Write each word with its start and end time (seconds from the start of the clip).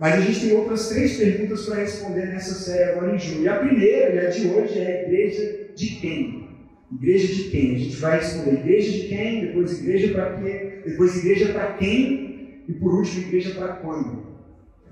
Mas 0.00 0.14
a 0.14 0.20
gente 0.22 0.40
tem 0.40 0.56
outras 0.56 0.88
três 0.88 1.18
perguntas 1.18 1.66
para 1.66 1.80
responder 1.80 2.26
nessa 2.28 2.54
série 2.54 2.92
agora 2.92 3.14
em 3.14 3.18
julho. 3.18 3.42
E 3.42 3.48
a 3.48 3.56
primeira, 3.56 4.14
e 4.14 4.26
a 4.26 4.30
de 4.30 4.48
hoje, 4.48 4.78
é 4.78 5.04
igreja 5.04 5.68
de 5.76 5.86
quem? 5.96 6.48
Igreja 6.90 7.34
de 7.34 7.50
quem? 7.50 7.74
A 7.74 7.78
gente 7.78 7.96
vai 7.96 8.18
responder 8.18 8.60
igreja 8.60 8.92
de 8.92 9.08
quem, 9.08 9.40
depois 9.42 9.78
igreja 9.78 10.14
para 10.14 10.36
quê, 10.40 10.80
depois 10.86 11.16
igreja 11.18 11.52
para 11.52 11.72
quem 11.74 12.62
e 12.66 12.72
por 12.72 12.94
último 12.94 13.26
igreja 13.26 13.50
para 13.50 13.74
quando? 13.74 14.22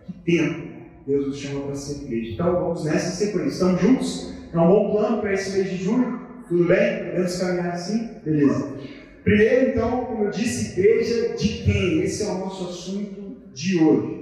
Que 0.07 0.13
tempo 0.31 0.69
Deus 1.07 1.29
nos 1.29 1.39
chama 1.39 1.63
para 1.63 1.75
ser 1.75 2.05
igreja? 2.05 2.35
Então 2.35 2.53
vamos 2.53 2.85
nessa 2.85 3.11
sequência. 3.11 3.49
Estamos 3.49 3.81
juntos? 3.81 4.35
É 4.53 4.59
um 4.59 4.69
bom 4.69 4.91
plano 4.91 5.23
para 5.23 5.33
esse 5.33 5.57
mês 5.57 5.71
de 5.71 5.85
julho? 5.85 6.21
Tudo 6.47 6.65
bem? 6.65 7.05
Podemos 7.07 7.41
caminhar 7.41 7.73
assim? 7.73 8.11
Beleza. 8.23 8.75
Primeiro, 9.25 9.71
então, 9.71 10.05
como 10.05 10.25
eu 10.25 10.31
disse, 10.31 10.79
igreja 10.79 11.35
de 11.35 11.49
quem? 11.65 12.03
Esse 12.03 12.25
é 12.25 12.27
o 12.27 12.39
nosso 12.39 12.69
assunto 12.69 13.39
de 13.55 13.83
hoje. 13.83 14.18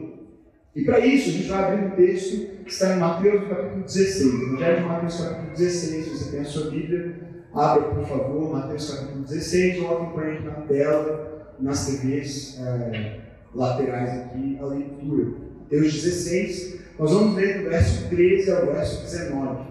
E 0.76 0.84
para 0.84 0.98
isso, 0.98 1.30
a 1.30 1.32
gente 1.32 1.48
vai 1.48 1.72
abrir 1.72 1.86
um 1.86 1.90
texto 1.96 2.48
que 2.62 2.70
está 2.70 2.94
em 2.94 2.98
Mateus, 2.98 3.48
capítulo 3.48 3.82
16. 3.82 4.34
Evangelho 4.42 4.76
de 4.76 4.84
Mateus, 4.84 5.20
capítulo 5.22 5.56
16. 5.56 6.04
Se 6.04 6.10
você 6.10 6.30
tem 6.30 6.40
a 6.40 6.44
sua 6.44 6.70
Bíblia, 6.70 7.14
abra, 7.54 7.94
por 7.94 8.06
favor, 8.06 8.52
Mateus, 8.52 8.90
capítulo 8.90 9.24
16, 9.24 9.80
ou 9.80 9.96
acompanhe 9.96 10.40
na 10.40 10.52
tela, 10.52 11.54
nas 11.58 11.86
TVs 11.86 12.60
é, 12.60 13.20
laterais 13.54 14.20
aqui, 14.20 14.58
a 14.60 14.66
leitura. 14.66 15.38
Mateus 15.62 15.94
16, 15.94 16.80
nós 16.98 17.10
vamos 17.10 17.36
ler 17.36 17.62
do 17.62 17.70
verso 17.70 18.08
13 18.10 18.50
ao 18.50 18.66
verso 18.66 19.02
19. 19.02 19.66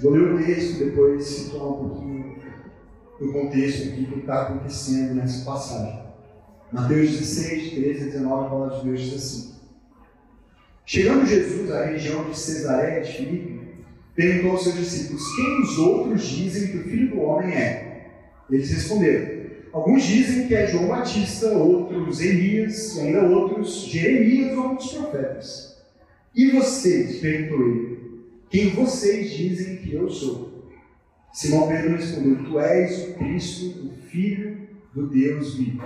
Vou 0.00 0.12
ler 0.12 0.32
o 0.32 0.46
texto, 0.46 0.78
depois 0.78 1.24
situar 1.24 1.66
um 1.66 1.88
pouquinho 1.88 2.17
do 3.18 3.32
contexto 3.32 3.88
aqui 3.88 4.06
que 4.06 4.18
está 4.20 4.42
acontecendo 4.42 5.14
nessa 5.14 5.44
passagem. 5.44 6.02
Mateus 6.70 7.10
16, 7.10 7.72
13 7.72 8.02
a 8.02 8.04
19, 8.06 8.46
a 8.46 8.50
palavra 8.50 8.78
de 8.78 8.84
Deus 8.84 9.00
diz 9.00 9.14
assim: 9.14 9.54
Chegando 10.84 11.26
Jesus 11.26 11.70
à 11.70 11.86
região 11.86 12.24
de 12.30 12.38
Cesareia 12.38 13.02
de 13.02 13.12
Filipe, 13.12 13.60
perguntou 14.14 14.52
aos 14.52 14.64
seus 14.64 14.76
discípulos: 14.76 15.22
Quem 15.36 15.62
os 15.62 15.78
outros 15.78 16.22
dizem 16.22 16.68
que 16.68 16.78
o 16.78 16.84
filho 16.84 17.10
do 17.10 17.20
homem 17.20 17.54
é? 17.54 18.10
Eles 18.50 18.70
responderam: 18.70 19.38
Alguns 19.72 20.04
dizem 20.04 20.46
que 20.46 20.54
é 20.54 20.66
João 20.66 20.88
Batista, 20.88 21.48
outros 21.52 22.20
Elias, 22.20 22.96
e 22.96 23.00
ainda 23.00 23.22
outros 23.22 23.82
Jeremias 23.86 24.56
ou 24.56 24.70
outros 24.70 24.92
profetas. 24.92 25.78
E 26.34 26.50
vocês? 26.50 27.18
perguntou 27.18 27.66
ele: 27.66 27.98
Quem 28.50 28.70
vocês 28.70 29.30
dizem 29.30 29.76
que 29.76 29.94
eu 29.94 30.08
sou? 30.08 30.47
Simão 31.32 31.68
Pedro 31.68 31.96
respondeu: 31.96 32.44
Tu 32.44 32.58
és 32.60 33.08
o 33.08 33.14
Cristo, 33.14 33.86
o 33.86 33.92
Filho 34.08 34.68
do 34.94 35.08
Deus 35.08 35.54
vivo. 35.54 35.82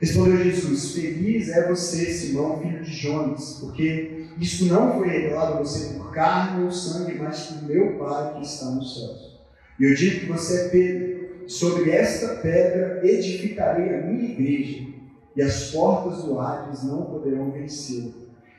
Respondeu 0.00 0.44
Jesus: 0.44 0.92
Feliz 0.92 1.48
é 1.48 1.68
você, 1.68 2.04
Simão, 2.06 2.60
filho 2.60 2.82
de 2.82 2.92
Jonas, 2.92 3.58
porque 3.60 4.26
isto 4.40 4.66
não 4.66 4.98
foi 4.98 5.08
revelado 5.08 5.54
a 5.54 5.58
você 5.58 5.94
por 5.94 6.12
carne 6.12 6.64
ou 6.64 6.70
sangue, 6.70 7.18
mas 7.18 7.46
por 7.46 7.64
meu 7.64 7.98
Pai 7.98 8.34
que 8.34 8.46
está 8.46 8.66
nos 8.66 8.94
céus. 8.94 9.38
E 9.80 9.84
eu 9.84 9.94
digo 9.94 10.20
que 10.20 10.26
você 10.26 10.66
é 10.66 10.68
Pedro, 10.68 11.48
sobre 11.48 11.90
esta 11.90 12.36
pedra 12.36 13.00
edificarei 13.02 13.94
a 13.94 14.06
minha 14.06 14.30
igreja, 14.30 14.86
e 15.34 15.42
as 15.42 15.70
portas 15.70 16.24
do 16.24 16.38
Hades 16.38 16.82
não 16.84 17.02
poderão 17.02 17.50
vencê-la. 17.50 18.12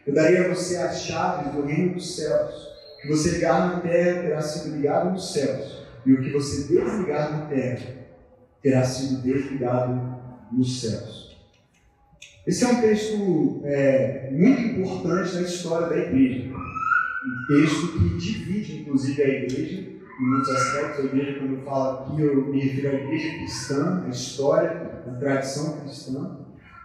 Eu 0.07 0.13
darei 0.13 0.37
a 0.37 0.47
você 0.49 0.77
as 0.77 1.01
chaves 1.01 1.53
do 1.53 1.61
reino 1.61 1.93
dos 1.93 2.15
céus. 2.15 2.67
Que 3.01 3.07
você 3.07 3.31
ligar 3.31 3.75
na 3.75 3.79
terra 3.79 4.23
terá 4.23 4.41
sido 4.41 4.75
ligado 4.75 5.11
nos 5.11 5.31
céus 5.31 5.79
e 6.05 6.13
o 6.13 6.21
que 6.21 6.31
você 6.31 6.73
desligar 6.73 7.31
na 7.31 7.45
terra 7.45 7.95
terá 8.61 8.83
sido 8.83 9.21
desligado 9.21 10.19
nos 10.51 10.81
céus. 10.81 11.37
Esse 12.45 12.63
é 12.63 12.67
um 12.67 12.81
texto 12.81 13.61
é, 13.63 14.29
muito 14.31 14.61
importante 14.61 15.35
na 15.35 15.41
história 15.41 15.87
da 15.87 15.97
igreja. 15.97 16.49
Um 16.49 17.47
texto 17.47 17.87
que 17.93 18.17
divide, 18.17 18.81
inclusive, 18.81 19.21
a 19.21 19.27
igreja 19.27 19.81
em 20.19 20.25
muitos 20.25 20.49
aspectos. 20.49 21.05
A 21.05 21.07
igreja, 21.07 21.39
quando 21.39 21.53
eu 21.55 21.61
falo 21.63 21.99
aqui, 21.99 22.21
eu 22.21 22.47
me 22.47 22.59
refiro 22.59 22.89
à 22.89 22.93
igreja 22.93 23.37
cristã, 23.37 24.03
a 24.05 24.09
história, 24.09 25.03
a 25.07 25.11
tradição 25.11 25.77
cristã. 25.81 26.39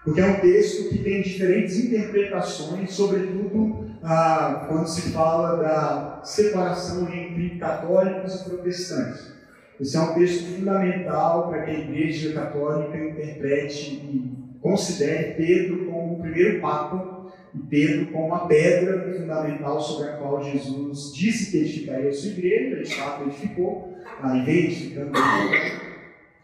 Porque 0.04 0.20
é 0.20 0.26
um 0.26 0.40
texto 0.40 0.90
que 0.90 0.98
tem 0.98 1.22
diferentes 1.22 1.82
interpretações, 1.82 2.92
sobretudo 2.92 3.83
ah, 4.04 4.66
quando 4.68 4.86
se 4.86 5.12
fala 5.12 5.56
da 5.56 6.20
separação 6.22 7.08
entre 7.12 7.58
católicos 7.58 8.34
e 8.34 8.44
protestantes. 8.44 9.32
Esse 9.80 9.96
é 9.96 10.00
um 10.00 10.14
texto 10.14 10.54
fundamental 10.54 11.48
para 11.48 11.62
que 11.62 11.70
a 11.70 11.78
Igreja 11.80 12.32
Católica 12.32 12.96
interprete 12.96 13.94
e 13.94 14.58
considere 14.60 15.34
Pedro 15.34 15.86
como 15.86 16.14
o 16.14 16.20
primeiro 16.20 16.60
Papa 16.60 17.26
e 17.54 17.58
Pedro 17.58 18.12
como 18.12 18.34
a 18.34 18.46
pedra 18.46 19.12
fundamental 19.12 19.80
sobre 19.80 20.10
a 20.10 20.16
qual 20.16 20.42
Jesus 20.42 21.12
disse 21.14 21.50
que 21.50 21.58
edificaria 21.58 22.10
a 22.10 22.12
sua 22.12 22.30
igreja, 22.30 22.82
de 22.82 22.94
fato 22.94 23.24
edificou, 23.24 23.94
aí 24.22 24.44
vem 24.44 24.94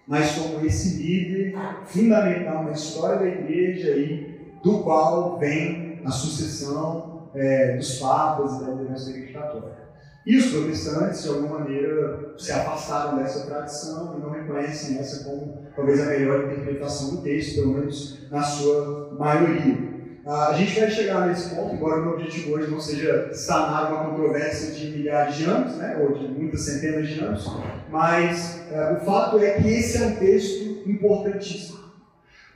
mas 0.06 0.32
como 0.32 0.66
esse 0.66 1.00
líder 1.00 1.54
fundamental 1.84 2.64
na 2.64 2.72
história 2.72 3.18
da 3.18 3.28
igreja 3.28 3.90
e 3.90 4.40
do 4.62 4.80
qual 4.80 5.38
vem 5.38 6.00
a 6.04 6.10
sucessão 6.10 7.19
é, 7.34 7.76
dos 7.76 7.98
papas 7.98 8.54
e 8.54 8.64
da 8.64 8.72
liderança 8.72 9.10
igreja 9.10 9.38
católica. 9.38 9.90
E 10.26 10.36
os 10.36 10.46
protestantes, 10.46 11.22
de 11.22 11.28
alguma 11.30 11.60
maneira, 11.60 12.34
se 12.36 12.52
afastaram 12.52 13.16
dessa 13.16 13.46
tradição 13.46 14.16
e 14.16 14.20
não 14.20 14.30
reconhecem 14.30 14.98
essa 14.98 15.24
como 15.24 15.64
talvez 15.74 16.00
a 16.00 16.06
melhor 16.06 16.44
interpretação 16.44 17.16
do 17.16 17.22
texto, 17.22 17.54
pelo 17.56 17.74
menos 17.74 18.30
na 18.30 18.42
sua 18.42 19.14
maioria. 19.18 19.90
Ah, 20.26 20.48
a 20.48 20.52
gente 20.52 20.78
vai 20.78 20.90
chegar 20.90 21.26
nesse 21.26 21.54
ponto, 21.54 21.74
embora 21.74 22.00
o 22.00 22.04
meu 22.04 22.12
objetivo 22.12 22.52
hoje 22.52 22.70
não 22.70 22.78
seja 22.78 23.32
sanar 23.32 23.90
uma 23.90 24.10
controvérsia 24.10 24.72
de 24.72 24.90
milhares 24.96 25.34
de 25.36 25.44
anos, 25.44 25.76
né, 25.76 25.96
ou 25.98 26.16
de 26.16 26.28
muitas 26.28 26.60
centenas 26.60 27.08
de 27.08 27.20
anos, 27.20 27.50
mas 27.88 28.60
uh, 28.70 28.96
o 28.96 29.04
fato 29.04 29.38
é 29.38 29.52
que 29.52 29.68
esse 29.68 30.02
é 30.02 30.06
um 30.06 30.16
texto 30.16 30.82
importantíssimo. 30.86 31.79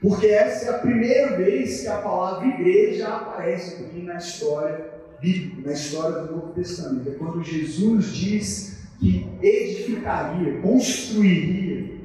Porque 0.01 0.27
essa 0.27 0.65
é 0.65 0.69
a 0.75 0.79
primeira 0.79 1.37
vez 1.37 1.81
que 1.81 1.87
a 1.87 1.97
palavra 1.97 2.47
igreja 2.47 3.07
aparece 3.07 3.83
aqui 3.83 4.01
na 4.01 4.15
história 4.15 4.85
bíblica, 5.19 5.69
na 5.69 5.73
história 5.73 6.21
do 6.23 6.35
Novo 6.35 6.53
Testamento. 6.53 7.09
É 7.09 7.13
quando 7.13 7.43
Jesus 7.43 8.07
diz 8.07 8.77
que 8.99 9.27
edificaria, 9.41 10.59
construiria, 10.61 11.95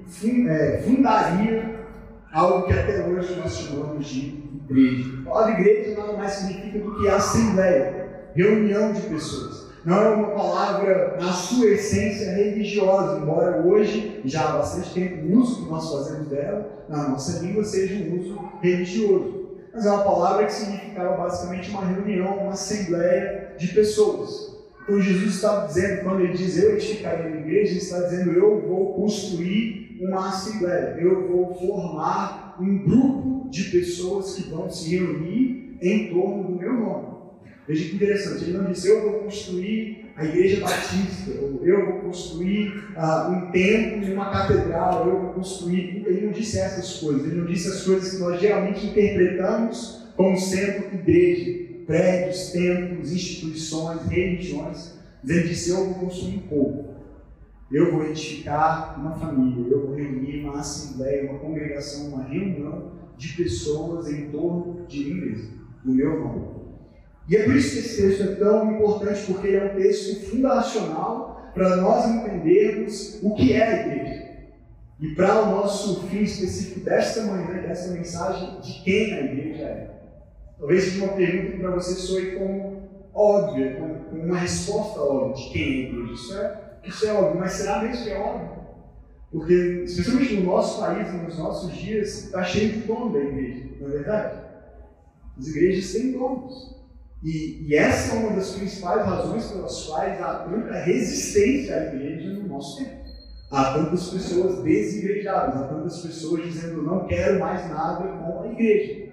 é, 0.49 0.83
fundaria 0.85 1.81
algo 2.33 2.67
que 2.67 2.73
até 2.73 3.07
hoje 3.07 3.35
nós 3.37 3.57
chamamos 3.57 4.07
de 4.07 4.41
igreja. 4.69 5.21
A 5.21 5.29
palavra 5.29 5.61
igreja 5.61 6.01
nada 6.01 6.13
mais 6.15 6.33
significa 6.33 6.79
do 6.79 7.01
que 7.01 7.09
assembleia, 7.09 8.29
reunião 8.35 8.93
de 8.93 9.01
pessoas. 9.03 9.60
Não 9.85 9.97
é 9.97 10.09
uma 10.11 10.29
palavra, 10.29 11.17
na 11.19 11.33
sua 11.33 11.67
essência, 11.67 12.33
religiosa, 12.33 13.21
embora 13.21 13.67
hoje, 13.67 14.21
já 14.25 14.49
há 14.49 14.59
bastante 14.59 14.93
tempo, 14.93 15.27
o 15.27 15.39
uso 15.41 15.65
que 15.65 15.71
nós 15.71 15.91
fazemos 15.91 16.29
dela, 16.29 16.85
na 16.89 17.09
nossa 17.09 17.43
língua, 17.43 17.65
seja 17.65 17.95
um 17.95 18.21
uso 18.21 18.39
religioso. 18.61 19.41
Mas 19.73 19.87
é 19.87 19.91
uma 19.91 20.05
palavra 20.05 20.45
que 20.47 20.53
significava 20.53 21.17
basicamente 21.17 21.71
uma 21.71 21.85
reunião, 21.85 22.39
uma 22.39 22.53
assembleia 22.53 23.55
de 23.57 23.69
pessoas. 23.69 24.51
Então 24.83 25.01
Jesus 25.01 25.37
estava 25.37 25.67
dizendo, 25.67 26.03
quando 26.03 26.21
ele 26.21 26.33
diz 26.33 26.59
eu 26.59 26.75
edificarei 26.75 27.27
a 27.27 27.37
igreja, 27.37 27.71
ele 27.71 27.79
está 27.79 28.01
dizendo 28.01 28.33
eu 28.33 28.61
vou 28.67 28.95
construir 28.95 29.99
uma 30.01 30.29
assembleia, 30.29 30.97
eu 30.99 31.29
vou 31.29 31.55
formar 31.55 32.57
um 32.61 32.79
grupo 32.79 33.49
de 33.51 33.65
pessoas 33.65 34.35
que 34.35 34.51
vão 34.51 34.69
se 34.69 34.97
reunir 34.97 35.79
em 35.81 36.13
torno 36.13 36.45
do 36.45 36.59
meu 36.59 36.73
nome. 36.73 37.20
Veja 37.71 37.89
que 37.89 37.95
interessante, 37.95 38.43
ele 38.43 38.59
não 38.59 38.73
disse 38.73 38.89
eu 38.89 39.01
vou 39.01 39.21
construir 39.21 40.07
a 40.17 40.25
igreja 40.25 40.61
batista, 40.61 41.41
ou 41.41 41.65
eu 41.65 41.87
vou 41.87 42.01
construir 42.01 42.69
uh, 42.97 43.31
um 43.31 43.53
templo 43.53 44.09
e 44.09 44.13
uma 44.13 44.29
catedral, 44.29 45.09
eu 45.09 45.21
vou 45.21 45.35
construir. 45.35 46.03
Ele 46.05 46.27
não 46.27 46.33
disse 46.33 46.59
essas 46.59 46.95
coisas, 46.99 47.25
ele 47.25 47.37
não 47.37 47.47
disse 47.47 47.69
as 47.69 47.85
coisas 47.85 48.11
que 48.11 48.19
nós 48.19 48.41
geralmente 48.41 48.85
interpretamos 48.85 50.05
como 50.17 50.37
sendo 50.37 50.93
igreja, 50.95 51.65
prédios, 51.87 52.51
templos, 52.51 53.13
instituições, 53.13 54.03
religiões. 54.09 54.99
Mas 55.23 55.31
ele 55.31 55.47
disse: 55.47 55.71
Eu 55.71 55.85
vou 55.85 55.95
construir 55.95 56.39
um 56.39 56.49
povo. 56.49 56.95
Eu 57.71 57.93
vou 57.93 58.05
edificar 58.05 58.99
uma 58.99 59.13
família, 59.13 59.65
eu 59.71 59.87
vou 59.87 59.95
reunir 59.95 60.43
uma 60.43 60.59
assembleia, 60.59 61.31
uma 61.31 61.39
congregação, 61.39 62.09
uma 62.09 62.25
reunião 62.25 62.95
de 63.17 63.29
pessoas 63.35 64.11
em 64.11 64.29
torno 64.29 64.85
de 64.89 65.05
mim 65.05 65.21
mesmo, 65.21 65.51
do 65.85 65.95
meu 65.95 66.19
nome. 66.19 66.60
E 67.31 67.37
é 67.37 67.45
por 67.45 67.55
isso 67.55 67.75
que 67.75 67.79
esse 67.79 68.03
texto 68.03 68.23
é 68.25 68.35
tão 68.35 68.73
importante, 68.73 69.23
porque 69.27 69.47
ele 69.47 69.57
é 69.59 69.73
um 69.73 69.77
texto 69.77 70.29
fundacional 70.29 71.53
para 71.55 71.77
nós 71.77 72.05
entendermos 72.07 73.21
o 73.23 73.37
que 73.37 73.53
é 73.53 73.63
a 73.63 73.87
igreja. 73.87 74.31
E 74.99 75.15
para 75.15 75.43
o 75.43 75.47
nosso 75.47 76.09
fim 76.09 76.23
específico 76.23 76.81
desta 76.81 77.23
manhã, 77.23 77.63
desta 77.63 77.93
mensagem, 77.93 78.61
de 78.61 78.83
quem 78.83 79.15
a 79.15 79.21
igreja 79.21 79.63
é. 79.63 79.91
Talvez 80.59 80.83
seja 80.83 81.05
uma 81.05 81.13
pergunta 81.13 81.53
que 81.53 81.59
para 81.59 81.71
você 81.71 81.95
soe 81.95 82.33
como 82.33 82.91
óbvia, 83.15 83.77
com 83.77 84.17
uma 84.17 84.37
resposta 84.37 85.01
óbvia 85.01 85.35
de 85.35 85.53
quem 85.53 85.63
é 85.63 85.67
a 85.67 85.89
igreja. 85.89 86.13
Isso 86.13 86.37
é 86.37 86.61
isso 86.83 87.07
é 87.07 87.13
óbvio, 87.13 87.39
mas 87.39 87.53
será 87.53 87.81
mesmo 87.81 88.05
que 88.05 88.11
é 88.11 88.19
óbvio? 88.19 88.61
Porque, 89.31 89.83
especialmente 89.85 90.35
no 90.35 90.47
nosso 90.47 90.81
país, 90.81 91.13
nos 91.13 91.39
nossos 91.39 91.73
dias, 91.75 92.25
está 92.25 92.43
cheio 92.43 92.73
de 92.73 92.79
dono 92.81 93.13
da 93.13 93.21
igreja, 93.21 93.69
não 93.79 93.87
é 93.87 93.91
verdade? 93.91 94.41
As 95.39 95.47
igrejas 95.47 95.93
têm 95.93 96.11
donos. 96.11 96.80
E, 97.23 97.67
e, 97.69 97.75
essa 97.75 98.17
é 98.17 98.19
uma 98.19 98.37
das 98.37 98.53
principais 98.53 99.05
razões 99.05 99.47
pelas 99.51 99.85
quais 99.85 100.21
há 100.23 100.35
tanta 100.51 100.73
resistência 100.73 101.77
à 101.77 101.95
igreja 101.95 102.33
no 102.33 102.49
nosso 102.49 102.79
tempo. 102.79 103.01
Há 103.51 103.75
tantas 103.75 104.09
pessoas 104.09 104.63
desigrejadas, 104.63 105.57
há 105.57 105.65
tantas 105.65 106.01
pessoas 106.01 106.45
dizendo 106.45 106.83
não 106.83 107.07
quero 107.07 107.39
mais 107.41 107.69
nada 107.69 108.09
com 108.09 108.43
a 108.43 108.53
igreja. 108.53 109.11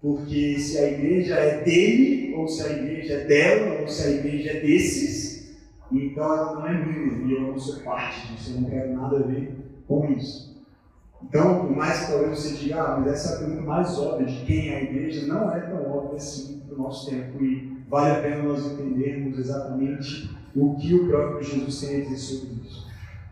Porque 0.00 0.58
se 0.58 0.78
a 0.78 0.90
igreja 0.90 1.34
é 1.34 1.62
dele, 1.62 2.34
ou 2.34 2.48
se 2.48 2.62
a 2.62 2.70
igreja 2.70 3.14
é 3.14 3.24
dela, 3.24 3.80
ou 3.80 3.88
se 3.88 4.06
a 4.06 4.10
igreja 4.10 4.50
é 4.50 4.60
desses, 4.60 5.56
então 5.92 6.24
ela 6.24 6.54
não 6.54 6.66
é 6.66 6.84
minha 6.84 7.26
e 7.26 7.32
eu 7.32 7.40
não 7.42 7.58
sou 7.58 7.82
parte 7.82 8.32
disso, 8.32 8.52
eu 8.54 8.60
não 8.62 8.70
quero 8.70 8.94
nada 8.94 9.18
a 9.18 9.22
ver 9.22 9.52
com 9.86 10.10
isso. 10.12 10.53
Então, 11.28 11.66
por 11.66 11.76
mais 11.76 12.00
que 12.00 12.12
talvez 12.12 12.38
você 12.38 12.54
diga, 12.54 12.82
ah, 12.82 12.96
mas 13.00 13.12
essa 13.12 13.32
é 13.32 13.34
a 13.34 13.38
pergunta 13.38 13.62
mais 13.62 13.98
óbvia 13.98 14.26
de 14.26 14.44
quem 14.44 14.68
é 14.68 14.76
a 14.76 14.82
igreja, 14.82 15.26
não 15.26 15.50
é 15.50 15.60
tão 15.60 15.90
óbvia 15.90 16.16
assim 16.16 16.62
no 16.68 16.78
nosso 16.78 17.10
tempo 17.10 17.42
e 17.42 17.82
vale 17.88 18.10
a 18.10 18.20
pena 18.20 18.42
nós 18.42 18.64
entendermos 18.64 19.38
exatamente 19.38 20.30
o 20.54 20.76
que 20.76 20.94
o 20.94 21.08
próprio 21.08 21.42
Jesus 21.42 21.80
tem 21.80 21.96
a 21.96 22.04
dizer 22.04 22.16
sobre 22.16 22.48
isso. 22.64 22.86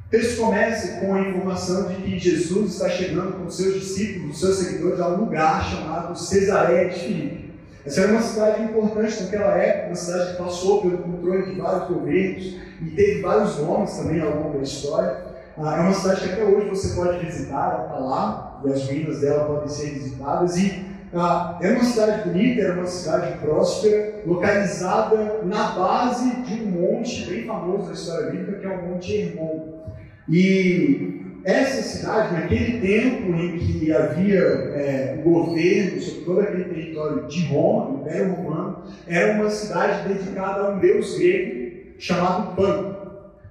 O 0.06 0.10
texto 0.10 0.40
começa 0.40 1.00
com 1.00 1.14
a 1.14 1.20
informação 1.20 1.88
de 1.88 2.02
que 2.02 2.18
Jesus 2.18 2.74
está 2.74 2.88
chegando 2.88 3.38
com 3.38 3.48
seus 3.48 3.74
discípulos, 3.74 4.34
os 4.34 4.40
seus 4.40 4.56
seguidores, 4.56 5.00
a 5.00 5.08
um 5.08 5.24
lugar 5.24 5.64
chamado 5.64 6.18
Cesareia 6.18 6.90
de 6.90 6.98
Filipe. 6.98 7.52
Essa 7.84 8.02
era 8.02 8.12
uma 8.12 8.22
cidade 8.22 8.62
importante 8.62 9.22
naquela 9.22 9.56
época, 9.56 9.86
uma 9.88 9.96
cidade 9.96 10.32
que 10.32 10.42
passou 10.42 10.82
pelo 10.82 10.98
controle 10.98 11.46
de 11.46 11.60
vários 11.60 11.88
governos 11.88 12.56
e 12.80 12.90
teve 12.94 13.22
vários 13.22 13.58
nomes 13.58 13.96
também 13.96 14.20
ao 14.20 14.36
longo 14.36 14.58
da 14.58 14.62
história. 14.62 15.31
Ah, 15.58 15.76
é 15.76 15.80
uma 15.80 15.92
cidade 15.92 16.20
que 16.22 16.32
até 16.32 16.44
hoje 16.44 16.68
você 16.68 16.94
pode 16.94 17.24
visitar, 17.24 17.74
ela 17.74 17.84
está 17.84 17.98
lá, 17.98 18.60
e 18.64 18.72
as 18.72 18.86
ruínas 18.86 19.20
dela 19.20 19.44
podem 19.44 19.68
ser 19.68 19.90
visitadas. 19.90 20.56
E 20.56 20.84
ah, 21.14 21.58
era 21.60 21.74
uma 21.74 21.84
cidade 21.84 22.28
bonita, 22.28 22.62
era 22.62 22.72
uma 22.74 22.86
cidade 22.86 23.38
próspera, 23.38 24.22
localizada 24.26 25.42
na 25.44 25.72
base 25.72 26.36
de 26.42 26.62
um 26.62 26.70
monte 26.70 27.28
bem 27.28 27.44
famoso 27.44 27.88
da 27.88 27.92
história 27.92 28.30
bíblica, 28.30 28.58
que 28.58 28.66
é 28.66 28.70
o 28.70 28.88
Monte 28.88 29.14
Hermon. 29.14 29.82
E 30.28 31.22
essa 31.44 31.82
cidade, 31.82 32.34
naquele 32.34 32.80
tempo 32.80 33.34
em 33.34 33.58
que 33.58 33.92
havia 33.92 34.38
é, 34.38 35.20
o 35.24 35.28
governo 35.28 36.00
sobre 36.00 36.24
todo 36.24 36.40
aquele 36.40 36.64
território 36.64 37.26
de 37.26 37.46
Roma, 37.46 38.00
Império 38.00 38.32
Romano, 38.34 38.84
era 39.06 39.34
uma 39.34 39.50
cidade 39.50 40.08
dedicada 40.08 40.60
a 40.62 40.70
um 40.70 40.78
deus 40.78 41.18
grego 41.18 41.62
chamado 41.98 42.56
Pan. 42.56 42.91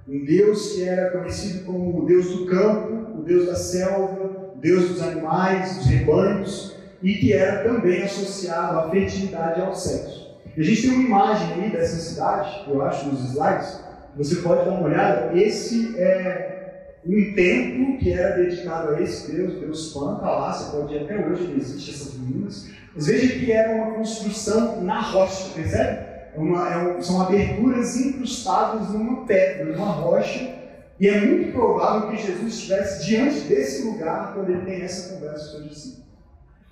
Um 0.07 0.25
deus 0.25 0.73
que 0.73 0.83
era 0.83 1.11
conhecido 1.11 1.65
como 1.65 2.03
o 2.03 2.05
deus 2.05 2.29
do 2.29 2.45
campo, 2.45 3.19
o 3.19 3.23
deus 3.23 3.45
da 3.45 3.55
selva, 3.55 4.53
o 4.55 4.59
deus 4.59 4.89
dos 4.89 5.01
animais, 5.01 5.77
dos 5.77 5.85
rebanhos, 5.85 6.75
e 7.01 7.15
que 7.15 7.33
era 7.33 7.63
também 7.63 8.03
associado 8.03 8.79
à 8.79 8.89
fertilidade 8.89 9.59
e 9.59 9.63
ao 9.63 9.75
sexo. 9.75 10.35
E 10.55 10.61
a 10.61 10.63
gente 10.63 10.81
tem 10.81 10.91
uma 10.91 11.03
imagem 11.03 11.53
aí 11.53 11.69
dessa 11.71 11.97
cidade, 11.97 12.69
eu 12.69 12.81
acho, 12.81 13.07
nos 13.07 13.31
slides, 13.31 13.79
você 14.15 14.35
pode 14.37 14.65
dar 14.65 14.71
uma 14.71 14.87
olhada. 14.87 15.37
Esse 15.37 15.97
é 15.97 16.97
um 17.05 17.33
templo 17.33 17.97
que 17.97 18.11
era 18.11 18.35
dedicado 18.35 18.95
a 18.95 19.01
esse 19.01 19.31
Deus, 19.31 19.59
Deus 19.59 19.93
Pan, 19.93 20.15
está 20.15 20.29
lá, 20.29 20.53
você 20.53 20.77
pode 20.77 20.93
ir 20.93 21.03
até 21.03 21.25
hoje, 21.25 21.55
existe 21.57 21.91
essas 21.91 22.13
ruínas. 22.15 22.67
Mas 22.93 23.07
veja 23.07 23.39
que 23.39 23.51
era 23.51 23.75
uma 23.75 23.93
construção 23.93 24.81
na 24.83 24.99
rocha, 24.99 25.53
percebe? 25.55 26.10
É 26.33 26.39
uma, 26.39 26.69
é 26.69 26.77
um, 26.77 27.01
são 27.01 27.21
aberturas 27.21 27.95
incrustadas 27.97 28.89
numa 28.89 29.25
pedra, 29.25 29.65
numa 29.65 29.91
rocha, 29.91 30.55
e 30.99 31.07
é 31.07 31.19
muito 31.19 31.51
provável 31.51 32.11
que 32.11 32.17
Jesus 32.17 32.53
estivesse 32.53 33.05
diante 33.05 33.41
desse 33.41 33.83
lugar 33.87 34.33
quando 34.33 34.49
ele 34.49 34.65
tem 34.65 34.81
essa 34.81 35.13
conversa 35.13 35.51
com 35.51 35.57
os 35.63 35.69
discípulos. 35.69 36.05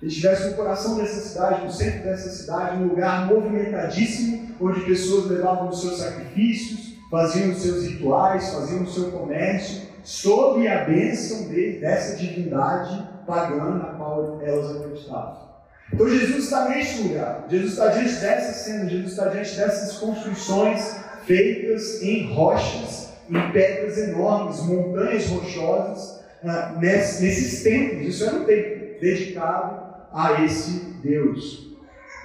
Ele 0.00 0.10
estivesse 0.10 0.48
no 0.50 0.54
coração 0.54 0.96
dessa 0.96 1.20
cidade, 1.20 1.64
no 1.64 1.70
centro 1.70 2.04
dessa 2.04 2.30
cidade, 2.30 2.82
um 2.82 2.88
lugar 2.88 3.26
movimentadíssimo, 3.26 4.54
onde 4.60 4.80
pessoas 4.80 5.26
levavam 5.26 5.68
os 5.68 5.80
seus 5.80 5.98
sacrifícios, 5.98 6.94
faziam 7.10 7.50
os 7.50 7.60
seus 7.60 7.84
rituais, 7.86 8.50
faziam 8.50 8.84
o 8.84 8.90
seu 8.90 9.10
comércio, 9.10 9.82
sob 10.02 10.66
a 10.66 10.84
bênção 10.84 11.48
de, 11.48 11.80
dessa 11.80 12.16
divindade 12.16 13.06
pagã 13.26 13.74
na 13.74 13.94
qual 13.96 14.40
elas 14.40 14.76
acreditavam. 14.76 15.49
Então 15.92 16.08
Jesus 16.08 16.44
está 16.44 16.68
neste 16.68 17.02
lugar, 17.02 17.46
Jesus 17.50 17.72
está 17.72 17.88
diante 17.88 18.14
dessa 18.20 18.52
cena, 18.52 18.88
Jesus 18.88 19.10
está 19.10 19.28
diante 19.28 19.56
dessas 19.56 19.96
construções 19.98 20.96
feitas 21.26 22.02
em 22.02 22.32
rochas, 22.32 23.10
em 23.28 23.52
pedras 23.52 23.98
enormes, 23.98 24.60
montanhas 24.62 25.26
rochosas, 25.26 26.20
uh, 26.42 26.78
nesses 26.80 27.62
templos. 27.62 28.06
Isso 28.06 28.24
era 28.24 28.36
um 28.36 28.44
templo 28.44 29.00
dedicado 29.00 29.90
a 30.12 30.44
esse 30.44 30.70
Deus. 31.02 31.70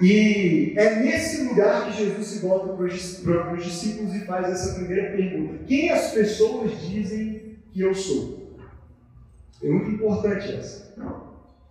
E 0.00 0.74
é 0.76 0.96
nesse 0.96 1.44
lugar 1.44 1.86
que 1.86 2.04
Jesus 2.04 2.26
se 2.26 2.38
volta 2.40 2.74
para 2.74 3.54
os 3.54 3.64
discípulos 3.64 4.14
e 4.14 4.20
faz 4.20 4.48
essa 4.50 4.74
primeira 4.74 5.10
pergunta: 5.10 5.64
Quem 5.66 5.90
as 5.90 6.10
pessoas 6.12 6.78
dizem 6.82 7.56
que 7.72 7.80
eu 7.80 7.94
sou. 7.94 8.58
É 9.62 9.68
muito 9.68 9.90
importante 9.90 10.52
essa. 10.52 10.94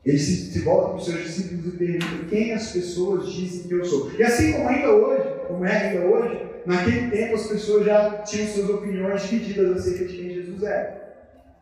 Ele 0.05 0.19
se, 0.19 0.51
se 0.51 0.59
volta 0.59 0.89
para 0.89 0.97
os 0.97 1.05
seus 1.05 1.23
discípulos 1.23 1.73
e 1.73 1.77
pergunta 1.77 2.25
quem 2.29 2.53
as 2.53 2.71
pessoas 2.71 3.31
dizem 3.33 3.63
que 3.63 3.73
eu 3.73 3.83
sou. 3.83 4.11
E 4.11 4.23
assim 4.23 4.53
como 4.53 4.69
ainda 4.69 4.91
hoje, 4.91 5.23
como 5.47 5.65
é 5.65 5.77
ainda 5.77 6.05
hoje, 6.05 6.41
naquele 6.65 7.09
tempo 7.09 7.35
as 7.35 7.47
pessoas 7.47 7.85
já 7.85 8.11
tinham 8.19 8.47
suas 8.47 8.69
opiniões 8.69 9.23
divididas 9.23 9.77
acerca 9.77 10.05
de 10.05 10.15
quem 10.15 10.29
Jesus 10.29 10.61
era. 10.61 11.05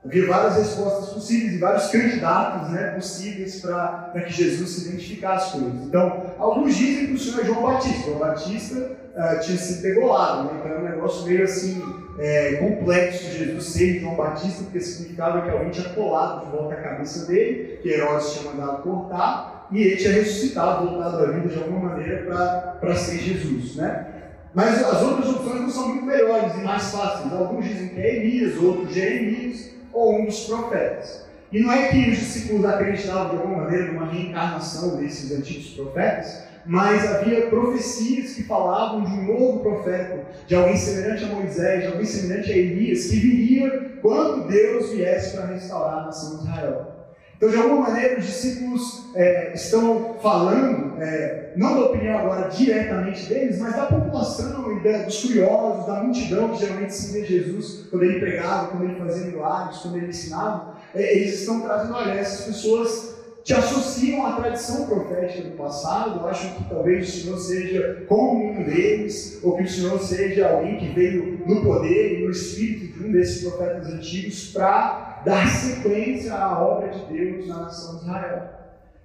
Havia 0.06 0.28
várias 0.28 0.58
respostas 0.58 1.14
possíveis 1.14 1.54
e 1.54 1.58
vários 1.60 1.88
candidatos 1.88 2.72
né, 2.72 2.92
possíveis 2.92 3.62
para 3.62 4.22
que 4.26 4.34
Jesus 4.34 4.70
se 4.70 4.90
identificasse 4.90 5.54
com 5.54 5.66
eles. 5.66 5.84
Então, 5.84 6.34
alguns 6.38 6.76
dizem 6.76 7.08
que 7.08 7.14
o 7.14 7.20
Senhor 7.20 7.40
é 7.40 7.46
João 7.46 7.62
Batista. 7.64 8.06
João 8.08 8.20
Batista 8.20 8.76
uh, 9.16 9.40
tinha 9.40 9.58
sido 9.58 9.82
degolado, 9.82 10.44
né? 10.44 10.60
então 10.60 10.72
era 10.72 10.82
um 10.82 10.90
negócio 10.90 11.26
meio 11.26 11.46
assim 11.46 11.82
é, 12.18 12.54
complexo 12.54 13.24
de 13.24 13.46
Jesus 13.46 13.66
ser 13.66 14.00
João 14.00 14.16
Batista, 14.16 14.64
porque 14.64 14.80
significava 14.80 15.42
que 15.42 15.50
alguém 15.50 15.70
tinha 15.72 15.90
colado 15.90 16.46
de 16.46 16.52
volta 16.52 16.76
a 16.76 16.82
cabeça 16.82 17.26
dele, 17.26 17.80
que 17.82 17.90
Herodes 17.90 18.34
tinha 18.34 18.52
mandado 18.52 18.84
cortar, 18.84 19.68
e 19.72 19.82
ele 19.82 19.96
tinha 19.96 20.14
ressuscitado, 20.14 20.88
voltado 20.88 21.24
à 21.24 21.32
vida 21.32 21.48
de 21.48 21.58
alguma 21.58 21.90
maneira 21.90 22.78
para 22.80 22.96
ser 22.96 23.18
Jesus. 23.18 23.76
Né? 23.76 24.08
Mas 24.54 24.84
as 24.84 25.02
outras 25.02 25.30
opções 25.30 25.62
não 25.62 25.70
são 25.70 25.88
muito 25.90 26.06
melhores 26.06 26.54
e 26.56 26.60
mais 26.60 26.92
fáceis. 26.92 27.34
Alguns 27.34 27.66
dizem 27.66 27.90
que 27.90 28.00
é 28.00 28.18
Elias, 28.18 28.58
outros 28.58 28.94
Jeremias 28.94 29.72
ou 29.92 30.22
um 30.22 30.26
dos 30.26 30.42
profetas. 30.42 31.24
E 31.52 31.60
não 31.60 31.72
é 31.72 31.88
que 31.88 32.10
os 32.10 32.18
discípulos 32.18 32.66
acreditavam 32.66 33.30
de 33.30 33.42
alguma 33.42 33.64
maneira 33.64 33.92
numa 33.92 34.08
reencarnação 34.08 34.98
desses 34.98 35.32
antigos 35.32 35.70
profetas, 35.72 36.44
mas 36.66 37.06
havia 37.06 37.48
profecias 37.48 38.34
que 38.34 38.44
falavam 38.44 39.04
de 39.04 39.12
um 39.12 39.24
novo 39.26 39.60
profeta, 39.60 40.26
de 40.48 40.56
alguém 40.56 40.78
semelhante 40.78 41.26
a 41.26 41.28
Moisés, 41.28 41.82
de 41.82 41.88
alguém 41.88 42.06
semelhante 42.06 42.52
a 42.52 42.58
Elias, 42.58 43.06
que 43.06 43.16
viria 43.18 43.98
quando 44.02 44.48
Deus 44.48 44.92
viesse 44.92 45.36
para 45.36 45.48
restaurar 45.48 46.00
a 46.00 46.06
nação 46.06 46.38
de 46.38 46.44
Israel. 46.44 46.94
Então, 47.36 47.50
de 47.50 47.58
alguma 47.58 47.90
maneira, 47.90 48.20
os 48.20 48.26
discípulos 48.26 49.12
é, 49.16 49.54
estão 49.54 50.16
falando, 50.22 51.02
é, 51.02 51.52
não 51.58 51.76
da 51.76 51.86
opinião 51.88 52.18
agora 52.20 52.48
diretamente 52.48 53.28
deles, 53.28 53.60
mas 53.60 53.76
da 53.76 53.86
população 53.86 54.82
da, 54.82 54.98
dos 55.00 55.22
curiosos, 55.22 55.86
da 55.86 56.04
multidão 56.04 56.50
que 56.50 56.60
geralmente 56.60 56.94
seguia 56.94 57.26
Jesus 57.26 57.88
quando 57.90 58.04
ele 58.04 58.20
pregava, 58.22 58.68
quando 58.68 58.86
ele 58.86 58.96
fazia 58.96 59.26
milagres, 59.26 59.78
quando 59.80 59.98
ele 59.98 60.08
ensinava. 60.08 60.76
É, 60.96 61.18
eles 61.18 61.42
estão 61.42 61.60
trazendo, 61.60 61.94
olha, 61.94 62.12
essas 62.12 62.46
pessoas 62.46 63.13
te 63.44 63.54
associam 63.54 64.26
à 64.26 64.38
tradição 64.38 64.86
profética 64.88 65.50
do 65.50 65.58
passado, 65.58 66.26
acham 66.26 66.52
que 66.52 66.70
talvez 66.70 67.10
o 67.10 67.12
Senhor 67.12 67.38
seja 67.38 68.06
como 68.08 68.52
um 68.52 68.64
deles, 68.64 69.40
ou 69.44 69.58
que 69.58 69.64
o 69.64 69.70
Senhor 69.70 70.00
seja 70.00 70.50
alguém 70.50 70.78
que 70.78 70.94
veio 70.94 71.44
no 71.46 71.62
poder 71.62 72.20
e 72.20 72.24
no 72.24 72.32
espírito 72.32 72.98
de 72.98 73.06
um 73.06 73.12
desses 73.12 73.44
profetas 73.44 73.88
antigos 73.88 74.52
para 74.54 75.22
dar 75.26 75.48
sequência 75.48 76.34
à 76.34 76.64
obra 76.64 76.90
de 76.90 77.14
Deus 77.14 77.48
na 77.48 77.64
nação 77.64 77.98
de 77.98 78.04
Israel. 78.04 78.50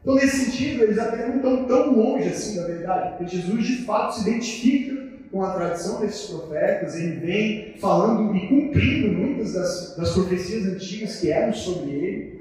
Então, 0.02 0.14
nesse 0.14 0.45
sentido, 0.45 0.85
eles 0.85 0.99
até 0.99 1.26
não 1.26 1.37
estão 1.37 1.64
tão 1.64 1.97
longe 1.97 2.28
assim 2.28 2.57
da 2.57 2.66
verdade, 2.66 3.16
porque 3.16 3.37
Jesus 3.37 3.66
de 3.66 3.85
fato 3.85 4.14
se 4.14 4.28
identifica 4.28 5.09
com 5.33 5.42
a 5.42 5.52
tradição 5.52 6.00
desses 6.00 6.30
profetas, 6.30 6.95
ele 6.95 7.16
vem 7.16 7.75
falando 7.78 8.35
e 8.35 8.49
cumprindo 8.49 9.12
muitas 9.12 9.52
das, 9.52 9.97
das 9.97 10.12
profecias 10.12 10.64
antigas 10.64 11.16
que 11.16 11.30
eram 11.30 11.52
sobre 11.52 11.90
ele, 11.90 12.38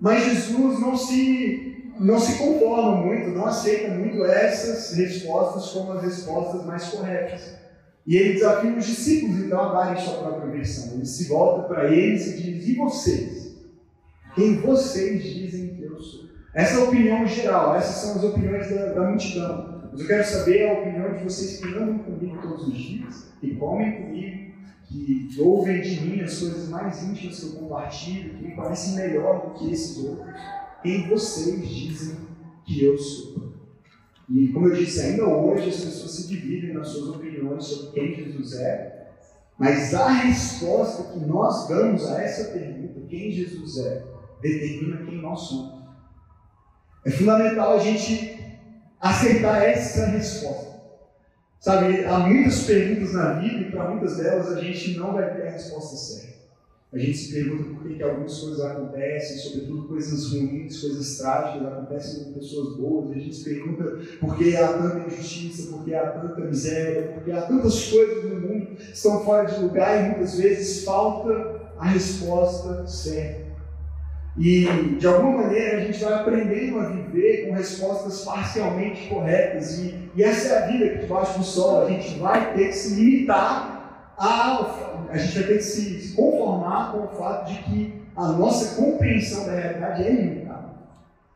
mas 0.00 0.24
Jesus 0.24 0.80
não 0.80 0.96
se, 0.96 1.92
não 1.98 2.18
se 2.18 2.38
conforma 2.38 2.96
muito, 3.02 3.30
não 3.30 3.46
aceita 3.46 3.92
muito 3.94 4.24
essas 4.24 4.96
respostas 4.96 5.70
como 5.70 5.92
as 5.92 6.02
respostas 6.02 6.64
mais 6.64 6.88
corretas. 6.88 7.54
E 8.06 8.16
ele 8.16 8.32
desafia 8.34 8.76
os 8.76 8.86
discípulos 8.86 9.38
então 9.40 9.60
a 9.60 9.72
darem 9.72 10.02
sua 10.02 10.14
própria 10.14 10.50
versão. 10.50 10.94
Ele 10.94 11.04
se 11.04 11.28
volta 11.28 11.68
para 11.68 11.92
eles 11.92 12.26
e 12.26 12.42
diz: 12.42 12.68
E 12.68 12.74
vocês? 12.76 13.50
Quem 14.34 14.56
vocês 14.60 15.22
dizem 15.22 15.74
que 15.74 15.82
eu 15.82 16.00
sou? 16.00 16.30
Essa 16.54 16.78
é 16.78 16.80
a 16.80 16.84
opinião 16.84 17.26
geral, 17.26 17.76
essas 17.76 17.96
são 17.96 18.16
as 18.16 18.24
opiniões 18.24 18.70
da, 18.70 18.92
da 18.92 19.08
multidão. 19.08 19.80
Mas 19.92 20.00
eu 20.00 20.06
quero 20.06 20.24
saber 20.24 20.68
a 20.68 20.72
opinião 20.72 21.12
de 21.12 21.24
vocês 21.24 21.60
que 21.60 21.68
andam 21.68 21.98
comigo 21.98 22.38
todos 22.40 22.68
os 22.68 22.76
dias, 22.76 23.26
que 23.40 23.54
comem 23.56 23.92
comigo, 23.92 24.49
que 24.90 25.40
ouvem 25.40 25.80
de 25.80 26.00
mim 26.00 26.20
as 26.20 26.38
coisas 26.38 26.68
mais 26.68 27.02
íntimas 27.04 27.38
que 27.38 27.46
eu 27.46 27.52
compartilho, 27.60 28.34
que 28.34 28.44
me 28.44 28.56
parecem 28.56 28.94
melhor 28.94 29.46
do 29.46 29.58
que 29.58 29.70
esses 29.70 30.04
outros. 30.04 30.26
Quem 30.82 31.08
vocês 31.08 31.68
dizem 31.68 32.16
que 32.66 32.84
eu 32.84 32.98
sou? 32.98 33.52
E 34.28 34.48
como 34.48 34.66
eu 34.66 34.76
disse, 34.76 35.00
ainda 35.00 35.26
hoje 35.26 35.68
as 35.68 35.76
pessoas 35.76 36.10
se 36.12 36.28
dividem 36.28 36.72
nas 36.72 36.88
suas 36.88 37.16
opiniões 37.16 37.64
sobre 37.64 38.00
quem 38.00 38.14
Jesus 38.14 38.54
é, 38.54 39.00
mas 39.58 39.92
a 39.94 40.08
resposta 40.08 41.12
que 41.12 41.18
nós 41.20 41.68
damos 41.68 42.06
a 42.06 42.22
essa 42.22 42.52
pergunta, 42.52 43.06
quem 43.08 43.30
Jesus 43.30 43.78
é, 43.78 44.04
determina 44.40 45.04
quem 45.04 45.20
nós 45.20 45.40
somos. 45.40 45.80
É 47.04 47.10
fundamental 47.10 47.74
a 47.74 47.78
gente 47.78 48.40
aceitar 49.00 49.62
essa 49.62 50.06
resposta. 50.06 50.69
Sabe, 51.60 52.06
há 52.06 52.20
muitas 52.20 52.62
perguntas 52.62 53.12
na 53.12 53.34
vida 53.34 53.60
e 53.60 53.70
para 53.70 53.90
muitas 53.90 54.16
delas 54.16 54.50
a 54.50 54.60
gente 54.62 54.96
não 54.96 55.12
vai 55.12 55.34
ter 55.34 55.46
a 55.46 55.50
resposta 55.50 55.94
certa. 55.94 56.40
A 56.90 56.98
gente 56.98 57.18
se 57.18 57.34
pergunta 57.34 57.64
por 57.64 57.86
que, 57.86 57.94
que 57.96 58.02
algumas 58.02 58.38
coisas 58.40 58.60
acontecem, 58.62 59.36
sobretudo 59.36 59.86
coisas 59.86 60.32
ruins, 60.32 60.80
coisas 60.80 61.18
trágicas 61.18 61.68
acontecem 61.68 62.24
com 62.24 62.32
pessoas 62.32 62.76
boas. 62.78 63.10
A 63.10 63.14
gente 63.14 63.36
se 63.36 63.44
pergunta 63.44 63.98
por 64.18 64.38
que 64.38 64.56
há 64.56 64.72
tanta 64.72 65.06
injustiça, 65.06 65.70
por 65.70 65.84
que 65.84 65.94
há 65.94 66.10
tanta 66.10 66.40
miséria, 66.40 67.12
por 67.12 67.24
que 67.24 67.30
há 67.30 67.42
tantas 67.42 67.90
coisas 67.90 68.24
no 68.24 68.40
mundo 68.40 68.66
que 68.74 68.82
estão 68.92 69.22
fora 69.22 69.44
de 69.44 69.60
lugar 69.60 70.02
e 70.02 70.08
muitas 70.08 70.38
vezes 70.38 70.82
falta 70.82 71.60
a 71.78 71.84
resposta 71.84 72.86
certa. 72.86 73.49
E, 74.38 74.96
de 74.98 75.06
alguma 75.06 75.42
maneira, 75.42 75.78
a 75.78 75.80
gente 75.80 76.02
vai 76.02 76.12
aprendendo 76.14 76.78
a 76.78 76.88
viver 76.88 77.46
com 77.46 77.54
respostas 77.54 78.24
parcialmente 78.24 79.08
corretas. 79.08 79.78
E, 79.78 80.10
e 80.14 80.22
essa 80.22 80.54
é 80.54 80.58
a 80.58 80.66
vida 80.66 80.88
que 80.88 80.98
debaixo 80.98 81.38
do 81.38 81.44
sol. 81.44 81.86
A 81.86 81.90
gente 81.90 82.18
vai 82.18 82.54
ter 82.54 82.68
que 82.68 82.72
se 82.72 82.94
limitar 82.94 84.14
a. 84.16 85.08
A 85.10 85.16
gente 85.16 85.38
vai 85.38 85.48
ter 85.48 85.56
que 85.56 85.64
se, 85.64 86.14
conformar 86.14 86.92
com 86.92 87.04
o 87.04 87.08
fato 87.08 87.52
de 87.52 87.58
que 87.64 88.00
a 88.14 88.28
nossa 88.28 88.80
compreensão 88.80 89.46
da 89.46 89.52
realidade 89.52 90.04
é 90.04 90.10
limitada. 90.10 90.70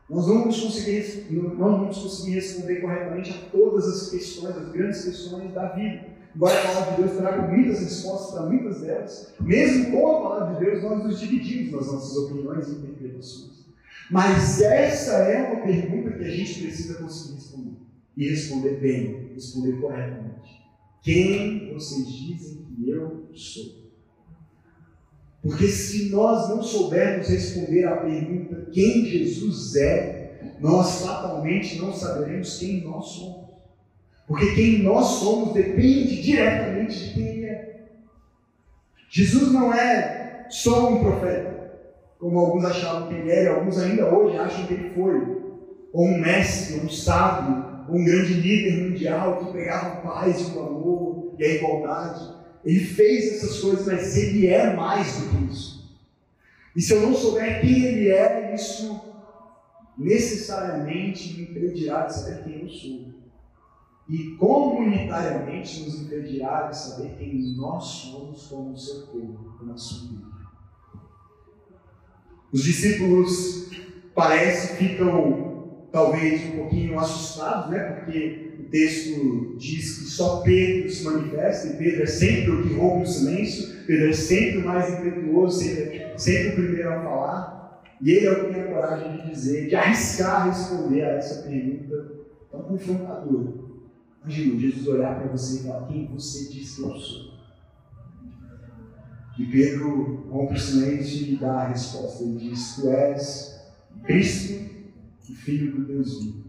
Nós 0.08 0.26
não 0.28 0.40
vamos 0.40 0.60
conseguir, 0.60 1.26
não 1.30 1.56
vamos 1.56 1.98
conseguir 1.98 2.34
responder 2.34 2.76
corretamente 2.76 3.30
a 3.30 3.50
todas 3.50 3.88
as 3.88 4.10
questões, 4.10 4.56
as 4.56 4.68
grandes 4.68 5.04
questões 5.04 5.52
da 5.52 5.68
vida. 5.68 6.13
Embora 6.34 6.58
a 6.58 6.62
palavra 6.66 6.96
de 6.96 7.02
Deus 7.02 7.16
traga 7.16 7.46
muitas 7.46 7.80
respostas 7.80 8.32
para 8.32 8.46
muitas 8.46 8.80
delas, 8.80 9.34
mesmo 9.40 9.92
com 9.92 10.08
a 10.08 10.20
palavra 10.20 10.54
de 10.54 10.64
Deus, 10.64 10.82
nós 10.82 11.04
nos 11.04 11.20
dividimos 11.20 11.72
nas 11.72 11.92
nossas 11.92 12.16
opiniões 12.16 12.68
e 12.68 12.72
interpretações. 12.72 13.64
Mas 14.10 14.60
essa 14.60 15.12
é 15.12 15.52
uma 15.52 15.62
pergunta 15.62 16.18
que 16.18 16.24
a 16.24 16.30
gente 16.30 16.60
precisa 16.60 16.94
conseguir 17.02 17.34
responder. 17.34 17.76
E 18.16 18.28
responder 18.28 18.80
bem, 18.80 19.32
responder 19.34 19.80
corretamente. 19.80 20.62
Quem 21.02 21.72
vocês 21.72 22.06
dizem 22.06 22.64
que 22.64 22.88
eu 22.88 23.28
sou? 23.34 23.84
Porque 25.42 25.68
se 25.68 26.08
nós 26.08 26.48
não 26.48 26.62
soubermos 26.62 27.28
responder 27.28 27.84
à 27.84 27.96
pergunta 27.96 28.70
quem 28.72 29.04
Jesus 29.04 29.76
é, 29.76 30.56
nós 30.60 31.02
fatalmente 31.02 31.78
não 31.78 31.92
saberemos 31.92 32.58
quem 32.58 32.82
nós 32.82 33.06
somos. 33.08 33.43
Porque 34.26 34.54
quem 34.54 34.82
nós 34.82 35.06
somos 35.06 35.52
depende 35.52 36.22
diretamente 36.22 36.98
de 36.98 37.14
quem 37.14 37.26
Ele 37.26 37.44
é. 37.46 37.74
Jesus 39.10 39.52
não 39.52 39.72
é 39.72 40.46
só 40.48 40.88
um 40.88 41.00
profeta, 41.00 41.72
como 42.18 42.38
alguns 42.38 42.64
achavam 42.64 43.08
que 43.08 43.14
ele 43.14 43.30
era, 43.30 43.54
alguns 43.54 43.78
ainda 43.78 44.12
hoje 44.12 44.36
acham 44.36 44.66
que 44.66 44.74
ele 44.74 44.90
foi, 44.94 45.20
ou 45.92 46.06
um 46.06 46.18
mestre, 46.18 46.80
um 46.80 46.88
sábio, 46.88 47.64
um 47.88 48.04
grande 48.04 48.34
líder 48.34 48.82
mundial 48.82 49.38
que 49.38 49.52
pregava 49.52 49.88
a 49.88 49.96
paz 49.96 50.40
e 50.40 50.56
o 50.56 50.60
amor 50.60 51.34
e 51.38 51.44
a 51.44 51.54
igualdade. 51.54 52.34
Ele 52.64 52.80
fez 52.80 53.34
essas 53.34 53.60
coisas, 53.60 53.86
mas 53.86 54.16
ele 54.16 54.48
é 54.48 54.74
mais 54.74 55.20
do 55.20 55.28
que 55.28 55.52
isso. 55.52 55.98
E 56.74 56.80
se 56.80 56.94
eu 56.94 57.02
não 57.02 57.14
souber 57.14 57.60
quem 57.60 57.84
ele 57.84 58.08
é, 58.10 58.52
isso 58.54 59.00
necessariamente 59.96 61.34
me 61.34 61.42
impedirá 61.42 62.06
de 62.06 62.14
saber 62.14 62.42
quem 62.42 62.62
eu 62.62 62.68
sou 62.68 63.13
e 64.08 64.36
comunitariamente 64.36 65.84
nos 65.84 66.02
impedirá 66.02 66.68
de 66.68 66.76
saber 66.76 67.16
quem 67.18 67.56
nós 67.56 67.84
somos 67.84 68.46
como 68.46 68.76
seu 68.76 69.06
povo, 69.06 69.56
como 69.58 69.72
a 69.72 69.76
sua 69.76 70.08
igreja. 70.08 70.34
Os 72.52 72.62
discípulos 72.62 73.70
parece 74.14 74.76
ficam 74.76 75.86
talvez 75.90 76.44
um 76.52 76.58
pouquinho 76.58 76.98
assustados, 76.98 77.70
né? 77.70 77.78
Porque 77.78 78.52
o 78.60 78.64
texto 78.64 79.56
diz 79.56 79.98
que 79.98 80.04
só 80.04 80.40
Pedro 80.42 80.90
se 80.90 81.04
manifesta, 81.04 81.68
e 81.68 81.76
Pedro 81.76 82.02
é 82.02 82.06
sempre 82.06 82.50
o 82.50 82.62
que 82.62 82.74
rompe 82.74 83.04
o 83.04 83.06
silêncio, 83.06 83.86
Pedro 83.86 84.10
é 84.10 84.12
sempre 84.12 84.58
o 84.58 84.64
mais 84.64 84.92
impetuoso, 84.92 85.58
sempre, 85.58 86.18
sempre 86.18 86.48
o 86.48 86.54
primeiro 86.54 86.92
a 86.92 87.02
falar. 87.02 87.82
E 88.00 88.10
ele 88.10 88.26
é 88.26 88.32
o 88.32 88.44
que 88.44 88.52
tem 88.52 88.62
a 88.62 88.66
coragem 88.66 89.16
de 89.16 89.30
dizer, 89.30 89.68
de 89.68 89.76
arriscar 89.76 90.48
responder 90.48 91.04
a 91.04 91.12
essa 91.12 91.42
pergunta 91.42 92.24
tão 92.50 92.62
confrontadora. 92.62 93.73
Imagina 94.24 94.58
Jesus 94.58 94.88
olhar 94.88 95.20
para 95.20 95.28
você 95.28 95.60
e 95.60 95.62
falar: 95.64 95.86
Quem 95.86 96.06
você 96.06 96.48
diz 96.50 96.76
que 96.76 96.82
eu 96.82 96.96
sou? 96.96 97.34
E 99.38 99.46
Pedro 99.46 100.26
rompe 100.30 100.54
o 100.54 100.58
silêncio 100.58 101.26
e 101.26 101.36
dá 101.36 101.62
a 101.62 101.68
resposta. 101.68 102.24
Ele 102.24 102.38
diz: 102.38 102.76
Tu 102.76 102.88
és 102.88 103.60
Cristo, 104.04 104.64
Filho 105.44 105.72
do 105.72 105.84
Deus 105.84 106.22
vivo. 106.22 106.44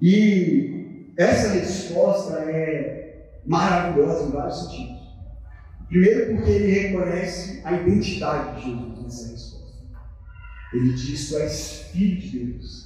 E 0.00 1.12
essa 1.18 1.52
resposta 1.52 2.38
é 2.38 3.40
maravilhosa 3.44 4.28
em 4.28 4.30
vários 4.30 4.58
sentidos. 4.62 5.00
Primeiro, 5.86 6.36
porque 6.36 6.50
ele 6.50 6.80
reconhece 6.80 7.60
a 7.62 7.72
identidade 7.74 8.56
de 8.56 8.70
Jesus 8.70 9.02
nessa 9.02 9.32
resposta. 9.32 9.84
Ele 10.72 10.92
diz: 10.94 11.28
Tu 11.28 11.36
és 11.36 11.82
filho 11.92 12.20
de 12.20 12.38
Deus. 12.38 12.79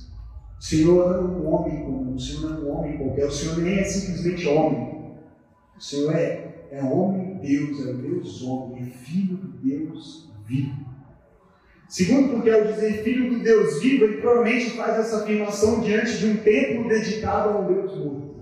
O 0.65 0.67
Senhor 0.67 1.11
não 1.11 1.15
é 1.15 1.21
um 1.21 1.47
homem 1.47 1.85
comum, 1.85 2.15
o 2.15 2.19
Senhor 2.19 2.53
não 2.53 2.57
é 2.57 2.63
um 2.63 2.79
homem 2.79 2.97
qualquer, 2.97 3.27
o 3.27 3.31
Senhor 3.31 3.59
nem 3.59 3.81
é 3.81 3.85
simplesmente 3.85 4.49
homem. 4.49 5.13
O 5.77 5.81
Senhor 5.81 6.17
é, 6.17 6.69
é 6.71 6.83
homem, 6.83 7.35
Deus, 7.35 7.87
é 7.87 7.93
Deus 7.93 8.43
homem, 8.43 8.83
é 8.83 8.87
filho 8.87 9.37
do 9.37 9.49
Deus 9.59 10.33
vivo. 10.47 10.87
Segundo, 11.87 12.31
porque 12.31 12.49
ao 12.49 12.65
dizer 12.65 13.03
filho 13.03 13.29
do 13.29 13.45
Deus 13.45 13.83
vivo, 13.83 14.05
ele 14.05 14.23
provavelmente 14.23 14.71
faz 14.71 15.01
essa 15.01 15.19
afirmação 15.19 15.81
diante 15.81 16.17
de 16.17 16.29
um 16.29 16.37
templo 16.39 16.89
dedicado 16.89 17.51
ao 17.51 17.65
Deus 17.67 17.99
morto. 17.99 18.35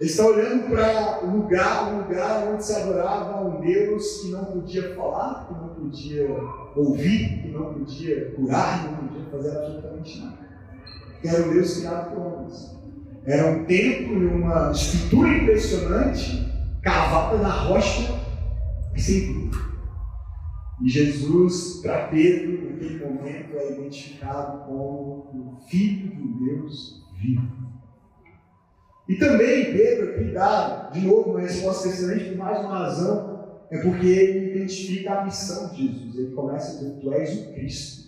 Ele 0.00 0.10
está 0.10 0.26
olhando 0.26 0.68
para 0.68 1.24
o 1.24 1.30
lugar, 1.30 1.94
um 1.94 1.98
lugar 1.98 2.48
onde 2.52 2.64
se 2.64 2.74
adorava 2.74 3.48
um 3.48 3.60
Deus 3.60 4.20
que 4.20 4.32
não 4.32 4.44
podia 4.46 4.96
falar, 4.96 5.46
que 5.46 5.54
não 5.54 5.68
podia 5.68 6.28
ouvir, 6.74 7.42
que 7.42 7.48
não 7.52 7.72
podia 7.72 8.32
curar, 8.32 8.82
que 8.82 8.90
não 8.90 9.08
podia 9.08 9.30
fazer 9.30 9.56
absolutamente 9.56 10.18
nada 10.18 10.45
que 11.20 11.28
era 11.28 11.46
um 11.46 11.52
Deus 11.52 11.78
criado 11.78 12.14
por 12.14 12.26
homens. 12.26 12.76
Era 13.24 13.50
um 13.50 13.64
templo 13.64 14.22
e 14.22 14.26
uma 14.26 14.70
estrutura 14.70 15.28
impressionante, 15.28 16.52
cavada 16.82 17.38
na 17.38 17.50
rocha 17.50 18.14
sem 18.96 19.32
tudo. 19.32 19.76
E 20.82 20.88
Jesus, 20.88 21.80
para 21.82 22.08
Pedro, 22.08 22.70
naquele 22.70 23.04
momento, 23.04 23.56
é 23.56 23.72
identificado 23.72 24.64
como 24.66 25.30
o 25.32 25.56
Filho 25.68 26.14
do 26.14 26.44
Deus 26.44 27.02
vivo. 27.20 27.66
E 29.08 29.14
também 29.16 29.72
Pedro 29.72 30.10
aqui 30.10 30.32
dá, 30.32 30.90
de 30.92 31.00
novo, 31.00 31.30
uma 31.30 31.40
resposta 31.40 31.88
excelente 31.88 32.30
por 32.30 32.38
mais 32.38 32.60
uma 32.60 32.78
razão, 32.78 33.36
é 33.70 33.78
porque 33.78 34.06
ele 34.06 34.50
identifica 34.54 35.14
a 35.14 35.24
missão 35.24 35.70
de 35.70 35.88
Jesus. 35.88 36.14
Ele 36.16 36.34
começa 36.34 36.78
dizer: 36.78 37.00
Tu 37.00 37.12
és 37.12 37.38
o 37.38 37.52
Cristo. 37.54 38.06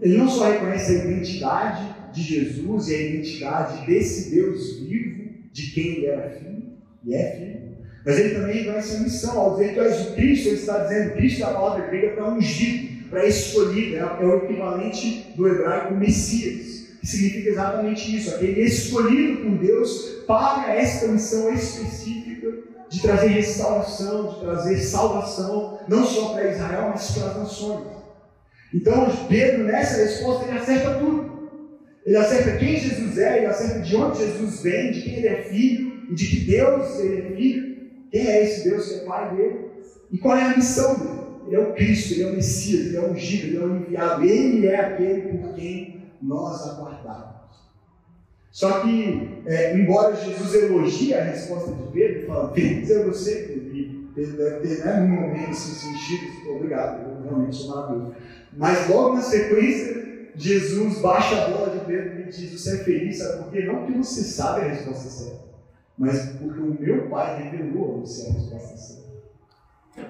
Ele 0.00 0.18
não 0.18 0.28
só 0.28 0.50
reconhece 0.50 0.92
a 0.92 1.04
identidade 1.04 2.01
de 2.12 2.22
Jesus 2.22 2.88
e 2.88 2.94
a 2.94 3.00
identidade 3.00 3.86
desse 3.86 4.30
Deus 4.30 4.78
vivo, 4.80 5.32
de 5.52 5.70
quem 5.70 5.96
ele 5.96 6.06
era 6.06 6.30
filho, 6.30 6.62
e 7.04 7.14
é 7.14 7.36
filho, 7.36 7.62
mas 8.04 8.18
ele 8.18 8.34
também 8.34 8.62
reconhece 8.62 8.96
a 8.96 9.00
missão. 9.00 9.38
Ao 9.38 9.52
dizer 9.52 9.68
que 9.68 9.74
tu 9.74 9.80
és 9.80 10.00
o 10.00 10.14
Cristo, 10.14 10.48
ele 10.48 10.56
está 10.56 10.78
dizendo: 10.78 11.12
Cristo 11.14 11.40
é 11.40 11.44
a 11.44 11.50
palavra 11.50 11.86
grega 11.86 12.14
para 12.14 12.34
ungido, 12.34 13.08
para 13.10 13.26
escolhido, 13.26 13.96
é 13.96 14.24
o 14.24 14.36
equivalente 14.44 15.32
do 15.36 15.48
hebraico 15.48 15.94
Messias, 15.94 16.88
que 17.00 17.06
significa 17.06 17.50
exatamente 17.50 18.16
isso, 18.16 18.34
aquele 18.34 18.62
escolhido 18.62 19.42
por 19.42 19.58
Deus 19.58 20.22
para 20.26 20.74
esta 20.74 21.08
missão 21.08 21.52
específica 21.52 22.32
de 22.88 23.00
trazer 23.00 23.28
restauração, 23.28 24.34
de 24.34 24.40
trazer 24.40 24.78
salvação, 24.78 25.78
não 25.88 26.04
só 26.04 26.34
para 26.34 26.50
Israel, 26.50 26.90
mas 26.90 27.10
para 27.12 27.30
as 27.30 27.36
nações. 27.38 27.86
Então, 28.74 29.10
Pedro, 29.28 29.64
nessa 29.64 30.02
resposta, 30.02 30.48
ele 30.48 30.58
acerta 30.58 30.94
tudo. 30.94 31.31
Ele 32.04 32.16
acerta 32.16 32.56
quem 32.56 32.76
Jesus 32.76 33.18
é, 33.18 33.38
ele 33.38 33.46
acerta 33.46 33.80
de 33.80 33.96
onde 33.96 34.18
Jesus 34.18 34.62
vem, 34.62 34.92
de 34.92 35.02
quem 35.02 35.14
ele 35.16 35.28
é 35.28 35.42
filho, 35.42 35.92
e 36.10 36.14
de 36.14 36.26
que 36.26 36.40
Deus 36.44 36.98
ele 36.98 37.20
é 37.20 37.36
filho. 37.36 37.72
Quem 38.10 38.26
é 38.26 38.44
esse 38.44 38.68
Deus 38.68 38.88
que 38.88 38.94
é 39.00 39.04
pai 39.04 39.36
dele? 39.36 39.70
E 40.10 40.18
qual 40.18 40.36
é 40.36 40.42
a 40.42 40.56
missão 40.56 40.94
dele? 40.96 41.22
Ele 41.46 41.56
é 41.56 41.60
o 41.60 41.72
Cristo, 41.74 42.14
ele 42.14 42.22
é 42.22 42.26
o 42.26 42.34
Messias, 42.34 42.86
ele 42.86 42.96
é 42.96 43.00
o 43.00 43.12
ungido, 43.12 43.46
ele 43.46 43.56
é 43.56 43.60
o 43.60 43.76
enviado, 43.76 44.24
ele 44.24 44.66
é 44.66 44.80
aquele 44.80 45.38
por 45.38 45.54
quem 45.54 46.02
nós 46.20 46.68
aguardamos. 46.68 47.32
Só 48.50 48.80
que, 48.80 49.42
é, 49.46 49.76
embora 49.76 50.14
Jesus 50.14 50.54
elogie 50.54 51.14
a 51.14 51.24
resposta 51.24 51.72
de 51.72 51.90
Pedro, 51.90 52.26
falando, 52.26 52.54
feliz 52.54 52.90
é 52.90 53.04
você, 53.04 53.34
Pedro, 53.48 54.08
Pedro 54.14 54.36
deve 54.36 54.56
ter, 54.60 54.84
né, 54.84 55.00
num 55.00 55.08
momento 55.08 55.50
assim, 55.50 55.72
sentido, 55.72 56.50
obrigado, 56.50 57.08
eu 57.08 57.22
realmente 57.22 57.56
sou 57.56 57.74
maravilhoso. 57.74 58.14
Mas 58.54 58.88
logo 58.90 59.14
na 59.14 59.22
sequência, 59.22 60.01
Jesus 60.34 60.98
baixa 61.00 61.44
a 61.44 61.50
bola 61.50 61.78
de 61.78 61.84
Pedro 61.84 62.20
e 62.20 62.24
diz: 62.24 62.52
Você 62.52 62.80
é 62.80 62.84
feliz, 62.84 63.18
sabe 63.18 63.42
por 63.42 63.52
quê? 63.52 63.64
Não 63.64 63.76
porque 63.76 63.98
você 63.98 64.22
sabe 64.22 64.62
a 64.62 64.68
resposta 64.68 65.08
certa, 65.08 65.44
mas 65.98 66.30
porque 66.38 66.60
o 66.60 66.80
meu 66.80 67.08
Pai 67.08 67.50
revelou 67.50 67.96
a 67.96 68.00
você 68.00 68.28
a 68.28 68.32
resposta 68.32 68.76
certa. 68.76 69.02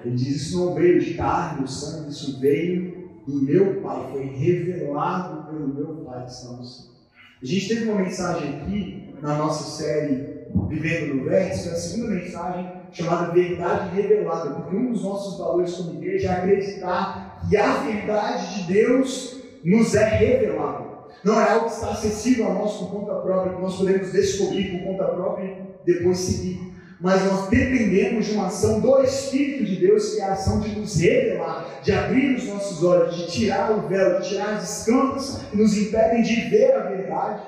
Ele 0.05 0.15
diz: 0.15 0.27
Isso 0.27 0.65
não 0.65 0.73
veio 0.73 0.99
de 0.99 1.13
carne 1.15 1.61
ou 1.61 1.67
sangue, 1.67 2.09
isso 2.09 2.39
veio 2.39 3.03
do 3.27 3.41
meu 3.41 3.81
Pai, 3.81 4.11
foi 4.11 4.25
revelado 4.25 5.51
pelo 5.51 5.67
meu 5.67 6.05
Pai 6.05 6.25
que 6.25 6.31
está 6.31 6.51
no 6.51 6.63
céu. 6.63 6.93
A 7.41 7.45
gente 7.45 7.67
teve 7.67 7.89
uma 7.89 8.01
mensagem 8.01 8.61
aqui 8.61 9.15
na 9.21 9.37
nossa 9.37 9.77
série 9.77 10.33
Vivendo 10.69 11.15
no 11.15 11.23
Verso, 11.25 11.69
a 11.69 11.75
segunda 11.75 12.15
mensagem 12.15 12.71
chamada 12.91 13.33
Verdade 13.33 13.95
Revelada, 13.95 14.51
porque 14.51 14.75
um 14.75 14.91
dos 14.91 15.03
nossos 15.03 15.37
valores 15.37 15.73
como 15.73 15.95
igreja 15.95 16.29
é 16.29 16.31
acreditar 16.31 17.41
que 17.47 17.57
a 17.57 17.83
verdade 17.83 18.63
de 18.63 18.73
Deus 18.73 19.42
nos 19.63 19.95
é 19.95 20.05
revelado. 20.05 20.93
Não 21.23 21.39
é 21.39 21.51
algo 21.51 21.67
que 21.67 21.73
está 21.73 21.91
acessível 21.91 22.51
a 22.51 22.53
nós 22.53 22.73
por 22.73 22.91
conta 22.91 23.15
própria, 23.15 23.55
que 23.55 23.61
nós 23.61 23.77
podemos 23.77 24.11
descobrir 24.11 24.71
por 24.71 24.87
conta 24.87 25.05
própria 25.05 25.45
e 25.45 25.63
depois 25.85 26.17
seguir. 26.17 26.73
Mas 26.99 27.23
nós 27.25 27.49
dependemos 27.49 28.25
de 28.25 28.33
uma 28.33 28.47
ação 28.47 28.79
do 28.79 29.01
Espírito 29.03 29.65
de 29.65 29.75
Deus, 29.75 30.13
que 30.13 30.21
é 30.21 30.25
a 30.25 30.33
ação 30.33 30.59
de 30.59 30.79
nos 30.79 30.95
revelar, 30.97 31.81
de 31.83 31.91
abrir 31.91 32.35
os 32.35 32.47
nossos 32.47 32.83
olhos, 32.83 33.15
de 33.15 33.27
tirar 33.27 33.71
o 33.71 33.87
véu, 33.87 34.21
de 34.21 34.29
tirar 34.29 34.53
as 34.53 34.79
escamas 34.79 35.41
que 35.49 35.57
nos 35.57 35.77
impedem 35.77 36.21
de 36.21 36.35
ver 36.49 36.73
a 36.73 36.89
verdade, 36.89 37.43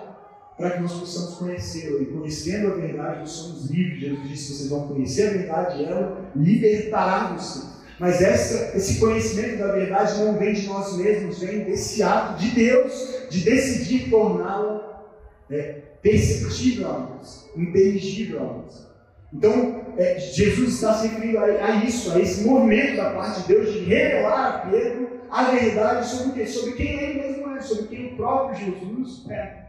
para 0.58 0.72
que 0.72 0.82
nós 0.82 0.94
possamos 0.94 1.36
conhecê-la. 1.36 2.02
E 2.02 2.06
conhecendo 2.06 2.68
a 2.68 2.76
verdade, 2.76 3.20
nós 3.20 3.30
somos 3.30 3.70
livres. 3.70 4.00
Jesus 4.00 4.30
disse: 4.30 4.54
vocês 4.54 4.70
vão 4.70 4.88
conhecer 4.88 5.30
a 5.30 5.32
verdade 5.32 5.82
e 5.82 5.86
ela 5.86 6.32
libertará 6.36 7.34
vocês. 7.34 7.75
Mas 8.00 8.22
essa, 8.22 8.78
esse 8.78 9.00
conhecimento 9.00 9.60
da 9.60 9.72
verdade 9.72 10.20
não 10.20 10.38
vem 10.38 10.54
de 10.54 10.68
nós 10.68 10.98
mesmos, 10.98 11.40
vem 11.40 11.64
desse 11.64 12.04
ato 12.04 12.40
de 12.40 12.50
Deus 12.50 13.16
de 13.30 13.40
decidir 13.42 14.10
torná-la 14.10 15.06
é, 15.50 15.82
perceptível 16.02 16.90
a 16.90 17.00
nós, 17.00 17.50
inteligível 17.56 18.40
a 18.40 18.44
nós. 18.44 18.86
Então, 19.34 19.94
é, 19.98 20.20
Jesus 20.20 20.76
está 20.76 20.94
se 20.94 21.08
referindo 21.08 21.38
a, 21.38 21.44
a, 21.44 21.86
isso, 21.86 22.12
a 22.12 22.20
esse 22.20 22.44
movimento 22.44 22.98
da 22.98 23.12
parte 23.12 23.42
de 23.42 23.48
Deus 23.48 23.74
de 23.74 23.80
revelar 23.80 24.48
a 24.48 24.70
Pedro 24.70 25.10
a 25.30 25.44
verdade 25.52 26.08
sobre 26.08 26.28
o 26.30 26.34
quê? 26.34 26.48
Sobre 26.48 26.74
quem 26.74 27.00
ele 27.00 27.22
mesmo 27.22 27.56
é, 27.56 27.62
sobre 27.62 27.88
quem 27.88 28.14
o 28.14 28.16
próprio 28.16 28.66
Jesus 28.66 29.26
é. 29.30 29.66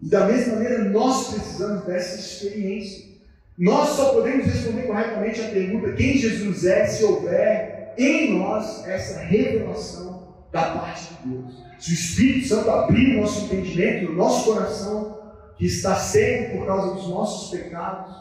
E 0.00 0.08
da 0.08 0.26
mesma 0.26 0.54
maneira, 0.54 0.84
nós 0.84 1.34
precisamos 1.34 1.84
dessa 1.84 2.18
experiência. 2.18 3.13
Nós 3.56 3.90
só 3.90 4.14
podemos 4.14 4.46
responder 4.46 4.82
corretamente 4.82 5.40
a 5.40 5.48
pergunta 5.48 5.92
quem 5.92 6.18
Jesus 6.18 6.64
é 6.64 6.86
se 6.86 7.04
houver 7.04 7.94
em 7.96 8.36
nós 8.38 8.84
essa 8.86 9.20
revelação 9.20 10.34
da 10.50 10.70
parte 10.70 11.14
de 11.14 11.28
Deus. 11.28 11.54
Se 11.78 11.90
o 11.90 11.94
Espírito 11.94 12.48
Santo 12.48 12.70
abrir 12.70 13.16
o 13.16 13.20
nosso 13.20 13.44
entendimento, 13.44 14.10
o 14.10 14.14
nosso 14.14 14.52
coração, 14.52 15.32
que 15.56 15.66
está 15.66 15.94
cego 15.94 16.58
por 16.58 16.66
causa 16.66 16.94
dos 16.94 17.08
nossos 17.08 17.56
pecados, 17.56 18.14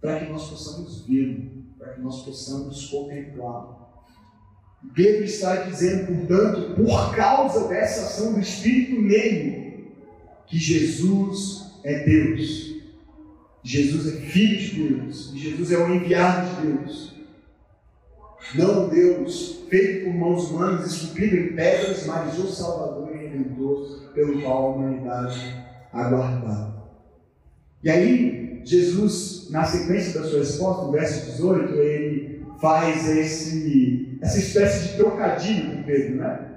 para 0.00 0.20
que 0.20 0.32
nós 0.32 0.48
possamos 0.48 1.06
vê-lo, 1.06 1.64
para 1.78 1.94
que 1.94 2.00
nós 2.00 2.22
possamos 2.22 2.86
contemplá-lo. 2.86 3.88
Pedro 4.94 5.24
está 5.24 5.56
dizendo, 5.56 6.06
portanto, 6.06 6.74
por 6.76 7.14
causa 7.14 7.68
dessa 7.68 8.02
ação 8.02 8.34
do 8.34 8.40
Espírito 8.40 9.00
nele, 9.02 9.92
que 10.46 10.56
Jesus 10.56 11.80
é 11.84 12.04
Deus. 12.04 12.77
Jesus 13.68 14.06
é 14.06 14.20
filho 14.22 14.58
de 14.58 14.88
Deus, 14.88 15.30
e 15.34 15.38
Jesus 15.40 15.72
é 15.72 15.76
o 15.76 15.94
enviado 15.94 16.56
de 16.56 16.68
Deus. 16.68 17.14
Não 18.54 18.88
Deus 18.88 19.62
feito 19.68 20.06
por 20.06 20.14
mãos 20.14 20.50
humanas, 20.50 20.90
esculpido 20.90 21.36
em 21.36 21.48
pedras, 21.54 22.06
mas 22.06 22.38
o 22.38 22.46
Salvador 22.46 23.14
e 23.14 23.18
Redentor 23.18 24.10
pelo 24.14 24.40
qual 24.40 24.56
a 24.56 24.74
humanidade 24.74 25.54
aguardava. 25.92 26.88
E 27.84 27.90
aí, 27.90 28.62
Jesus, 28.64 29.50
na 29.50 29.64
sequência 29.64 30.18
da 30.18 30.26
sua 30.26 30.38
resposta, 30.38 30.86
no 30.86 30.92
verso 30.92 31.26
18, 31.26 31.74
ele 31.74 32.46
faz 32.62 33.06
esse, 33.06 34.18
essa 34.22 34.38
espécie 34.38 34.88
de 34.88 34.96
trocadilho 34.96 35.76
com 35.76 35.82
Pedro, 35.82 36.16
né? 36.16 36.47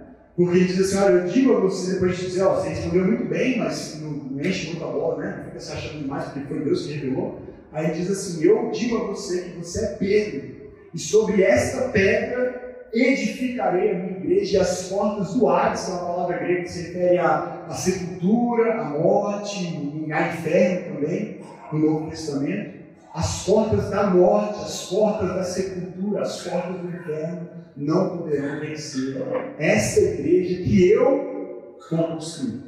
Porque 0.42 0.58
ele 0.58 0.66
diz 0.66 0.80
assim: 0.80 0.98
Olha, 0.98 1.14
eu 1.14 1.28
digo 1.28 1.56
a 1.56 1.60
você, 1.60 1.94
depois 1.94 2.18
de 2.18 2.26
dizer, 2.26 2.42
ó, 2.42 2.56
você 2.56 2.70
respondeu 2.70 3.06
muito 3.06 3.26
bem, 3.26 3.60
mas 3.60 4.02
não, 4.02 4.10
não 4.10 4.44
enche 4.44 4.72
muito 4.72 4.84
a 4.84 4.88
bola, 4.88 5.24
né? 5.24 5.36
Não 5.38 5.46
fica 5.46 5.60
se 5.60 5.72
achando 5.72 6.00
demais, 6.00 6.24
porque 6.26 6.48
foi 6.48 6.60
Deus 6.62 6.88
que 6.88 6.94
revelou. 6.94 7.42
Aí 7.72 7.86
ele 7.86 7.94
diz 7.94 8.10
assim: 8.10 8.44
Eu 8.44 8.72
digo 8.72 8.98
a 8.98 9.04
você 9.04 9.42
que 9.42 9.60
você 9.60 9.86
é 9.86 9.88
Pedro, 9.90 10.50
e 10.96 10.98
sobre 10.98 11.44
esta 11.44 11.90
pedra 11.90 12.76
edificarei 12.92 13.92
a 13.92 13.94
minha 13.94 14.18
igreja, 14.18 14.58
e 14.58 14.60
as 14.60 14.88
portas 14.90 15.36
do 15.36 15.48
Hades, 15.48 15.86
que 15.86 15.92
é 15.92 15.94
uma 15.94 16.06
palavra 16.06 16.38
grega 16.40 16.64
que 16.64 16.72
se 16.72 16.88
refere 16.88 17.20
à, 17.20 17.66
à 17.70 17.74
sepultura, 17.76 18.82
à 18.82 18.86
morte, 18.86 19.80
ao 20.12 20.22
inferno 20.28 20.96
também, 20.96 21.40
no 21.72 21.80
Novo 21.80 22.10
Testamento. 22.10 22.82
As 23.14 23.46
portas 23.46 23.92
da 23.92 24.10
morte, 24.10 24.60
as 24.60 24.88
portas 24.88 25.30
da 25.36 25.44
sepultura, 25.44 26.24
as 26.24 26.42
portas 26.42 26.82
do 26.82 26.88
inferno 26.88 27.61
não 27.76 28.18
poderão 28.18 28.60
vencer 28.60 29.18
esta 29.58 30.00
igreja 30.00 30.64
que 30.64 30.90
eu 30.90 31.78
construí. 31.90 32.62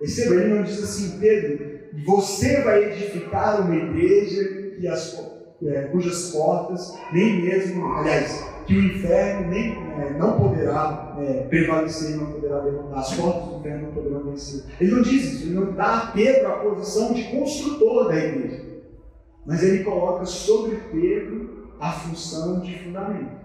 Ele 0.00 0.54
não 0.54 0.62
diz 0.62 0.82
assim, 0.82 1.18
Pedro, 1.18 1.78
você 2.04 2.62
vai 2.62 2.92
edificar 2.92 3.62
uma 3.62 3.74
igreja 3.74 4.72
que 4.78 4.86
as, 4.86 5.18
é, 5.66 5.82
cujas 5.84 6.30
portas 6.30 6.96
nem 7.12 7.42
mesmo, 7.42 7.84
aliás, 7.94 8.44
que 8.66 8.74
o 8.74 8.84
inferno 8.84 9.48
nem, 9.48 9.72
é, 9.72 10.16
não 10.18 10.38
poderá 10.38 11.16
é, 11.18 11.46
prevalecer, 11.48 12.16
não 12.16 12.32
poderá 12.32 12.60
derrotar, 12.60 12.98
as 12.98 13.14
portas 13.14 13.48
do 13.48 13.58
inferno 13.58 13.86
não 13.86 13.94
poderão 13.94 14.24
vencer. 14.24 14.64
Ele 14.80 14.90
não 14.92 15.02
diz 15.02 15.24
isso, 15.24 15.46
ele 15.46 15.54
não 15.54 15.72
dá 15.72 15.98
a 15.98 16.06
Pedro 16.12 16.46
a 16.46 16.58
posição 16.58 17.12
de 17.12 17.24
construtor 17.24 18.08
da 18.08 18.16
igreja, 18.16 18.62
mas 19.44 19.62
ele 19.62 19.82
coloca 19.82 20.24
sobre 20.26 20.76
Pedro 20.92 21.68
a 21.80 21.90
função 21.92 22.60
de 22.60 22.78
fundamento. 22.78 23.37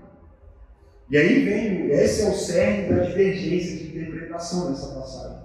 E 1.09 1.17
aí 1.17 1.43
vem, 1.43 1.91
esse 1.91 2.21
é 2.23 2.29
o 2.29 2.33
cerne 2.33 2.93
da 2.93 3.03
divergência 3.03 3.77
de 3.77 3.97
interpretação 3.97 4.71
dessa 4.71 4.87
passagem. 4.95 5.37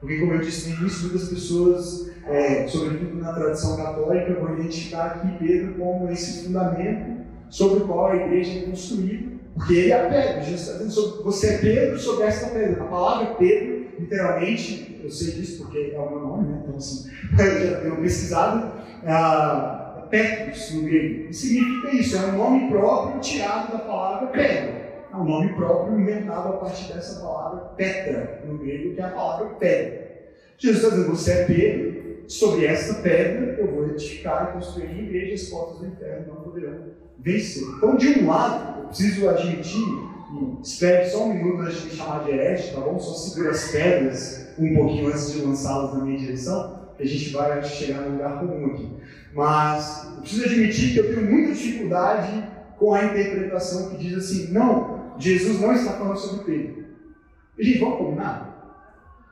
Porque, 0.00 0.18
como 0.18 0.32
eu 0.32 0.40
disse 0.40 0.70
no 0.70 0.80
início, 0.80 1.08
muitas 1.08 1.28
pessoas, 1.28 2.10
é, 2.26 2.66
sobretudo 2.66 3.16
na 3.16 3.32
tradição 3.34 3.76
católica, 3.76 4.40
vão 4.40 4.58
identificar 4.58 5.06
aqui 5.06 5.38
Pedro 5.38 5.74
como 5.74 6.10
esse 6.10 6.44
fundamento 6.44 7.20
sobre 7.50 7.82
o 7.82 7.86
qual 7.86 8.06
a 8.06 8.16
igreja 8.16 8.60
é 8.60 8.62
construída, 8.62 9.32
porque 9.54 9.74
ele 9.74 9.90
é 9.90 10.00
a 10.00 10.08
pedra. 10.08 10.42
Jesus 10.42 10.60
está 10.62 10.84
dizendo 10.84 11.22
você 11.22 11.46
é 11.48 11.58
Pedro 11.58 11.98
sobre 11.98 12.24
esta 12.24 12.48
pedra. 12.48 12.82
A 12.82 12.86
palavra 12.86 13.34
Pedro, 13.34 13.88
literalmente, 13.98 15.00
eu 15.02 15.10
sei 15.10 15.32
disso 15.32 15.64
porque 15.64 15.92
é 15.94 15.98
o 15.98 16.08
meu 16.08 16.20
nome, 16.20 16.48
né? 16.48 16.60
então 16.62 16.76
assim, 16.76 17.10
eu 17.38 17.70
já 17.70 17.80
tenho 17.80 17.96
pesquisado, 17.96 18.72
uh, 19.02 20.08
Petrus 20.08 20.74
no 20.74 20.82
grego. 20.82 21.32
significa 21.32 21.94
isso, 21.94 22.16
é 22.16 22.20
um 22.20 22.38
nome 22.38 22.70
próprio 22.70 23.20
tirado 23.20 23.72
da 23.72 23.80
palavra 23.80 24.28
pedra 24.28 24.79
é 25.12 25.16
um 25.16 25.24
nome 25.24 25.52
próprio 25.54 25.98
inventado 25.98 26.48
a 26.48 26.52
partir 26.58 26.92
dessa 26.92 27.20
palavra 27.20 27.60
Petra, 27.76 28.42
no 28.46 28.58
grego, 28.58 28.94
que 28.94 29.00
é 29.00 29.04
a 29.04 29.10
palavra 29.10 29.46
pedra. 29.58 30.10
Jesus 30.56 30.82
está 30.82 30.96
dizendo: 30.96 31.16
Você 31.16 31.32
é 31.32 31.44
Pedro, 31.44 32.24
sobre 32.28 32.66
esta 32.66 32.94
pedra 33.02 33.56
eu 33.58 33.66
vou 33.66 33.88
edificar 33.88 34.50
e 34.50 34.52
construir 34.54 34.86
a 34.86 34.92
igreja, 34.92 35.34
as 35.34 35.50
portas 35.50 35.78
do 35.78 35.86
inferno 35.86 36.26
não 36.28 36.42
poderão 36.42 36.78
vencer. 37.18 37.62
Então, 37.76 37.96
de 37.96 38.20
um 38.20 38.28
lado, 38.28 38.82
eu 38.82 38.88
preciso 38.88 39.28
admitir 39.28 40.10
espere 40.62 41.08
só 41.08 41.24
um 41.24 41.34
minuto 41.34 41.62
antes 41.62 41.82
de 41.82 41.86
me 41.86 41.92
chamar 41.92 42.24
de 42.24 42.30
herege, 42.30 42.72
tá 42.72 42.80
bom? 42.80 42.98
Só 42.98 43.14
segura 43.14 43.50
as 43.50 43.68
pedras 43.70 44.48
um 44.58 44.74
pouquinho 44.74 45.08
antes 45.08 45.32
de 45.32 45.40
lançá-las 45.40 45.94
na 45.94 46.04
minha 46.04 46.18
direção, 46.18 46.78
que 46.96 47.02
a 47.02 47.06
gente 47.06 47.30
vai 47.30 47.62
chegar 47.64 48.02
num 48.02 48.12
lugar 48.12 48.38
comum 48.38 48.66
aqui. 48.66 48.88
Mas 49.34 50.08
eu 50.16 50.20
preciso 50.20 50.44
admitir 50.44 50.92
que 50.92 50.98
eu 50.98 51.14
tenho 51.14 51.30
muita 51.30 51.52
dificuldade 51.52 52.44
com 52.78 52.94
a 52.94 53.04
interpretação 53.04 53.90
que 53.90 53.96
diz 53.96 54.18
assim: 54.18 54.52
não, 54.52 54.99
Jesus 55.20 55.60
não 55.60 55.72
está 55.72 55.92
falando 55.92 56.16
sobre 56.16 56.44
Pedro. 56.44 56.84
Gente, 57.58 57.78
vamos 57.78 57.98
combinar? 57.98 58.80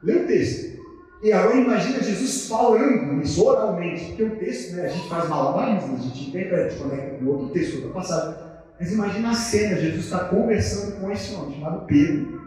Lê 0.03 0.17
o 0.17 0.27
texto. 0.27 0.79
E 1.23 1.33
agora 1.33 1.57
imagina 1.57 2.03
Jesus 2.03 2.47
falando 2.47 3.21
isso 3.23 3.45
oralmente, 3.45 4.05
porque 4.07 4.23
o 4.23 4.37
texto, 4.37 4.77
né, 4.77 4.87
a 4.87 4.89
gente 4.89 5.09
faz 5.09 5.29
malabarismo, 5.29 5.97
a 5.97 5.99
gente 5.99 6.29
interpreta, 6.29 6.77
conecta 6.77 7.17
com 7.17 7.27
outro 7.27 7.49
texto, 7.49 7.77
outra 7.77 7.91
passagem. 7.91 8.37
Mas 8.79 8.93
imagina 8.93 9.31
a 9.31 9.35
cena, 9.35 9.81
Jesus 9.81 10.05
está 10.05 10.27
conversando 10.27 11.01
com 11.01 11.11
esse 11.11 11.35
homem 11.35 11.59
chamado 11.59 11.87
Pedro. 11.87 12.39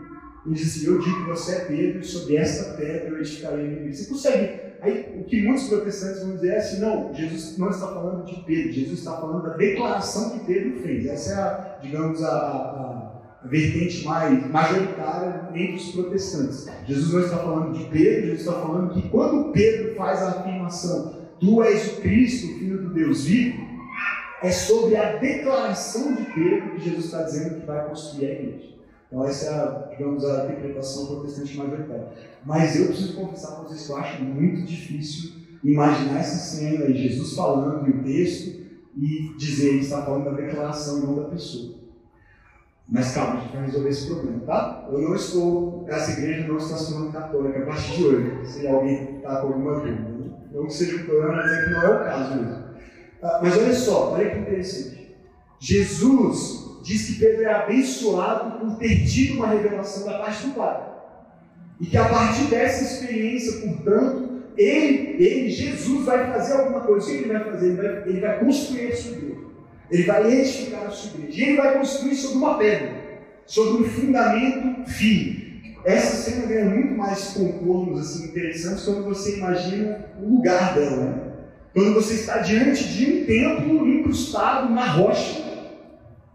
E 0.45 0.54
diz 0.54 0.77
assim, 0.77 0.86
eu 0.88 0.99
digo 0.99 1.23
que 1.23 1.30
você 1.30 1.56
é 1.56 1.65
Pedro 1.65 1.99
e 1.99 2.06
sobre 2.06 2.38
esta 2.38 2.73
pedra 2.73 3.10
eu 3.10 3.19
edificarei 3.19 3.65
a 3.65 3.69
minha. 3.69 3.93
Você 3.93 4.06
consegue 4.06 4.71
Aí, 4.82 5.15
o 5.15 5.23
que 5.25 5.43
muitos 5.43 5.67
protestantes 5.67 6.23
vão 6.23 6.34
dizer 6.34 6.54
é 6.54 6.58
assim: 6.58 6.80
não, 6.80 7.13
Jesus 7.13 7.56
não 7.58 7.69
está 7.69 7.88
falando 7.88 8.25
de 8.25 8.41
Pedro, 8.41 8.71
Jesus 8.71 8.99
está 8.99 9.15
falando 9.15 9.43
da 9.43 9.56
declaração 9.56 10.32
que 10.32 10.45
Pedro 10.45 10.82
fez. 10.82 11.06
Essa 11.06 11.34
é, 11.34 11.36
a, 11.36 11.80
digamos, 11.84 12.23
a, 12.23 12.32
a 12.32 13.20
vertente 13.43 14.06
mais 14.06 14.49
majoritária 14.49 15.49
entre 15.54 15.75
os 15.75 15.91
protestantes. 15.91 16.67
Jesus 16.88 17.13
não 17.13 17.21
está 17.21 17.38
falando 17.38 17.77
de 17.77 17.86
Pedro, 17.86 18.27
Jesus 18.27 18.39
está 18.41 18.54
falando 18.54 18.93
que 18.93 19.10
quando 19.10 19.51
Pedro 19.51 19.95
faz 19.95 20.21
a 20.21 20.30
afirmação: 20.30 21.15
Tu 21.39 21.63
és 21.63 21.88
o 21.88 22.01
Cristo, 22.01 22.47
o 22.47 22.60
Filho 22.60 22.82
do 22.84 22.93
Deus 22.93 23.25
vivo, 23.25 23.71
é 24.43 24.51
sobre 24.51 24.95
a 24.95 25.17
declaração 25.17 26.15
de 26.15 26.25
Pedro 26.25 26.71
que 26.71 26.82
Jesus 26.82 27.06
está 27.06 27.23
dizendo 27.23 27.60
que 27.60 27.65
vai 27.65 27.88
construir 27.88 28.25
a 28.25 28.32
igreja. 28.32 28.71
Então, 29.08 29.27
essa 29.27 29.45
é, 29.45 29.49
a, 29.49 29.88
digamos, 29.91 30.23
a 30.23 30.45
interpretação 30.45 31.08
protestante 31.08 31.58
majoritária. 31.58 32.08
Mas 32.45 32.80
eu 32.80 32.88
preciso 32.88 33.15
confessar 33.15 33.56
para 33.56 33.63
vocês 33.63 33.86
que 33.86 33.91
eu 33.91 33.97
acho 33.97 34.23
muito 34.23 34.63
difícil 34.63 35.34
imaginar 35.63 36.19
essa 36.19 36.38
cena 36.38 36.86
e 36.86 36.97
Jesus 36.97 37.34
falando 37.34 37.88
e 37.88 37.91
o 37.91 38.04
texto 38.04 38.62
e 38.97 39.36
dizer 39.38 39.71
que 39.71 39.84
está 39.84 40.04
falando 40.04 40.25
da 40.25 40.32
declaração 40.32 40.99
e 40.99 41.01
não 41.06 41.15
da 41.15 41.23
pessoa. 41.25 41.81
Mas 42.91 43.13
calma, 43.13 43.36
a 43.36 43.39
gente 43.39 43.54
vai 43.54 43.65
resolver 43.67 43.89
esse 43.89 44.08
problema, 44.08 44.39
tá? 44.41 44.89
Eu 44.91 44.99
não 44.99 45.15
estou, 45.15 45.86
essa 45.88 46.12
igreja 46.12 46.45
não 46.45 46.58
está 46.58 46.75
se 46.75 46.91
tornando 46.91 47.13
católica 47.13 47.60
a 47.60 47.65
partir 47.65 47.95
de 47.95 48.04
hoje, 48.04 48.45
se 48.45 48.67
alguém 48.67 49.15
está 49.15 49.38
com 49.38 49.47
alguma 49.47 49.75
dúvida. 49.75 50.01
Né? 50.01 50.32
Não 50.51 50.65
que 50.65 50.73
seja 50.73 50.97
um 50.97 51.06
problema, 51.06 51.38
mas 51.38 51.51
é 51.54 51.63
que 51.63 51.69
não 51.69 51.82
é 51.84 51.89
o 51.89 51.99
caso 52.04 52.36
mesmo. 52.36 52.63
Ah, 53.23 53.39
mas 53.41 53.58
olha 53.58 53.73
só, 53.73 54.12
olha 54.12 54.30
que 54.30 54.39
interessante. 54.39 55.15
Jesus 55.58 56.82
diz 56.84 57.08
que 57.08 57.19
Pedro 57.19 57.43
é 57.43 57.54
abençoado 57.54 58.60
por 58.60 58.77
ter 58.77 59.06
tido 59.06 59.38
uma 59.38 59.47
revelação 59.47 60.06
da 60.06 60.19
parte 60.19 60.47
do 60.47 60.54
Pai. 60.54 60.91
E 61.80 61.86
que 61.86 61.97
a 61.97 62.10
partir 62.10 62.49
dessa 62.49 62.84
experiência, 62.84 63.62
portanto, 63.62 64.43
ele, 64.58 65.23
ele 65.23 65.49
Jesus, 65.49 66.06
vai 66.06 66.30
fazer 66.30 66.54
alguma 66.54 66.82
coisa. 66.82 67.06
O 67.06 67.10
que 67.10 67.17
ele 67.19 67.32
vai 67.32 67.43
fazer? 67.51 67.67
Ele 67.67 67.82
vai, 67.82 68.10
ele 68.10 68.19
vai 68.19 68.39
construir 68.39 68.91
igreja. 68.91 69.51
Ele 69.91 70.04
vai 70.04 70.32
edificar 70.32 70.88
a 70.88 70.89
sua 70.89 71.19
igreja. 71.19 71.39
E 71.39 71.43
ele 71.43 71.58
vai 71.58 71.77
construir 71.77 72.15
sobre 72.15 72.38
uma 72.38 72.58
pedra, 72.58 72.93
sobre 73.45 73.84
um 73.84 73.89
fundamento 73.89 74.89
firme. 74.89 75.75
Essa 75.84 76.15
cena 76.15 76.45
ganha 76.45 76.65
muito 76.65 76.93
mais 76.95 77.34
contornos 77.34 77.99
assim, 77.99 78.30
interessantes 78.30 78.86
quando 78.86 79.04
você 79.04 79.38
imagina 79.38 80.06
o 80.21 80.36
lugar 80.36 80.75
dela. 80.75 80.97
Né? 80.97 81.21
Quando 81.73 81.93
você 81.93 82.13
está 82.13 82.38
diante 82.38 82.88
de 82.88 83.06
um 83.06 83.25
templo 83.25 83.88
incrustado 83.88 84.73
na 84.73 84.86
rocha 84.86 85.51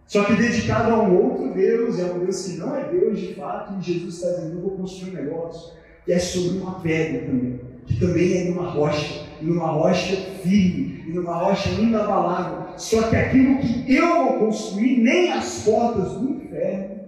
só 0.07 0.23
que 0.25 0.35
dedicado 0.35 0.93
a 0.93 1.03
um 1.03 1.17
outro 1.17 1.53
Deus, 1.53 1.99
é 1.99 2.05
um 2.05 2.21
Deus 2.21 2.47
que 2.47 2.59
não 2.59 2.77
é 2.77 2.89
Deus 2.89 3.19
de 3.19 3.35
fato, 3.35 3.75
e 3.75 3.83
Jesus 3.83 4.15
está 4.15 4.29
dizendo: 4.29 4.59
Eu 4.59 4.63
vou 4.63 4.71
construir 4.73 5.11
um 5.11 5.15
negócio 5.15 5.73
que 6.05 6.13
é 6.13 6.19
sobre 6.19 6.59
uma 6.59 6.79
pedra 6.81 7.27
também, 7.27 7.61
que 7.87 7.99
também 7.99 8.39
é 8.39 8.45
numa 8.51 8.71
rocha, 8.71 9.26
numa 9.41 9.69
rocha 9.69 10.17
firme, 10.43 11.05
e 11.07 11.13
numa 11.13 11.35
rocha 11.35 11.69
inabalável. 11.71 12.79
Só 12.79 13.09
que 13.09 13.17
aquilo 13.17 13.59
que 13.59 13.95
eu 13.95 14.25
vou 14.25 14.39
construir, 14.39 14.99
nem 14.99 15.33
as 15.33 15.63
portas 15.65 16.13
do 16.13 16.31
inferno 16.31 17.01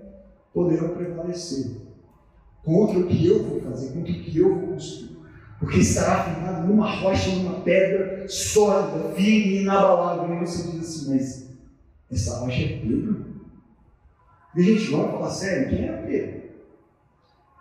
poderão 0.53 0.91
prevalecer 0.91 1.77
contra 2.65 2.99
o 2.99 3.07
que 3.07 3.27
eu 3.27 3.45
vou 3.45 3.61
fazer, 3.61 3.93
contra 3.93 4.13
o 4.13 4.15
que 4.15 4.39
eu 4.39 4.55
vou 4.55 4.69
construir. 4.69 5.19
Porque 5.59 5.79
estará 5.79 6.25
firmado 6.25 6.69
numa 6.69 6.89
rocha, 6.89 7.31
numa 7.31 7.61
pedra 7.61 8.29
sólida, 8.29 9.13
firme 9.15 9.63
inabalável. 9.63 10.37
E 10.37 10.47
você 10.47 10.71
diz 10.71 10.89
assim, 10.89 11.11
mas 11.11 11.49
essa 12.11 12.39
rocha 12.39 12.63
é 12.63 12.79
Pedro. 12.79 13.27
E, 14.57 14.63
gente, 14.63 14.91
vamos 14.91 15.11
falar 15.11 15.31
sério, 15.31 15.69
quem 15.69 15.87
era 15.87 16.03
Pedro? 16.03 16.39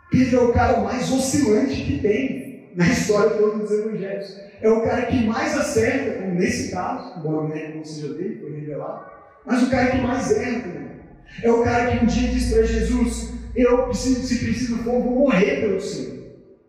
Pedro 0.09 0.37
é 0.37 0.43
o 0.43 0.53
cara 0.53 0.81
mais 0.81 1.11
oscilante 1.11 1.83
que 1.83 1.99
tem 1.99 2.36
na 2.77 2.87
história 2.87 3.31
toda 3.31 3.57
dos 3.57 3.71
evangelhos. 3.71 4.39
É 4.61 4.69
o 4.69 4.83
cara 4.83 5.07
que 5.07 5.25
mais 5.25 5.57
acerta, 5.57 6.21
como 6.21 6.35
nesse 6.35 6.71
caso, 6.71 7.19
embora 7.19 7.45
o 7.45 7.49
mérito 7.49 7.77
não 7.77 7.83
seja 7.83 8.13
dele, 8.13 8.39
foi 8.39 8.51
revelado, 8.51 9.11
mas 9.43 9.63
o 9.63 9.71
cara 9.71 9.91
que 9.91 10.01
mais 10.01 10.31
erra 10.31 10.61
também. 10.61 10.87
É 11.41 11.51
o 11.51 11.63
cara 11.63 11.91
que 11.91 12.03
um 12.03 12.07
dia 12.07 12.29
diz 12.29 12.53
para 12.53 12.63
Jesus: 12.63 13.33
Eu 13.55 13.83
preciso, 13.85 14.21
se 14.21 14.45
preciso 14.45 14.77
for, 14.77 15.01
vou 15.01 15.15
morrer 15.15 15.61
pelo 15.61 15.81
Senhor. 15.81 16.17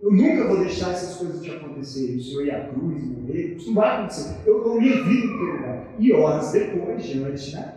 Eu 0.01 0.12
nunca 0.12 0.47
vou 0.47 0.61
deixar 0.61 0.92
essas 0.92 1.16
coisas 1.16 1.42
te 1.42 1.51
acontecerem. 1.51 2.16
O 2.16 2.23
Senhor 2.23 2.47
ir 2.47 2.51
à 2.53 2.68
cruz, 2.68 3.03
morrer, 3.05 3.55
isso 3.57 3.66
não 3.66 3.75
vai 3.75 3.97
acontecer. 3.97 4.37
Eu 4.47 4.64
dou 4.64 4.81
minha 4.81 5.05
vida 5.05 5.27
teu 5.27 5.53
lugar. 5.57 5.94
E 5.99 6.12
horas 6.12 6.53
depois, 6.53 7.05
diante 7.05 7.55
né, 7.55 7.75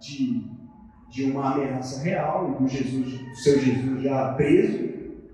de, 0.00 0.44
de 1.10 1.24
uma 1.30 1.54
ameaça 1.54 2.02
real, 2.02 2.58
do 2.60 2.68
Jesus, 2.68 3.20
seu 3.42 3.58
Jesus 3.58 4.02
já 4.02 4.34
preso, 4.34 4.90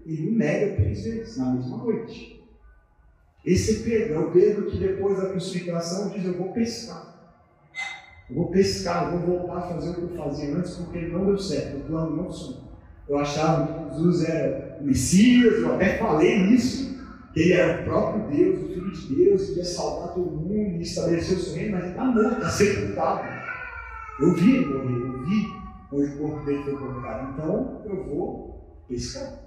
ele 0.07 0.31
nega 0.31 0.77
três 0.77 1.05
vezes 1.05 1.37
na 1.39 1.55
mesma 1.55 1.79
noite. 1.79 2.36
Esse 3.47 3.77
é 3.77 3.85
Pedro, 3.85 4.15
é 4.15 4.19
o 4.19 4.31
Pedro 4.33 4.67
que 4.67 4.77
depois 4.77 5.17
da 5.19 5.31
crucificação 5.31 6.11
diz: 6.11 6.25
Eu 6.25 6.37
vou 6.37 6.53
pescar. 6.53 7.15
Eu 8.29 8.35
vou 8.35 8.51
pescar, 8.51 9.13
eu 9.13 9.21
vou 9.21 9.39
voltar 9.39 9.59
a 9.59 9.75
fazer 9.75 9.91
o 9.91 9.95
que 9.95 10.01
eu 10.01 10.25
fazia 10.25 10.57
antes, 10.57 10.75
porque 10.75 11.07
não 11.07 11.27
deu 11.27 11.39
certo, 11.39 11.77
o 11.77 11.85
plano 11.85 12.17
não 12.17 12.25
funcionou. 12.25 12.67
Eu 13.09 13.19
achava 13.19 13.89
que 13.89 13.95
Jesus 13.95 14.29
era 14.29 14.79
o 14.81 14.85
Messias, 14.85 15.61
eu 15.61 15.75
até 15.75 15.97
falei 15.97 16.35
isso, 16.47 16.99
que 17.33 17.41
ele 17.41 17.53
era 17.53 17.83
o 17.83 17.85
próprio 17.85 18.37
Deus, 18.37 18.65
o 18.65 18.67
Filho 18.67 18.91
de 18.91 19.15
Deus, 19.15 19.51
que 19.51 19.59
ia 19.59 19.65
salvar 19.65 20.13
todo 20.13 20.29
mundo 20.29 20.79
e 20.79 20.83
estabelecer 20.83 21.37
o 21.37 21.41
seu 21.41 21.55
reino, 21.55 21.73
mas 21.73 21.83
ele 21.85 21.93
está 21.93 22.05
morto, 22.05 22.33
está 22.33 22.51
sepultado. 22.51 23.29
Eu 24.19 24.35
vi 24.35 24.57
ele 24.57 24.67
morrer, 24.67 25.07
eu 25.07 25.25
vi 25.25 25.47
onde 25.93 26.15
o 26.15 26.19
corpo 26.19 26.45
dele 26.45 26.65
foi 26.65 26.77
colocado. 26.77 27.33
Então 27.33 27.83
eu 27.85 28.05
vou 28.07 28.85
pescar. 28.89 29.46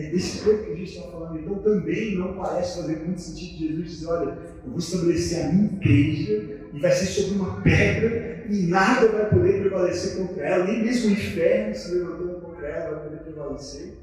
É 0.00 0.10
desse 0.10 0.42
corpo 0.42 0.64
que 0.64 0.72
a 0.72 0.76
gente 0.76 0.96
está 0.96 1.10
falando. 1.10 1.38
Então 1.38 1.58
também 1.58 2.16
não 2.16 2.34
parece 2.34 2.80
fazer 2.80 2.96
muito 3.04 3.20
sentido 3.20 3.58
Jesus 3.58 3.90
dizer: 3.90 4.06
olha, 4.06 4.38
eu 4.64 4.70
vou 4.70 4.78
estabelecer 4.78 5.44
a 5.44 5.52
minha 5.52 5.72
igreja 5.74 6.60
e 6.72 6.80
vai 6.80 6.90
ser 6.90 7.06
sobre 7.06 7.38
uma 7.38 7.60
pedra 7.60 8.46
e 8.48 8.66
nada 8.66 9.08
vai 9.08 9.28
poder 9.28 9.60
prevalecer 9.60 10.16
contra 10.16 10.42
ela, 10.46 10.64
nem 10.64 10.82
mesmo 10.82 11.10
o 11.10 11.12
inferno 11.12 11.74
se 11.74 11.94
levantando 11.94 12.40
contra 12.40 12.66
ela 12.66 12.96
vai 12.96 13.04
poder 13.10 13.22
prevalecer. 13.24 13.98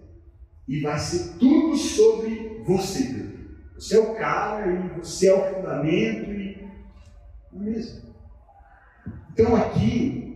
E 0.68 0.82
vai 0.82 1.00
ser 1.00 1.40
tudo 1.40 1.76
sobre 1.76 2.62
você. 2.64 3.26
Você 3.74 3.96
é 3.96 4.00
o 4.00 4.14
cara 4.16 4.72
e 4.72 5.00
você 5.00 5.30
é 5.30 5.34
o 5.34 5.56
fundamento 5.56 6.30
e 6.32 6.68
não 7.52 7.62
é 7.62 7.66
mesmo. 7.66 8.02
Então 9.32 9.56
aqui, 9.56 10.36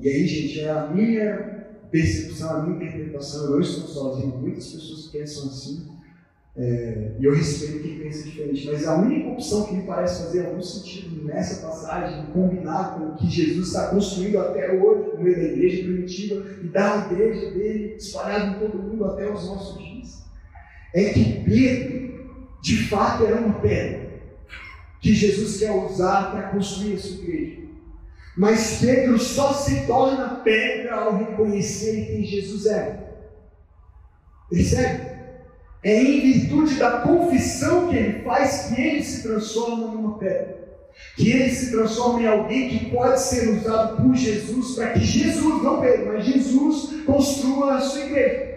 e 0.00 0.08
aí, 0.08 0.26
gente, 0.26 0.60
é 0.60 0.70
a 0.70 0.88
minha 0.88 1.55
percepção, 1.96 2.50
a 2.50 2.62
minha 2.62 2.76
interpretação, 2.76 3.44
eu 3.44 3.50
não 3.52 3.60
estou 3.60 3.88
sozinho, 3.88 4.36
muitas 4.36 4.66
pessoas 4.66 5.06
pensam 5.06 5.48
assim, 5.48 5.88
é, 6.54 7.12
e 7.18 7.24
eu 7.24 7.34
respeito 7.34 7.82
quem 7.82 7.98
pensa 7.98 8.24
diferente, 8.24 8.66
mas 8.70 8.86
a 8.86 8.96
única 8.96 9.30
opção 9.30 9.66
que 9.66 9.74
me 9.76 9.82
parece 9.82 10.24
fazer 10.24 10.46
algum 10.46 10.62
sentido 10.62 11.24
nessa 11.24 11.66
passagem, 11.66 12.26
combinar 12.32 12.98
com 12.98 13.06
o 13.06 13.16
que 13.16 13.30
Jesus 13.30 13.68
está 13.68 13.88
construindo 13.88 14.38
até 14.38 14.72
hoje, 14.72 15.16
no 15.16 15.22
meio 15.22 15.36
da 15.36 15.44
igreja 15.44 15.84
primitiva, 15.84 16.46
e 16.62 16.68
da 16.68 17.08
igreja 17.10 17.50
dele 17.52 17.94
espalhada 17.96 18.56
em 18.56 18.58
todo 18.58 18.82
mundo 18.82 19.04
até 19.06 19.30
os 19.30 19.46
nossos 19.46 19.78
dias, 19.82 20.22
é 20.92 21.10
que 21.10 21.44
Pedro, 21.44 22.26
de 22.62 22.88
fato, 22.88 23.24
era 23.24 23.36
uma 23.36 23.58
pedra 23.60 24.06
que 25.00 25.14
Jesus 25.14 25.58
quer 25.58 25.72
usar 25.72 26.30
para 26.30 26.48
construir 26.50 26.94
a 26.94 26.98
sua 26.98 27.22
igreja. 27.22 27.65
Mas 28.36 28.80
Pedro 28.80 29.18
só 29.18 29.52
se 29.54 29.86
torna 29.86 30.40
pedra 30.44 30.96
ao 30.96 31.16
reconhecer 31.16 32.06
quem 32.06 32.24
Jesus 32.24 32.66
é. 32.66 33.06
Percebe? 34.50 35.16
É 35.82 36.02
em 36.02 36.20
virtude 36.20 36.74
da 36.74 37.00
confissão 37.00 37.88
que 37.88 37.96
ele 37.96 38.22
faz 38.24 38.66
que 38.66 38.80
ele 38.80 39.02
se 39.02 39.22
transforma 39.22 39.86
numa 39.86 40.18
pedra. 40.18 40.66
Que 41.16 41.30
ele 41.30 41.50
se 41.50 41.70
transforma 41.70 42.22
em 42.22 42.26
alguém 42.26 42.68
que 42.68 42.90
pode 42.90 43.20
ser 43.20 43.48
usado 43.48 44.02
por 44.02 44.14
Jesus 44.14 44.74
para 44.74 44.92
que 44.92 45.00
Jesus, 45.00 45.62
não 45.62 45.80
Pedro, 45.80 46.06
mas 46.12 46.24
Jesus 46.24 47.04
construa 47.04 47.76
a 47.76 47.80
sua 47.80 48.00
igreja. 48.00 48.55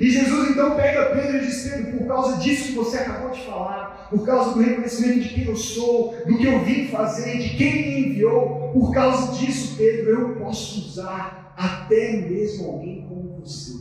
E 0.00 0.10
Jesus 0.10 0.50
então 0.50 0.76
pega 0.76 1.06
Pedro 1.06 1.38
e 1.38 1.46
diz: 1.46 1.68
Pedro, 1.68 1.98
por 1.98 2.06
causa 2.06 2.36
disso 2.38 2.68
que 2.68 2.74
você 2.74 2.98
acabou 2.98 3.30
de 3.30 3.44
falar, 3.44 4.08
por 4.10 4.24
causa 4.24 4.54
do 4.54 4.60
reconhecimento 4.60 5.20
de 5.20 5.28
quem 5.30 5.44
eu 5.46 5.56
sou, 5.56 6.14
do 6.26 6.38
que 6.38 6.46
eu 6.46 6.64
vim 6.64 6.86
fazer, 6.86 7.38
de 7.38 7.56
quem 7.56 7.74
me 7.74 8.08
enviou, 8.08 8.70
por 8.72 8.92
causa 8.92 9.32
disso, 9.32 9.76
Pedro, 9.76 10.10
eu 10.10 10.36
posso 10.36 10.80
usar 10.80 11.52
até 11.56 12.12
mesmo 12.12 12.70
alguém 12.70 13.06
como 13.08 13.40
você. 13.40 13.76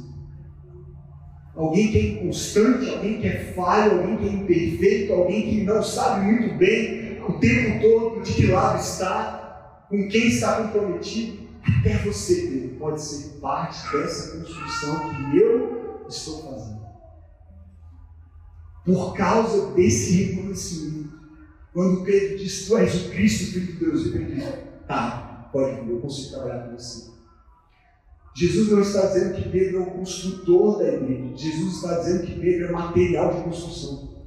Alguém 1.56 1.92
que 1.92 1.98
é 1.98 2.02
inconstante, 2.12 2.90
alguém 2.90 3.20
que 3.20 3.28
é 3.28 3.54
falho, 3.56 4.00
alguém 4.00 4.18
que 4.18 4.28
é 4.28 4.32
imperfeito, 4.32 5.14
alguém 5.14 5.50
que 5.50 5.64
não 5.64 5.82
sabe 5.82 6.26
muito 6.26 6.56
bem 6.56 7.20
o 7.28 7.34
tempo 7.34 7.82
todo 7.82 8.22
de 8.22 8.34
que 8.34 8.48
lado 8.48 8.80
está, 8.80 9.86
com 9.90 10.08
quem 10.08 10.28
está 10.28 10.62
comprometido. 10.62 11.48
Até 11.80 11.98
você, 11.98 12.48
Pedro, 12.48 12.70
pode 12.78 13.02
ser 13.02 13.40
parte 13.40 13.92
dessa 13.92 14.38
construção 14.38 15.10
que 15.10 15.38
eu 15.38 15.67
estou 16.08 16.52
fazendo. 16.52 16.88
Por 18.86 19.14
causa 19.16 19.74
desse 19.74 20.24
reconhecimento. 20.24 21.18
Quando 21.74 22.04
Pedro 22.04 22.38
diz, 22.38 22.66
Tu 22.66 22.78
és 22.78 22.96
o 23.06 23.10
Cristo, 23.10 23.54
Filho 23.54 23.68
de 23.68 23.74
Deus, 23.74 24.06
e 24.06 24.12
Pedro 24.12 24.36
diz, 24.36 24.44
tá, 24.88 25.50
pode 25.52 25.82
vir, 25.82 25.92
eu 25.92 26.00
consigo 26.00 26.30
trabalhar 26.32 26.68
com 26.68 26.78
você. 26.78 27.12
Jesus 28.36 28.70
não 28.70 28.82
está 28.82 29.08
dizendo 29.08 29.36
que 29.36 29.50
Pedro 29.50 29.78
é 29.78 29.82
o 29.82 29.92
construtor 29.92 30.78
da 30.78 30.94
igreja. 30.94 31.38
Jesus 31.38 31.76
está 31.76 32.00
dizendo 32.00 32.26
que 32.26 32.40
Pedro 32.40 32.68
é 32.68 32.72
material 32.72 33.34
de 33.34 33.44
construção. 33.44 34.26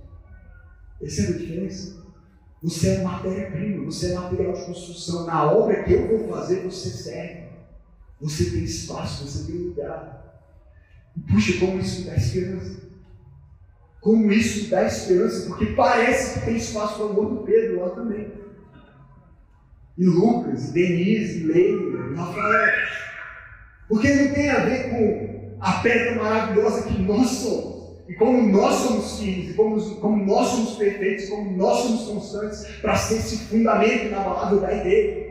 Percebe 0.98 1.34
a 1.34 1.38
diferença? 1.38 2.00
Você 2.62 2.88
é 2.88 3.02
matéria-prima, 3.02 3.84
você 3.84 4.12
é 4.12 4.14
material 4.14 4.52
de 4.52 4.66
construção. 4.66 5.26
Na 5.26 5.50
obra 5.50 5.82
que 5.84 5.92
eu 5.92 6.08
vou 6.08 6.28
fazer, 6.28 6.62
você 6.64 6.90
serve. 6.90 7.50
Você 8.20 8.50
tem 8.50 8.64
espaço, 8.64 9.26
você 9.26 9.50
tem 9.50 9.62
lugar. 9.62 10.29
Puxa, 11.28 11.58
como 11.58 11.80
isso 11.80 12.06
dá 12.06 12.16
esperança. 12.16 12.80
Como 14.00 14.32
isso 14.32 14.70
dá 14.70 14.86
esperança, 14.86 15.46
porque 15.46 15.66
parece 15.66 16.38
que 16.38 16.46
tem 16.46 16.56
espaço 16.56 16.96
para 16.96 17.06
o 17.06 17.16
outro 17.16 17.44
Pedro 17.44 17.80
lá 17.80 17.90
também. 17.90 18.32
E 19.98 20.04
Lucas, 20.04 20.70
Denise, 20.72 21.44
Leila, 21.44 22.16
Rafael. 22.16 22.72
Porque 23.88 24.14
não 24.14 24.32
tem 24.32 24.48
a 24.48 24.60
ver 24.60 24.90
com 24.90 25.56
a 25.60 25.72
pedra 25.82 26.14
maravilhosa 26.14 26.88
que 26.88 26.98
nós 27.02 27.28
somos. 27.28 27.80
E 28.08 28.14
como 28.14 28.42
nós 28.50 28.74
somos 28.76 29.20
filhos, 29.20 29.50
e 29.50 29.54
como, 29.54 29.96
como 29.96 30.24
nós 30.24 30.48
somos 30.48 30.76
perfeitos, 30.76 31.28
como 31.28 31.56
nós 31.56 31.78
somos 31.78 32.02
constantes 32.06 32.66
para 32.80 32.96
ser 32.96 33.18
esse 33.18 33.36
fundamento 33.44 34.06
inabalável 34.06 34.60
da 34.60 34.74
igreja. 34.74 35.29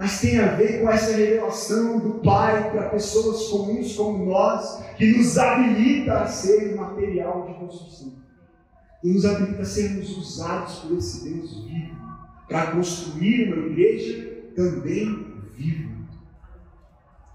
Mas 0.00 0.18
tem 0.18 0.38
a 0.38 0.54
ver 0.54 0.80
com 0.80 0.88
essa 0.88 1.14
revelação 1.14 1.98
do 1.98 2.20
Pai 2.20 2.70
para 2.70 2.88
pessoas 2.88 3.48
comuns 3.48 3.94
como 3.94 4.24
nós, 4.24 4.82
que 4.96 5.14
nos 5.14 5.36
habilita 5.36 6.20
a 6.20 6.26
ser 6.26 6.74
material 6.74 7.46
de 7.46 7.52
construção. 7.58 8.14
E 9.04 9.12
nos 9.12 9.26
habilita 9.26 9.60
a 9.60 9.64
sermos 9.66 10.16
usados 10.16 10.76
por 10.76 10.96
esse 10.96 11.28
Deus 11.28 11.64
vivo, 11.64 11.96
para 12.48 12.70
construir 12.70 13.52
uma 13.52 13.66
igreja 13.66 14.52
também 14.56 15.34
viva. 15.54 15.90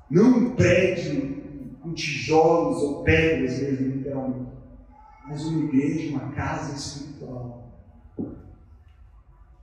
Não 0.09 0.29
um 0.29 0.55
prédio 0.55 1.77
com 1.83 1.93
tijolos 1.93 2.81
ou 2.81 3.03
pedras 3.03 3.59
mesmo, 3.61 3.95
literalmente. 3.97 4.51
Mas 5.27 5.45
uma 5.45 5.65
igreja, 5.65 6.15
uma 6.15 6.31
casa 6.31 6.75
espiritual. 6.75 7.71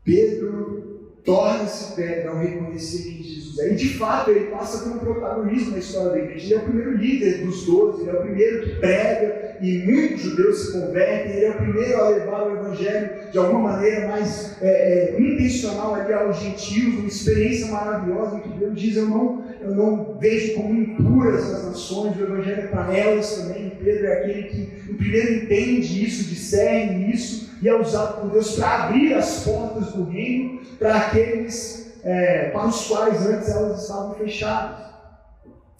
Pedro 0.04 0.91
torna-se 1.24 1.94
pedra 1.94 2.30
ao 2.30 2.38
reconhecer 2.38 3.02
quem 3.02 3.22
Jesus 3.22 3.58
é. 3.58 3.72
E 3.72 3.76
de 3.76 3.88
fato 3.94 4.30
ele 4.30 4.46
passa 4.46 4.84
como 4.84 5.00
protagonismo 5.00 5.72
na 5.72 5.78
história 5.78 6.10
da 6.10 6.18
igreja. 6.18 6.46
Ele 6.46 6.54
é 6.54 6.58
o 6.58 6.62
primeiro 6.62 6.96
líder 6.96 7.44
dos 7.44 7.64
doze, 7.64 8.02
ele 8.02 8.10
é 8.10 8.14
o 8.14 8.22
primeiro 8.22 8.62
que 8.62 8.74
prega 8.76 9.56
e 9.60 9.78
muitos 9.78 10.22
judeus 10.22 10.58
se 10.58 10.72
convertem. 10.72 11.32
Ele 11.32 11.44
é 11.44 11.50
o 11.50 11.54
primeiro 11.54 12.00
a 12.00 12.08
levar 12.08 12.46
o 12.46 12.56
evangelho 12.56 13.10
de 13.30 13.38
alguma 13.38 13.72
maneira 13.72 14.08
mais 14.08 14.56
é, 14.60 15.14
é, 15.16 15.20
intencional 15.20 15.94
ali 15.94 16.12
aos 16.12 16.38
gentios, 16.38 16.94
uma 16.98 17.08
experiência 17.08 17.68
maravilhosa 17.68 18.36
em 18.36 18.40
que 18.40 18.58
Deus 18.58 18.80
diz: 18.80 18.96
Eu 18.96 19.06
não, 19.06 19.41
eu 19.64 19.74
não 19.74 20.16
vejo 20.18 20.54
como 20.54 20.74
impuras 20.74 21.52
as 21.52 21.64
nações, 21.64 22.16
o 22.16 22.22
evangelho 22.22 22.62
é 22.62 22.66
para 22.66 22.96
elas 22.96 23.36
também. 23.36 23.70
Pedro 23.82 24.06
é 24.06 24.12
aquele 24.18 24.42
que 24.44 24.94
primeiro 24.94 25.44
entende 25.44 26.04
isso, 26.04 26.28
discerne 26.28 27.12
isso 27.12 27.50
e 27.62 27.68
é 27.68 27.74
usado 27.74 28.20
por 28.20 28.30
Deus 28.30 28.56
para 28.56 28.84
abrir 28.84 29.14
as 29.14 29.44
portas 29.44 29.92
do 29.92 30.04
reino 30.04 30.60
para 30.78 30.96
aqueles 30.96 31.92
é, 32.04 32.50
para 32.50 32.66
os 32.66 32.86
quais 32.86 33.26
antes 33.26 33.48
elas 33.48 33.82
estavam 33.82 34.14
fechadas. 34.14 34.92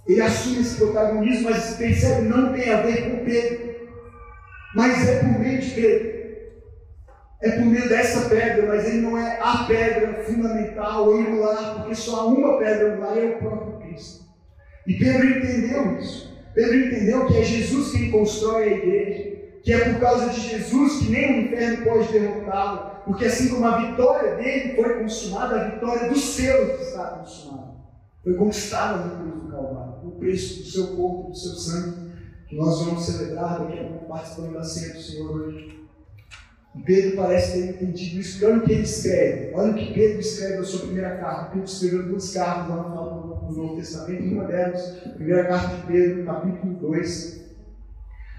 Ele 0.06 0.20
assume 0.20 0.60
esse 0.60 0.76
protagonismo, 0.76 1.50
mas 1.50 1.76
percebe 1.76 2.28
não 2.28 2.52
tem 2.52 2.70
a 2.70 2.82
ver 2.82 3.10
com 3.10 3.24
Pedro, 3.24 3.74
mas 4.74 5.08
é 5.08 5.18
por 5.20 5.38
meio 5.38 5.60
de 5.60 5.70
Pedro. 5.70 6.22
É 7.42 7.50
por 7.50 7.64
meio 7.64 7.88
dessa 7.88 8.28
pedra, 8.28 8.66
mas 8.68 8.86
ele 8.86 9.00
não 9.00 9.18
é 9.18 9.40
a 9.40 9.64
pedra 9.64 10.22
fundamental, 10.22 11.10
angular, 11.10 11.74
porque 11.74 11.94
só 11.96 12.20
há 12.20 12.26
uma 12.26 12.56
pedra 12.56 12.92
angular 12.92 13.18
é 13.18 13.24
o 13.24 13.38
próprio. 13.38 13.71
E 14.86 14.94
Pedro 14.94 15.28
entendeu 15.28 15.98
isso. 15.98 16.32
Pedro 16.54 16.76
entendeu 16.76 17.26
que 17.26 17.38
é 17.38 17.44
Jesus 17.44 17.92
quem 17.92 18.10
constrói 18.10 18.64
a 18.64 18.76
igreja, 18.76 19.32
que 19.62 19.72
é 19.72 19.90
por 19.90 20.00
causa 20.00 20.28
de 20.30 20.40
Jesus 20.40 20.98
que 20.98 21.10
nem 21.10 21.32
o 21.32 21.46
inferno 21.46 21.84
pode 21.84 22.12
derrotá-lo, 22.12 22.90
porque 23.04 23.24
assim 23.24 23.48
como 23.48 23.64
a 23.64 23.90
vitória 23.90 24.36
dele 24.36 24.74
foi 24.74 25.02
consumada, 25.02 25.60
a 25.60 25.68
vitória 25.70 26.08
dos 26.08 26.22
seus 26.22 26.80
está 26.80 27.04
consumada. 27.04 27.72
Foi 28.22 28.34
conquistada 28.34 29.04
no 29.04 29.16
cruz 29.16 29.44
do 29.44 29.50
Calvário, 29.50 29.94
o 30.04 30.10
preço 30.12 30.62
do 30.62 30.68
seu 30.68 30.86
corpo, 30.96 31.30
do 31.30 31.36
seu 31.36 31.52
sangue, 31.52 32.12
que 32.48 32.56
nós 32.56 32.84
vamos 32.84 33.04
celebrar 33.04 33.60
daqui 33.60 33.78
a 33.78 33.84
pouco 33.84 34.06
participando 34.06 34.52
da 34.52 34.64
ceia 34.64 34.94
do 34.94 35.00
Senhor 35.00 35.30
hoje. 35.30 35.82
Pedro 36.84 37.16
parece 37.16 37.52
ter 37.52 37.68
entendido 37.70 38.20
isso, 38.20 38.44
olha 38.46 38.58
o 38.58 38.62
que 38.62 38.72
ele 38.72 38.82
escreve. 38.82 39.54
Olha 39.54 39.72
o 39.72 39.74
que 39.74 39.92
Pedro 39.92 40.20
escreve 40.20 40.56
na 40.56 40.64
sua 40.64 40.80
primeira 40.80 41.16
carta. 41.18 41.50
Pedro 41.50 41.64
escreveu 41.64 42.08
duas 42.08 42.32
cartas 42.32 42.68
lá 42.68 42.76
no 42.76 42.84
final 42.84 43.22
do 43.22 43.31
Novo 43.56 43.76
Testamento, 43.76 44.24
uma 44.24 44.44
delas, 44.44 44.98
primeira 45.14 45.44
carta 45.44 45.76
de 45.76 45.86
Pedro, 45.86 46.24
capítulo 46.24 46.74
2. 46.74 47.42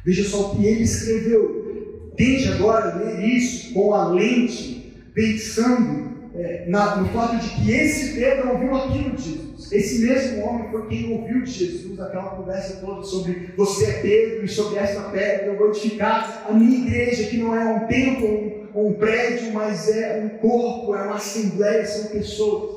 Veja 0.06 0.23
só 0.30 0.52
o 0.52 0.56
que 0.56 0.65
ele 0.65 0.84
escreveu. 0.84 2.12
Tente 2.15 2.47
agora 2.49 2.95
ler 2.95 3.26
isso 3.26 3.73
com 3.73 3.93
a 3.93 4.10
lente, 4.10 4.93
pensando 5.13 6.13
é, 6.36 6.65
na, 6.67 6.97
no 6.97 7.10
fato 7.10 7.38
de 7.38 7.49
que 7.49 7.71
esse 7.71 8.19
Pedro 8.19 8.52
ouviu 8.52 8.76
aquilo 8.76 9.15
de 9.15 9.23
Jesus. 9.23 9.71
Esse 9.71 10.06
mesmo 10.06 10.43
homem 10.43 10.71
foi 10.71 10.88
quem 10.88 11.13
ouviu 11.13 11.43
de 11.43 11.52
Jesus 11.52 11.84
aquela 11.99 12.32
conversa 12.32 12.78
toda 12.78 13.04
sobre 13.04 13.54
você 13.56 13.86
é 13.86 14.02
Pedro 14.02 14.45
e 14.45 14.47
sobre 14.47 14.80
esta 14.80 15.02
pedra 15.10 15.47
eu 15.47 15.58
vou 15.58 15.69
edificar 15.69 16.45
a 16.47 16.54
minha 16.54 16.86
igreja, 16.86 17.30
que 17.30 17.38
não 17.38 17.56
é 17.56 17.65
um 17.65 17.88
templo 17.88 18.28
ou 18.73 18.88
um, 18.88 18.89
um 18.89 18.93
prédio, 18.93 19.54
mas 19.54 19.89
é 19.89 20.21
um 20.23 20.38
corpo, 20.38 20.95
é 20.95 21.04
uma 21.04 21.15
assembleia, 21.15 21.86
são 21.86 22.12
pessoas. 22.12 22.72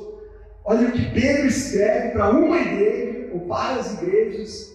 Olha 0.69 0.89
o 0.89 0.91
que 0.91 1.11
Pedro 1.11 1.47
escreve 1.47 2.09
para 2.09 2.29
uma 2.29 2.59
igreja, 2.59 3.29
ou 3.33 3.39
para 3.47 3.79
as 3.79 3.93
igrejas, 3.93 4.73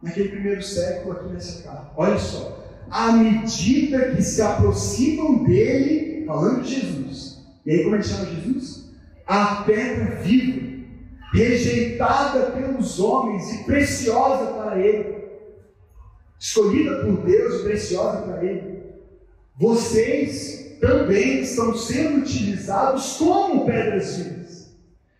naquele 0.00 0.28
primeiro 0.28 0.62
século 0.62 1.16
aqui 1.16 1.32
nessa 1.32 1.62
carta. 1.64 1.90
Olha 1.96 2.16
só 2.16 2.62
à 2.88 3.10
medida 3.10 4.14
que 4.14 4.22
se 4.22 4.40
aproximam 4.40 5.42
dele, 5.42 6.24
falando 6.26 6.62
de 6.62 6.80
Jesus. 6.80 7.42
E 7.66 7.72
aí, 7.72 7.82
como 7.82 7.96
ele 7.96 8.04
chama 8.04 8.26
Jesus? 8.26 8.92
A 9.26 9.64
pedra 9.64 10.16
viva, 10.22 10.86
rejeitada 11.32 12.52
pelos 12.52 13.00
homens 13.00 13.52
e 13.52 13.64
preciosa 13.64 14.52
para 14.52 14.78
ele, 14.78 15.24
escolhida 16.38 17.04
por 17.04 17.24
Deus 17.24 17.60
e 17.60 17.64
preciosa 17.64 18.18
para 18.22 18.44
ele. 18.44 18.82
Vocês 19.58 20.76
também 20.80 21.40
estão 21.40 21.74
sendo 21.74 22.18
utilizados 22.18 23.16
como 23.16 23.64
pedras 23.64 24.18
vivas 24.18 24.41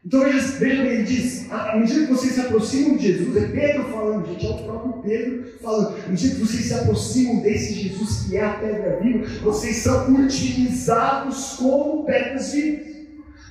então 0.05 0.25
veja, 0.25 0.59
bem, 0.59 0.81
ele 0.81 1.05
diz, 1.05 1.51
à 1.51 1.77
medida 1.77 2.07
que 2.07 2.13
vocês 2.13 2.33
se 2.33 2.41
aproximam 2.41 2.97
de 2.97 3.07
Jesus, 3.07 3.37
é 3.37 3.47
Pedro 3.47 3.85
falando, 3.85 4.27
gente, 4.27 4.47
é 4.47 4.51
o 4.51 4.65
próprio 4.65 4.93
Pedro 4.95 5.45
falando, 5.63 5.97
à 6.05 6.09
medida 6.09 6.35
que 6.35 6.41
vocês 6.41 6.65
se 6.65 6.75
aproximam 6.75 7.41
desse 7.41 7.75
Jesus 7.75 8.27
que 8.27 8.37
é 8.37 8.45
a 8.45 8.55
pedra 8.55 8.99
viva, 9.01 9.27
vocês 9.43 9.77
são 9.77 10.13
utilizados 10.13 11.55
como 11.57 12.05
pedras 12.05 12.53
vivas. 12.53 12.93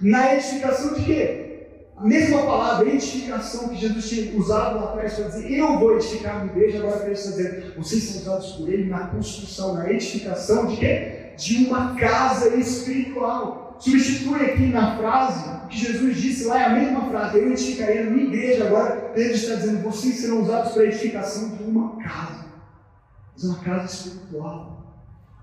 Na 0.02 0.36
edificação 0.36 0.94
de 0.96 1.06
quê? 1.06 1.48
A 1.96 2.04
mesma 2.04 2.40
palavra, 2.40 2.90
edificação 2.90 3.70
que 3.70 3.78
Jesus 3.78 4.10
tinha 4.10 4.38
usado 4.38 4.76
lá 4.76 4.90
atrás 4.90 5.14
para 5.14 5.30
dizer, 5.30 5.52
eu 5.54 5.80
vou 5.80 5.96
edificar 5.96 6.36
a 6.36 6.44
minha 6.44 6.58
igreja, 6.58 6.80
agora 6.80 6.98
Pedro 6.98 7.14
está 7.14 7.30
dizendo, 7.30 7.76
vocês 7.78 8.04
são 8.04 8.22
usados 8.24 8.52
por 8.54 8.68
ele 8.68 8.90
na 8.90 9.08
construção, 9.08 9.76
na 9.76 9.90
edificação 9.90 10.66
de 10.66 10.78
quê? 10.78 11.32
De 11.38 11.66
uma 11.66 11.96
casa 11.96 12.54
espiritual 12.56 13.71
substitui 13.82 14.46
aqui 14.46 14.68
na 14.68 14.96
frase 14.98 15.68
que 15.68 15.78
Jesus 15.78 16.18
disse 16.18 16.44
lá, 16.46 16.62
é 16.62 16.66
a 16.66 16.70
mesma 16.70 17.10
frase, 17.10 17.38
eu 17.38 17.52
edificaria 17.52 18.06
na 18.06 18.12
minha 18.12 18.28
igreja, 18.28 18.68
agora 18.68 19.12
Pedro 19.16 19.34
está 19.34 19.56
dizendo, 19.56 19.84
vocês 19.84 20.16
serão 20.16 20.42
usados 20.42 20.74
para 20.74 20.84
a 20.84 20.86
edificação 20.86 21.50
de 21.56 21.64
uma 21.64 21.98
casa, 21.98 22.46
mas 23.34 23.44
uma 23.44 23.60
casa 23.60 23.86
espiritual. 23.86 24.72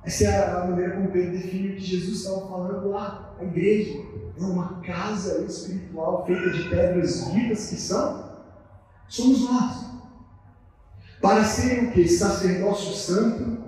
Essa 0.04 0.24
é 0.24 0.50
a 0.52 0.66
maneira 0.66 0.96
como 0.96 1.10
Pedro 1.10 1.32
define 1.32 1.70
o 1.70 1.76
que 1.76 1.84
Jesus 1.84 2.18
estava 2.18 2.48
falando 2.48 2.88
lá, 2.90 3.36
a 3.38 3.44
igreja. 3.44 3.98
É 4.38 4.42
uma 4.42 4.80
casa 4.82 5.44
espiritual 5.44 6.24
feita 6.24 6.50
de 6.50 6.68
pedras 6.68 7.26
vivas 7.32 7.68
que 7.68 7.76
são, 7.76 8.30
somos 9.08 9.40
nós. 9.40 9.88
Para 11.20 11.42
serem 11.42 11.88
o 11.88 11.92
que? 11.92 12.06
Sacerdócio 12.06 12.94
santo, 12.94 13.58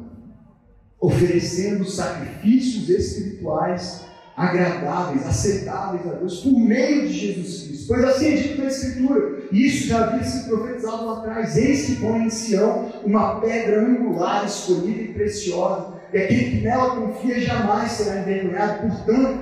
oferecendo 1.00 1.84
sacrifícios 1.84 2.88
espirituais 2.88 4.09
agradáveis, 4.40 5.26
aceitáveis 5.26 6.06
a 6.06 6.14
Deus 6.14 6.40
por 6.40 6.58
meio 6.58 7.06
de 7.06 7.12
Jesus 7.12 7.66
Cristo. 7.66 7.88
Pois 7.88 8.04
assim 8.04 8.32
é 8.32 8.36
dito 8.36 8.62
na 8.62 8.68
Escritura, 8.68 9.38
e 9.52 9.66
isso 9.66 9.88
já 9.88 10.04
havia 10.04 10.24
sido 10.24 10.48
profetizado 10.48 11.04
lá 11.04 11.18
atrás: 11.18 11.56
Eis 11.58 11.86
que 11.86 11.96
põe 11.96 12.22
em 12.22 12.30
Sião 12.30 12.90
uma 13.04 13.38
pedra 13.40 13.82
angular, 13.82 14.46
escolhida 14.46 15.02
e 15.02 15.12
preciosa, 15.12 15.94
e 16.12 16.18
aquele 16.18 16.50
que 16.50 16.60
nela 16.62 16.96
confia 16.96 17.40
jamais 17.40 17.92
será 17.92 18.20
envergonhado. 18.20 18.88
Portanto, 18.88 19.40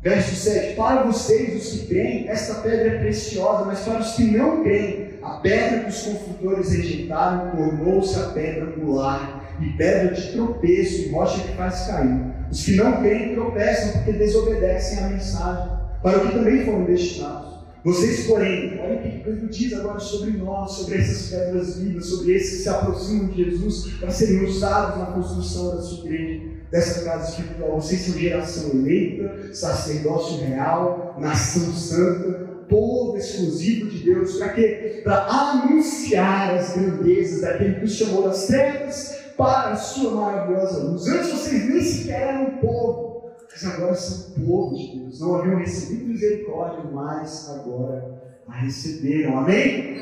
verso 0.00 0.36
7: 0.36 0.76
Para 0.76 1.02
vocês, 1.02 1.60
os 1.60 1.72
que 1.72 1.86
creem, 1.86 2.28
esta 2.28 2.54
pedra 2.60 2.88
é 2.88 2.98
preciosa, 3.00 3.64
mas 3.64 3.80
para 3.80 3.98
os 3.98 4.12
que 4.12 4.24
não 4.30 4.62
creem, 4.62 5.18
a 5.22 5.30
pedra 5.40 5.80
que 5.80 5.90
os 5.90 6.02
construtores 6.02 6.70
rejeitaram 6.70 7.50
tornou-se 7.50 8.16
a 8.16 8.28
pedra 8.28 8.66
angular 8.66 9.39
e 9.60 9.70
pedra 9.76 10.14
de 10.14 10.32
tropeço 10.32 11.10
rocha 11.10 11.40
que 11.42 11.56
faz 11.56 11.86
cair. 11.86 12.20
Os 12.50 12.64
que 12.64 12.76
não 12.76 13.00
creem 13.00 13.34
tropeçam 13.34 13.92
porque 13.92 14.12
desobedecem 14.12 15.04
à 15.04 15.08
mensagem, 15.08 15.70
para 16.02 16.18
o 16.18 16.26
que 16.26 16.32
também 16.32 16.64
foram 16.64 16.84
destinados. 16.84 17.50
Vocês, 17.82 18.26
porém, 18.26 18.78
olha 18.78 18.96
o 18.96 19.02
que 19.02 19.20
Pedro 19.20 19.48
diz 19.48 19.72
agora 19.72 19.98
sobre 19.98 20.32
nós, 20.32 20.72
sobre 20.72 20.98
essas 20.98 21.30
pedras 21.30 21.78
vivas, 21.78 22.06
sobre 22.06 22.34
esses 22.34 22.58
que 22.58 22.62
se 22.64 22.68
aproximam 22.68 23.28
de 23.28 23.44
Jesus 23.44 23.94
para 23.94 24.10
serem 24.10 24.44
usados 24.44 24.98
na 24.98 25.06
construção 25.06 25.76
da 25.76 25.80
sua 25.80 26.04
igreja, 26.04 26.42
dessa 26.70 27.04
casa 27.04 27.30
espiritual. 27.30 27.80
Vocês 27.80 28.02
são 28.02 28.18
geração 28.18 28.70
eleita, 28.70 29.54
sacerdócio 29.54 30.44
real, 30.44 31.16
nação 31.18 31.72
santa, 31.72 32.50
povo 32.68 33.16
exclusivo 33.16 33.88
de 33.88 34.04
Deus. 34.04 34.36
Para 34.36 34.50
quê? 34.50 35.00
Para 35.02 35.26
anunciar 35.26 36.54
as 36.54 36.74
grandezas 36.74 37.40
daquele 37.40 37.76
que 37.76 37.84
os 37.86 37.94
chamou 37.94 38.24
das 38.24 38.46
trevas 38.46 39.19
para 39.40 39.70
a 39.70 39.76
sua 39.76 40.10
maravilhosa 40.10 40.82
luz. 40.82 41.08
Antes 41.08 41.30
vocês 41.30 41.68
nem 41.70 41.82
sequer 41.82 42.20
eram 42.20 42.58
povo, 42.58 43.30
mas 43.50 43.64
agora 43.64 43.94
são 43.94 44.44
povo 44.44 44.76
de 44.76 44.98
Deus. 44.98 45.20
Não 45.20 45.36
haviam 45.36 45.56
recebido 45.56 46.08
misericórdia, 46.08 46.84
mas 46.92 47.48
agora 47.48 48.22
a 48.46 48.52
receberam. 48.52 49.38
Amém? 49.38 49.96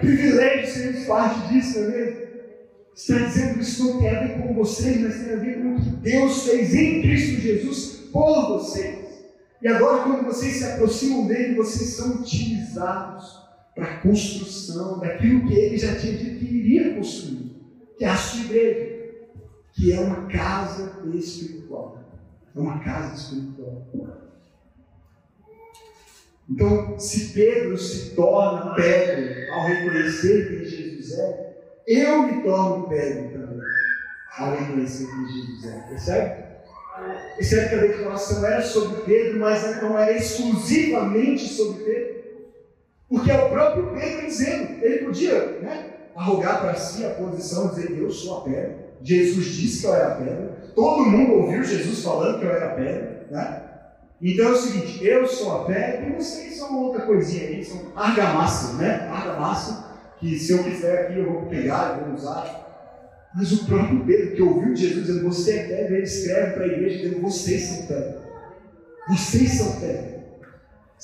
Privilégio 0.00 0.66
sermos 0.66 1.04
parte 1.04 1.52
disso, 1.52 1.78
não 1.78 1.88
é 1.88 1.90
mesmo? 1.90 2.24
Está 2.96 3.18
dizendo 3.18 3.54
que 3.54 3.60
isso 3.60 3.84
não 3.84 4.00
tem 4.00 4.16
a 4.16 4.20
ver 4.20 4.42
com 4.42 4.54
vocês, 4.54 5.00
mas 5.00 5.14
tem 5.16 5.34
a 5.34 5.36
ver 5.36 5.60
com 5.60 5.74
o 5.74 5.80
que 5.80 5.90
Deus 5.96 6.44
fez 6.44 6.74
em 6.74 7.02
Cristo 7.02 7.40
Jesus 7.42 7.86
por 8.10 8.48
vocês. 8.48 9.04
E 9.60 9.68
agora, 9.68 10.04
quando 10.04 10.24
vocês 10.24 10.54
se 10.54 10.64
aproximam 10.64 11.26
dele, 11.26 11.56
vocês 11.56 11.90
são 11.90 12.14
utilizados 12.14 13.40
para 13.74 13.84
a 13.84 13.96
construção 13.98 15.00
daquilo 15.00 15.46
que 15.46 15.54
ele 15.54 15.76
já 15.76 15.96
tinha 15.96 16.14
dito 16.14 16.38
que 16.38 16.44
iria 16.44 16.94
construir 16.94 17.53
que 17.96 18.04
é 18.04 18.08
a 18.08 18.16
sua 18.16 18.44
igreja, 18.44 18.94
que 19.72 19.92
é 19.92 20.00
uma 20.00 20.26
casa 20.26 21.02
espiritual. 21.14 21.98
É 22.54 22.58
uma 22.58 22.78
casa 22.80 23.14
espiritual. 23.14 23.86
Então, 26.48 26.98
se 26.98 27.32
Pedro 27.32 27.76
se 27.78 28.14
torna 28.14 28.74
Pedro 28.74 29.52
ao 29.52 29.66
reconhecer 29.66 30.48
quem 30.48 30.64
Jesus 30.64 31.18
é, 31.18 31.54
eu 31.86 32.22
me 32.22 32.42
torno 32.42 32.88
Pedro 32.88 33.30
também 33.30 33.64
ao 34.36 34.56
reconhecer 34.56 35.06
quem 35.06 35.26
Jesus 35.28 35.64
é. 35.64 35.88
Percebe? 35.88 36.44
Percebe 37.36 37.68
que 37.68 37.74
a 37.74 37.78
declaração 37.78 38.46
era 38.46 38.62
sobre 38.62 39.02
Pedro, 39.02 39.40
mas 39.40 39.82
não 39.82 39.98
era 39.98 40.12
exclusivamente 40.12 41.48
sobre 41.48 41.84
Pedro. 41.84 42.14
Porque 43.08 43.30
é 43.30 43.44
o 43.44 43.50
próprio 43.50 43.92
Pedro 43.92 44.26
dizendo, 44.26 44.84
ele 44.84 45.04
podia, 45.04 45.60
né? 45.60 45.83
Arrogar 46.16 46.60
para 46.60 46.74
si 46.74 47.04
a 47.04 47.10
posição 47.10 47.68
de 47.68 47.82
dizer 47.82 47.98
eu 47.98 48.10
sou 48.10 48.38
a 48.38 48.40
pedra. 48.42 48.84
Jesus 49.02 49.46
disse 49.46 49.80
que 49.80 49.86
eu 49.86 49.94
era 49.94 50.14
a 50.14 50.16
pedra. 50.16 50.72
Todo 50.74 51.04
mundo 51.04 51.32
ouviu 51.34 51.62
Jesus 51.62 52.02
falando 52.02 52.38
que 52.38 52.46
eu 52.46 52.50
era 52.50 52.66
a 52.66 52.74
pedra. 52.74 53.26
Né? 53.30 53.62
Então 54.22 54.48
é 54.48 54.52
o 54.52 54.56
seguinte, 54.56 55.04
eu 55.04 55.26
sou 55.26 55.60
a 55.60 55.64
pedra 55.64 56.08
e 56.08 56.12
vocês 56.12 56.56
são 56.56 56.82
outra 56.82 57.04
coisinha 57.04 57.48
aí, 57.48 57.64
são 57.64 57.92
argamassa, 57.94 58.74
né? 58.74 59.08
Argamassa, 59.10 59.92
que 60.18 60.38
se 60.38 60.52
eu 60.52 60.64
quiser 60.64 61.02
aqui 61.02 61.18
eu 61.18 61.30
vou 61.30 61.42
pegar, 61.42 61.98
eu 61.98 62.06
vou 62.06 62.14
usar. 62.14 62.62
Mas 63.34 63.52
o 63.52 63.66
próprio 63.66 64.04
Pedro, 64.06 64.36
que 64.36 64.42
ouviu 64.42 64.76
Jesus 64.76 65.06
dizendo, 65.06 65.24
você 65.24 65.52
é 65.58 65.62
pedra, 65.64 65.96
ele 65.96 66.04
escreve 66.04 66.52
para 66.52 66.64
a 66.64 66.68
igreja 66.68 66.98
dizendo, 67.02 67.20
vocês 67.20 67.62
são 67.62 67.86
pedra. 67.86 68.22
Vocês 69.08 69.52
são 69.52 69.80
pedra. 69.80 70.23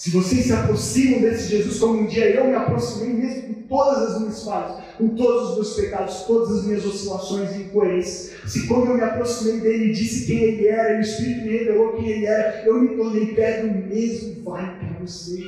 Se 0.01 0.09
vocês 0.13 0.47
se 0.47 0.53
aproximam 0.55 1.21
desse 1.21 1.51
Jesus, 1.51 1.79
como 1.79 2.01
um 2.01 2.07
dia 2.07 2.35
eu 2.35 2.47
me 2.47 2.55
aproximei, 2.55 3.13
mesmo 3.13 3.55
com 3.55 3.63
todas 3.69 4.13
as 4.13 4.21
minhas 4.21 4.43
falhas, 4.43 4.83
com 4.97 5.09
todos 5.09 5.51
os 5.51 5.55
meus 5.57 5.75
pecados, 5.75 6.23
todas 6.23 6.57
as 6.57 6.65
minhas 6.65 6.87
oscilações 6.87 7.55
e 7.55 7.65
incoerências, 7.65 8.51
se 8.51 8.67
quando 8.67 8.87
eu 8.87 8.95
me 8.95 9.03
aproximei 9.03 9.61
dele 9.61 9.91
e 9.91 9.93
disse 9.93 10.25
quem 10.25 10.39
ele 10.39 10.69
era, 10.69 10.95
e 10.95 10.97
o 10.97 11.01
Espírito 11.03 11.43
me 11.43 11.51
revelou 11.51 11.93
quem 11.93 12.09
ele 12.09 12.25
era, 12.25 12.65
eu 12.65 12.81
me 12.81 12.97
tornei 12.97 13.35
pedra, 13.35 13.71
o 13.71 13.89
mesmo 13.89 14.43
vai 14.43 14.79
para 14.79 15.01
vocês. 15.01 15.45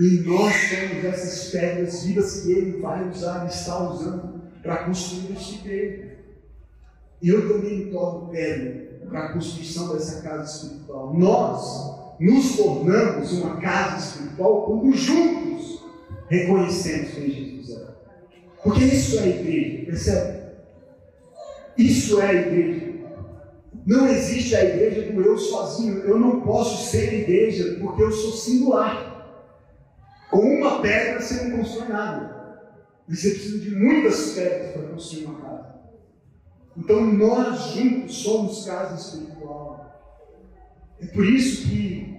E 0.00 0.24
nós 0.26 0.52
somos 0.52 1.04
essas 1.04 1.50
pedras 1.52 2.02
vivas 2.02 2.40
que 2.40 2.50
ele 2.50 2.80
vai 2.80 3.08
usar, 3.08 3.46
está 3.46 3.88
usando 3.88 4.42
para 4.64 4.78
construir 4.78 5.36
esse 5.36 5.54
igreja. 5.60 6.16
E 7.22 7.28
eu 7.28 7.48
também 7.48 7.84
me 7.84 7.92
torno 7.92 8.30
pedra 8.30 8.98
para 9.08 9.26
a 9.26 9.32
construção 9.32 9.92
dessa 9.92 10.22
casa 10.22 10.42
espiritual. 10.42 11.14
Nós 11.16 12.03
nos 12.20 12.56
tornamos 12.56 13.32
uma 13.32 13.56
casa 13.56 13.98
espiritual 13.98 14.66
quando 14.66 14.92
juntos 14.92 15.84
reconhecemos 16.28 17.10
quem 17.14 17.30
Jesus 17.30 17.70
é. 17.76 17.86
Porque 18.62 18.84
isso 18.84 19.18
é 19.18 19.22
a 19.22 19.26
igreja, 19.26 19.86
percebe? 19.86 20.44
Isso 21.76 22.20
é 22.20 22.26
a 22.26 22.34
igreja. 22.34 22.94
Não 23.86 24.08
existe 24.08 24.56
a 24.56 24.64
igreja 24.64 25.12
do 25.12 25.20
eu 25.20 25.36
sozinho. 25.36 25.98
Eu 25.98 26.18
não 26.18 26.40
posso 26.40 26.90
ser 26.90 27.12
igreja 27.12 27.76
porque 27.80 28.02
eu 28.02 28.10
sou 28.10 28.32
singular. 28.32 29.14
Com 30.30 30.40
uma 30.40 30.80
pedra 30.80 31.20
você 31.20 31.44
não 31.44 31.58
constrói 31.58 31.88
nada. 31.88 32.34
Você 33.08 33.30
precisa 33.30 33.58
de 33.58 33.76
muitas 33.76 34.32
pedras 34.32 34.72
para 34.72 34.82
construir 34.84 35.26
uma 35.26 35.40
casa. 35.40 35.74
Então 36.76 37.04
nós 37.04 37.74
juntos 37.74 38.16
somos 38.16 38.64
casa 38.64 38.94
espiritual. 38.94 39.73
É 41.00 41.06
por 41.06 41.26
isso 41.26 41.68
que 41.68 42.14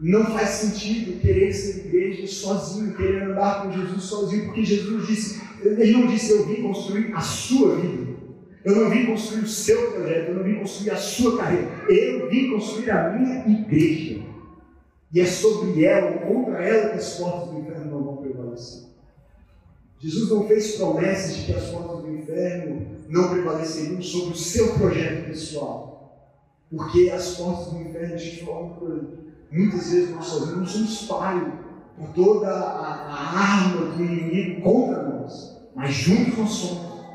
não 0.00 0.26
faz 0.26 0.50
sentido 0.50 1.20
querer 1.20 1.52
ser 1.52 1.86
igreja 1.86 2.26
sozinho, 2.26 2.94
querer 2.94 3.22
andar 3.22 3.62
com 3.62 3.72
Jesus 3.72 4.02
sozinho, 4.04 4.44
porque 4.46 4.64
Jesus 4.64 5.06
disse, 5.06 5.42
ele 5.62 5.92
não 5.92 6.06
disse 6.06 6.32
eu 6.32 6.46
vim 6.46 6.62
construir 6.62 7.12
a 7.14 7.20
sua 7.20 7.76
vida. 7.76 8.16
Eu 8.64 8.74
não 8.74 8.90
vim 8.90 9.06
construir 9.06 9.42
o 9.42 9.48
seu 9.48 9.92
projeto, 9.92 10.28
eu 10.28 10.34
não 10.34 10.42
vim 10.42 10.56
construir 10.56 10.90
a 10.90 10.96
sua 10.96 11.38
carreira. 11.38 11.68
Eu 11.88 12.28
vim 12.28 12.50
construir 12.50 12.90
a 12.90 13.10
minha 13.10 13.46
igreja. 13.46 14.22
E 15.12 15.20
é 15.20 15.24
sobre 15.24 15.84
ela, 15.84 16.18
contra 16.18 16.62
ela, 16.64 16.90
que 16.90 16.96
as 16.96 17.14
portas 17.14 17.48
do 17.48 17.60
inferno 17.60 17.90
não 17.92 18.04
vão 18.04 18.16
prevalecer. 18.16 18.82
Jesus 19.98 20.28
não 20.30 20.46
fez 20.46 20.74
promessas 20.76 21.36
de 21.36 21.44
que 21.44 21.52
as 21.54 21.70
portas 21.70 22.02
do 22.02 22.14
inferno 22.14 22.86
não 23.08 23.30
prevaleceriam 23.30 24.02
sobre 24.02 24.34
o 24.34 24.36
seu 24.36 24.74
projeto 24.74 25.26
pessoal. 25.26 25.95
Porque 26.70 27.10
as 27.10 27.36
portas 27.36 27.72
do 27.72 27.80
inferno, 27.80 28.14
a 28.14 28.18
gente 28.18 28.44
fala 28.44 28.70
por 28.70 29.26
muitas 29.50 29.90
vezes 29.90 30.10
nós 30.10 30.24
sozinhos 30.26 30.70
somos 30.70 31.02
falhos 31.02 31.52
por 31.96 32.08
toda 32.08 32.48
a, 32.48 32.94
a, 32.94 33.38
arma 33.38 33.86
do 33.86 34.02
inimigo 34.02 34.62
contra 34.62 35.02
nós. 35.02 35.56
Mas 35.74 35.94
juntos 35.94 36.36
nós 36.36 36.50
somos. 36.50 37.06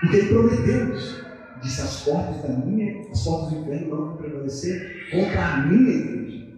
Porque 0.00 0.16
ele 0.16 0.28
prometeu 0.28 0.94
isso. 0.94 1.26
Disse: 1.62 1.80
as 1.80 2.02
portas 2.02 2.42
da 2.42 2.48
minha, 2.48 3.08
as 3.10 3.24
portas 3.24 3.52
do 3.52 3.60
inferno 3.60 3.88
não 3.88 4.06
vão 4.06 4.16
prevalecer 4.16 5.10
contra 5.10 5.46
a 5.46 5.66
minha 5.66 5.90
igreja. 5.90 6.48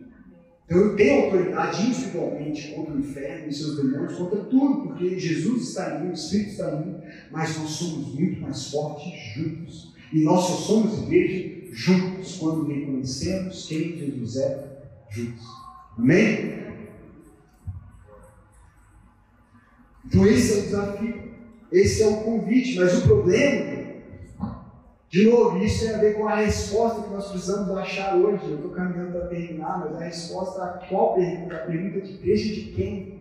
Então 0.65 0.79
eu 0.79 0.97
tenho 0.97 1.25
autoridade 1.25 1.83
individualmente 1.83 2.73
contra 2.75 2.95
o 2.95 3.01
inferno 3.01 3.49
e 3.49 3.53
seus 3.53 3.77
demônios, 3.77 4.15
contra 4.15 4.39
tudo, 4.45 4.83
porque 4.83 5.19
Jesus 5.19 5.69
está 5.69 5.97
em 5.97 6.05
mim, 6.05 6.11
o 6.11 6.15
Espírito 6.15 6.51
está 6.51 6.71
em 6.71 6.87
mim, 6.87 6.97
mas 7.31 7.59
nós 7.59 7.71
somos 7.71 8.15
muito 8.15 8.41
mais 8.41 8.71
fortes 8.71 9.13
juntos. 9.35 9.95
E 10.13 10.23
nós 10.23 10.45
só 10.45 10.55
somos 10.55 11.03
igreja 11.03 11.60
juntos 11.73 12.37
quando 12.39 12.67
reconhecemos 12.67 13.67
quem 13.67 13.97
Jesus 13.97 14.37
é 14.37 14.83
juntos. 15.11 15.45
Amém? 15.99 16.61
Então 20.07 20.27
esse 20.27 20.53
é 20.53 20.59
o 20.59 20.63
desafio, 20.63 21.23
esse 21.71 22.03
é 22.03 22.07
o 22.09 22.17
convite, 22.19 22.77
mas 22.77 22.99
o 22.99 23.03
problema, 23.03 23.81
de 25.09 25.29
novo, 25.29 25.59
isso 25.59 25.85
tem 25.85 25.95
a 25.95 25.99
ver 25.99 26.15
com 26.15 26.27
a 26.27 26.37
resposta 26.37 27.03
que 27.03 27.11
nós 27.11 27.29
precisamos 27.29 27.77
achar 27.77 28.17
hoje. 28.17 28.45
Eu 28.45 28.57
estou 28.57 28.71
caminhando 28.71 29.13
para 29.13 29.29
terminar, 29.29 29.79
mas 29.79 29.95
a 29.95 30.05
resposta 30.05 30.65
a 30.65 30.69
qual 30.89 31.15
pergunta? 31.15 31.57
A 31.57 31.59
pergunta 31.59 32.01
de 32.01 32.17
deixa 32.19 32.55
de 32.55 32.73
quem? 32.73 33.20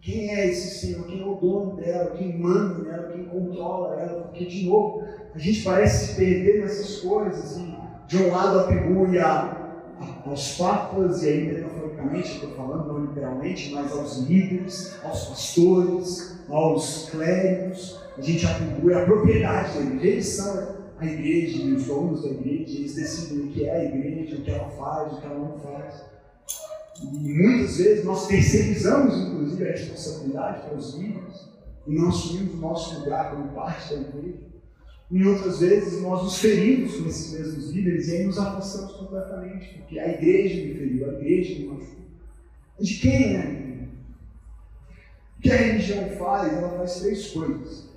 Quem 0.00 0.30
é 0.30 0.48
esse 0.48 0.78
Senhor? 0.78 1.06
Quem 1.06 1.22
é 1.22 1.26
o 1.26 1.34
dono 1.34 1.76
dela? 1.76 2.12
Quem 2.16 2.38
manda 2.38 2.78
nela? 2.84 3.12
Quem 3.12 3.24
controla 3.24 4.00
ela? 4.00 4.22
Porque, 4.22 4.44
de 4.44 4.66
novo, 4.66 5.04
a 5.34 5.38
gente 5.38 5.62
parece 5.62 6.06
se 6.06 6.16
perder 6.16 6.60
nessas 6.60 7.00
coisas 7.00 7.56
e, 7.56 7.76
de 8.06 8.22
um 8.22 8.30
lado, 8.30 8.60
atribui 8.60 9.18
a, 9.18 9.74
a, 10.00 10.28
aos 10.28 10.56
papas, 10.56 11.22
e 11.22 11.28
aí 11.28 11.46
metaforicamente 11.46 12.34
estou 12.34 12.50
falando, 12.50 12.86
não 12.86 13.04
literalmente, 13.06 13.72
mas 13.74 13.90
aos 13.92 14.18
líderes, 14.18 14.96
aos 15.02 15.26
pastores, 15.26 16.38
aos 16.48 17.10
clérigos, 17.10 18.00
a 18.16 18.20
gente 18.20 18.46
atribui 18.46 18.94
a 18.94 19.04
propriedade 19.04 19.78
deles. 19.78 20.02
Eles 20.02 20.26
são 20.28 20.76
a 20.98 21.04
igreja 21.04 21.62
os 21.76 21.84
donos 21.86 22.22
da 22.22 22.28
igreja, 22.28 22.78
eles 22.78 22.94
decidem 22.94 23.44
o 23.44 23.48
que 23.48 23.64
é 23.66 23.76
a 23.76 23.84
igreja, 23.84 24.36
o 24.36 24.40
que 24.40 24.50
ela 24.50 24.68
faz, 24.70 25.12
o 25.12 25.20
que 25.20 25.26
ela 25.26 25.38
não 25.38 25.58
faz. 25.58 26.04
E 27.02 27.32
muitas 27.32 27.76
vezes 27.76 28.04
nós 28.04 28.26
terceirizamos, 28.26 29.14
inclusive, 29.16 29.68
a 29.68 29.72
responsabilidade 29.72 30.66
para 30.66 30.76
os 30.76 30.94
líderes 30.94 31.48
e 31.86 31.94
não 31.94 32.08
assumimos 32.08 32.54
o 32.54 32.58
nosso 32.58 33.00
lugar 33.00 33.30
como 33.30 33.48
parte 33.48 33.94
da 33.94 34.00
igreja. 34.00 34.46
E 35.10 35.24
outras 35.24 35.60
vezes 35.60 36.02
nós 36.02 36.24
nos 36.24 36.38
ferimos 36.38 36.96
com 36.96 37.06
esses 37.08 37.32
mesmos 37.32 37.70
líderes 37.70 38.08
e 38.08 38.16
aí 38.16 38.26
nos 38.26 38.38
afastamos 38.38 38.92
completamente, 38.92 39.78
porque 39.78 39.98
a 40.00 40.08
igreja 40.08 40.66
me 40.66 40.74
feriu, 40.74 41.10
a 41.10 41.12
igreja 41.14 41.60
me 41.60 41.66
machucou. 41.66 42.06
De 42.80 42.94
quem 42.94 43.36
é? 43.36 43.88
O 45.38 45.42
que 45.42 45.50
a 45.50 45.56
religião 45.56 46.08
faz? 46.18 46.52
Ela 46.52 46.76
faz 46.76 47.00
três 47.00 47.28
coisas. 47.28 47.88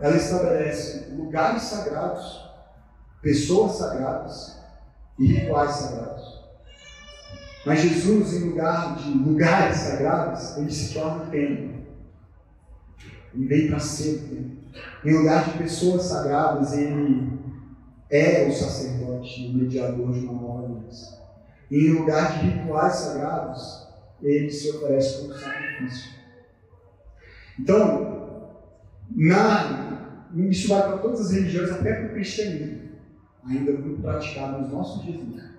Ela 0.00 0.16
estabelece 0.16 1.14
lugares 1.14 1.62
sagrados, 1.62 2.50
pessoas 3.22 3.72
sagradas 3.72 4.58
e 5.18 5.26
rituais 5.26 5.70
sagrados. 5.70 6.35
Mas 7.66 7.80
Jesus, 7.80 8.34
em 8.34 8.50
lugar 8.50 8.96
de 8.96 9.10
lugares 9.10 9.76
sagrados, 9.78 10.56
ele 10.56 10.70
se 10.70 10.94
torna 10.94 11.26
templo. 11.26 11.84
Ele 13.34 13.46
vem 13.46 13.68
para 13.68 13.80
templo. 13.80 14.56
Em 15.04 15.12
lugar 15.12 15.50
de 15.50 15.58
pessoas 15.58 16.04
sagradas, 16.04 16.78
ele 16.78 17.32
é 18.08 18.46
o 18.46 18.52
sacerdote, 18.52 19.48
o 19.48 19.54
mediador 19.58 20.12
de 20.12 20.20
uma 20.20 20.34
nova 20.34 20.64
aliança. 20.64 21.20
Em 21.68 21.90
lugar 21.90 22.38
de 22.38 22.50
rituais 22.50 22.94
sagrados, 22.94 23.88
ele 24.22 24.48
se 24.48 24.70
oferece 24.70 25.22
como 25.22 25.34
sacrifício. 25.34 26.12
Então, 27.58 28.62
na, 29.10 30.28
isso 30.36 30.68
vai 30.68 30.82
para 30.82 30.98
todas 30.98 31.20
as 31.22 31.32
religiões, 31.32 31.72
até 31.72 31.94
para 31.94 32.06
o 32.06 32.12
cristianismo, 32.12 32.90
ainda 33.44 33.72
muito 33.72 34.02
praticado 34.02 34.62
nos 34.62 34.70
nossos 34.70 35.04
dias. 35.04 35.55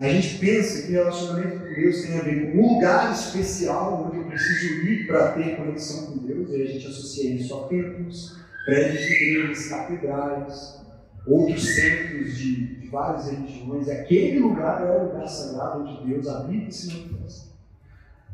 A 0.00 0.08
gente 0.08 0.38
pensa 0.38 0.82
que 0.82 0.92
relacionamento 0.92 1.60
com 1.60 1.74
Deus 1.74 2.02
tem 2.02 2.18
a 2.18 2.22
ver 2.22 2.50
com 2.50 2.58
um 2.58 2.74
lugar 2.74 3.12
especial 3.12 4.06
onde 4.06 4.18
eu 4.18 4.24
preciso 4.24 4.86
ir 4.86 5.06
para 5.06 5.32
ter 5.32 5.56
conexão 5.56 6.06
com 6.06 6.26
Deus, 6.26 6.50
e 6.50 6.62
a 6.62 6.66
gente 6.66 6.86
associa 6.86 7.34
isso 7.34 7.54
a 7.54 7.68
templos, 7.68 8.36
prédios 8.64 9.00
de 9.00 9.12
igrejas, 9.12 9.68
catedrais, 9.68 10.82
outros 11.26 11.64
centros 11.64 12.36
de, 12.36 12.80
de 12.80 12.88
várias 12.88 13.30
religiões. 13.30 13.88
Aquele 13.88 14.40
lugar 14.40 14.82
é 14.82 14.90
o 14.90 15.04
lugar 15.04 15.28
sagrado 15.28 15.82
onde 15.82 16.06
Deus 16.08 16.26
habita 16.26 16.68
e 16.68 16.72
se 16.72 16.88
manifesta. 16.88 17.52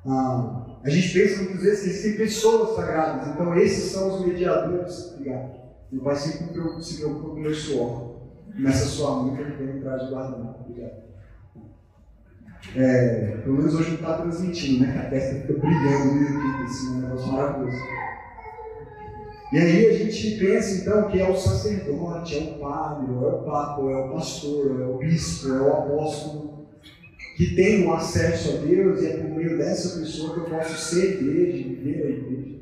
Ah, 0.07 0.79
a 0.83 0.89
gente 0.89 1.13
pensa 1.13 1.43
muitas 1.43 1.63
vezes 1.63 1.83
que 1.83 1.91
existem 1.91 2.17
pessoas 2.17 2.77
sagradas, 2.77 3.29
então 3.29 3.55
esses 3.59 3.91
são 3.93 4.15
os 4.15 4.27
mediadores. 4.27 5.13
Obrigado. 5.13 5.59
Meu 5.91 6.03
pai 6.03 6.17
sempre 6.17 6.83
se 6.83 6.97
preocupa 6.99 7.29
com 7.29 7.35
o 7.35 7.41
meu 7.41 7.55
suor. 7.55 8.19
Nessa 8.55 8.87
sua 8.87 9.23
mão 9.23 9.37
que 9.37 9.43
ele 9.43 9.53
vem 9.53 9.79
atrás 9.79 10.03
de 10.03 10.11
guardar. 10.11 10.57
Obrigado. 10.61 11.08
É, 12.75 13.39
pelo 13.43 13.57
menos 13.57 13.75
hoje 13.75 13.89
não 13.89 13.95
está 13.97 14.19
transmitindo, 14.19 14.85
né? 14.85 15.03
A 15.07 15.11
testa 15.11 15.41
fica 15.41 15.55
brilhando 15.55 16.15
no 16.15 16.23
YouTube, 16.23 16.65
assim, 16.65 16.89
um 16.89 17.01
negócio 17.01 17.33
maravilhoso. 17.33 17.79
E 19.51 19.57
aí 19.57 19.87
a 19.87 19.95
gente 19.95 20.39
pensa 20.39 20.83
então 20.83 21.09
que 21.09 21.21
é 21.21 21.29
o 21.29 21.35
sacerdote, 21.35 22.37
é 22.37 22.43
o 22.43 22.59
padre, 22.59 23.15
é 23.15 23.17
o 23.17 23.39
papa, 23.45 23.81
é 23.81 23.97
o 23.97 24.13
pastor, 24.13 24.81
é 24.81 24.85
o 24.85 24.99
bispo, 24.99 25.49
é 25.49 25.61
o 25.63 25.73
apóstolo, 25.73 26.67
que 27.35 27.55
tem 27.55 27.87
o 27.87 27.95
acesso 27.95 28.59
a 28.59 28.67
Deus 28.67 29.01
e 29.01 29.07
é 29.07 29.17
por 29.17 29.31
meio 29.31 29.57
dessa 29.57 30.01
pessoa 30.01 30.35
que 30.35 30.41
eu 30.41 30.45
posso 30.45 30.77
ser 30.77 31.23
igreja, 31.23 31.69
viver 31.69 32.07
a 32.07 32.11
igreja. 32.11 32.59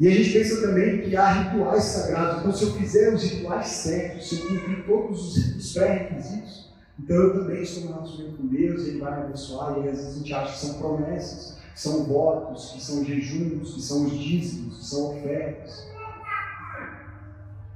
E 0.00 0.08
a 0.08 0.10
gente 0.10 0.32
pensa 0.32 0.60
também 0.66 1.02
que 1.02 1.14
há 1.14 1.30
rituais 1.30 1.84
sagrados, 1.84 2.40
então 2.40 2.52
se 2.52 2.64
eu 2.64 2.72
fizer 2.72 3.14
os 3.14 3.22
rituais 3.22 3.66
certos, 3.68 4.28
se 4.28 4.40
eu 4.40 4.48
cumprir 4.48 4.84
todos 4.84 5.36
os 5.36 5.74
pré-requisitos, 5.74 6.57
então 6.98 7.16
eu 7.16 7.40
também 7.40 7.62
estou 7.62 7.84
me 7.84 7.88
relacionando 7.88 8.36
com 8.36 8.46
Deus, 8.46 8.86
Ele 8.86 8.98
vai 8.98 9.16
me 9.16 9.26
abençoar, 9.26 9.78
e 9.78 9.88
às 9.88 9.96
vezes 9.96 10.06
a 10.08 10.18
gente 10.18 10.34
acha 10.34 10.52
que 10.52 10.66
são 10.66 10.78
promessas, 10.78 11.58
que 11.72 11.80
são 11.80 12.04
votos, 12.04 12.72
que 12.72 12.82
são 12.82 13.04
jejuns, 13.04 13.74
que 13.74 13.82
são 13.82 14.06
os 14.06 14.18
dízimos, 14.18 14.78
que 14.78 14.84
são 14.84 15.16
ofertas, 15.16 15.88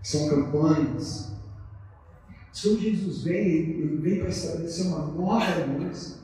que 0.03 0.09
são 0.09 0.29
campanhas. 0.29 1.33
Quando 2.61 2.81
Jesus 2.81 3.23
vem, 3.23 3.47
ele 3.47 3.97
vem 3.97 4.19
para 4.21 4.29
estabelecer 4.29 4.87
uma 4.87 5.07
nova 5.07 5.45
aliança, 5.45 6.19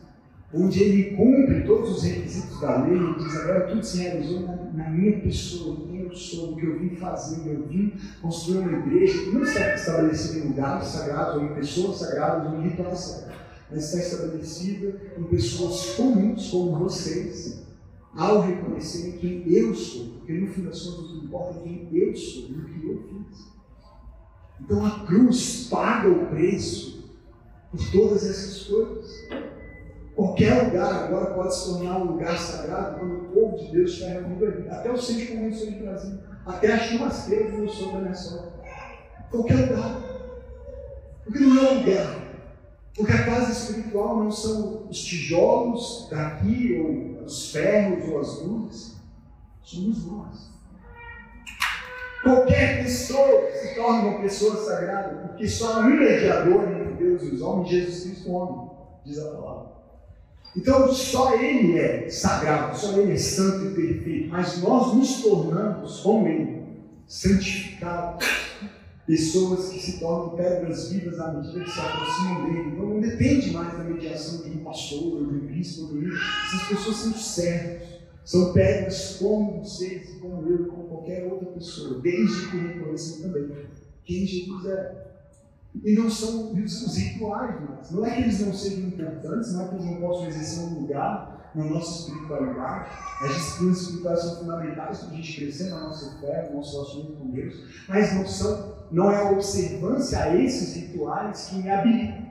onde 0.53 0.83
ele 0.83 1.17
cumpre 1.17 1.65
todos 1.65 1.97
os 1.97 2.03
requisitos 2.03 2.61
da 2.61 2.85
lei 2.85 2.97
e 2.97 3.15
diz: 3.19 3.37
agora 3.37 3.67
tudo 3.69 3.83
se 3.83 3.99
realizou 3.99 4.41
na, 4.73 4.91
minha 4.91 5.21
pessoa, 5.21 5.88
eu 6.09 6.17
sou, 6.17 6.53
o 6.53 6.57
que 6.57 6.67
eu 6.67 6.79
vim 6.79 6.97
fazer, 6.97 7.51
eu 7.51 7.67
vim 7.67 7.93
construir 8.21 8.59
uma 8.59 8.79
igreja 8.79 9.25
que 9.25 9.31
não 9.31 9.43
está 9.43 9.75
estabelecida 9.75 10.39
em 10.39 10.49
lugares 10.49 10.89
sagrados, 10.89 11.37
ou 11.37 11.45
em 11.45 11.55
pessoas 11.55 11.99
sagradas, 11.99 12.53
ou 12.53 12.59
em 12.59 12.69
rituais 12.69 12.99
sagrados, 12.99 13.43
mas 13.71 13.85
está 13.85 13.99
estabelecida 13.99 15.01
em 15.19 15.25
pessoas 15.25 15.95
comuns 15.97 16.51
como 16.51 16.79
vocês, 16.79 17.67
ao 18.17 18.41
reconhecerem 18.41 19.19
quem 19.19 19.53
eu 19.53 19.75
sou, 19.75 20.07
porque 20.15 20.33
no 20.33 20.49
fim 20.49 20.63
das 20.63 20.83
contas 20.83 21.17
importa 21.23 21.61
é 21.61 21.63
quem 21.63 21.89
eu 21.93 22.17
sou 22.17 22.49
e 22.49 22.53
o 22.53 22.65
que 22.65 22.87
eu 22.87 23.03
fiz. 23.03 23.49
Então 24.61 24.85
a 24.85 25.07
cruz 25.07 25.69
paga 25.71 26.09
o 26.09 26.27
preço 26.27 27.05
por 27.71 27.91
todas 27.93 28.29
essas 28.29 28.65
coisas. 28.65 29.29
Qualquer 30.19 30.65
lugar 30.65 31.05
agora 31.05 31.33
pode 31.33 31.55
se 31.55 31.67
tornar 31.67 31.99
um 31.99 32.05
lugar 32.07 32.37
sagrado 32.37 32.99
quando 32.99 33.15
o 33.15 33.25
povo 33.29 33.57
de 33.57 33.71
Deus 33.71 33.93
estiver 33.93 34.15
reunido 34.15 34.47
ali. 34.47 34.69
Até 34.69 34.91
o 34.91 34.99
centro 34.99 35.21
de 35.21 35.27
convenções 35.29 35.75
de 35.75 35.81
Brasil. 35.81 36.19
Até 36.45 36.73
a 36.73 36.79
churrasqueira 36.79 37.53
do 37.53 37.69
sogro 37.69 37.93
da 37.93 38.01
minha 38.01 38.15
sogra. 38.17 38.53
Qualquer 39.31 39.55
lugar. 39.55 40.03
Porque 41.23 41.39
não 41.39 41.65
é 41.65 41.71
um 41.71 41.79
lugar. 41.79 42.19
Porque 42.97 43.13
a 43.13 43.27
casa 43.27 43.53
espiritual 43.53 44.17
não 44.25 44.31
são 44.33 44.89
os 44.89 45.05
tijolos 45.05 46.09
daqui, 46.11 46.81
ou 46.81 47.25
os 47.25 47.53
ferros, 47.53 48.09
ou 48.09 48.19
as 48.19 48.43
luzes. 48.43 48.97
Somos 49.63 50.05
nós. 50.05 50.51
Qualquer 52.25 52.83
pessoa 52.83 53.53
se 53.53 53.77
torna 53.77 54.09
uma 54.09 54.21
pessoa 54.23 54.57
sagrada, 54.65 55.29
porque 55.29 55.47
só 55.47 55.75
há 55.75 55.79
um 55.79 55.91
mediador 55.91 56.69
entre 56.73 56.95
Deus 56.95 57.23
e 57.23 57.37
os 57.37 57.41
homens, 57.41 57.69
Jesus 57.69 58.03
Cristo, 58.03 58.33
homem, 58.33 58.69
diz 59.05 59.21
a 59.21 59.31
palavra. 59.31 59.78
Então, 60.59 60.93
só 60.93 61.41
Ele 61.41 61.79
é 61.79 62.11
sagrado, 62.11 62.77
só 62.77 62.99
Ele 62.99 63.13
é 63.13 63.17
santo 63.17 63.67
e 63.67 63.75
perfeito, 63.75 64.29
mas 64.29 64.61
nós 64.61 64.93
nos 64.93 65.23
tornamos, 65.23 66.01
como 66.01 66.27
Ele, 66.27 66.65
santificados, 67.07 68.27
pessoas 69.07 69.69
que 69.69 69.79
se 69.79 70.01
tornam 70.01 70.37
pedras 70.37 70.91
vivas 70.91 71.21
à 71.21 71.33
medida 71.33 71.63
que 71.63 71.71
se 71.71 71.81
aproximam 71.81 72.45
dele. 72.45 72.71
Então, 72.73 72.87
não 72.87 73.01
depende 73.01 73.53
mais 73.53 73.73
da 73.73 73.85
mediação 73.85 74.43
de 74.43 74.59
um 74.59 74.65
pastor, 74.65 75.29
de 75.29 75.35
um 75.35 75.47
bispo, 75.47 75.87
de 75.87 75.93
um 75.93 76.01
líder. 76.01 76.19
Essas 76.47 76.69
pessoas 76.69 76.97
são 76.97 77.13
servos, 77.13 77.89
são 78.25 78.53
pedras 78.53 79.17
como 79.21 79.63
vocês, 79.63 80.19
como 80.21 80.45
eu, 80.51 80.67
como 80.67 80.89
qualquer 80.89 81.25
outra 81.33 81.47
pessoa, 81.53 82.01
desde 82.01 82.51
que 82.51 82.57
reconheçam 82.57 83.23
também 83.23 83.57
quem 84.05 84.27
Jesus 84.27 84.67
é. 84.67 85.08
E 85.85 85.95
não 85.95 86.11
são 86.11 86.53
os 86.55 86.97
rituais, 86.97 87.57
mas 87.69 87.91
não 87.91 88.05
é 88.05 88.11
que 88.11 88.23
eles 88.23 88.41
não 88.41 88.53
sejam 88.53 88.89
importantes, 88.89 89.53
não 89.53 89.65
é 89.65 89.69
que 89.69 89.75
eles 89.75 89.85
não 89.85 90.01
possam 90.01 90.27
exercer 90.27 90.65
um 90.65 90.81
lugar 90.81 91.53
na 91.55 91.65
nossa 91.65 92.01
espiritualidade. 92.01 92.91
As 93.23 93.35
disciplinas 93.35 93.81
espirituais 93.81 94.21
são 94.21 94.37
fundamentais 94.37 94.99
para 94.99 95.09
a 95.09 95.15
gente 95.15 95.41
crescer 95.41 95.71
na 95.71 95.81
nossa 95.81 96.21
fé, 96.21 96.49
no 96.51 96.57
nosso 96.57 96.73
relacionamento 96.73 97.19
com 97.19 97.31
Deus, 97.31 97.85
mas 97.89 98.15
não 98.15 98.27
são, 98.27 98.87
não 98.91 99.11
é 99.11 99.17
a 99.17 99.31
observância 99.31 100.19
a 100.19 100.37
esses 100.37 100.75
rituais 100.75 101.47
que 101.47 101.57
me 101.57 101.71
habilitam. 101.71 102.29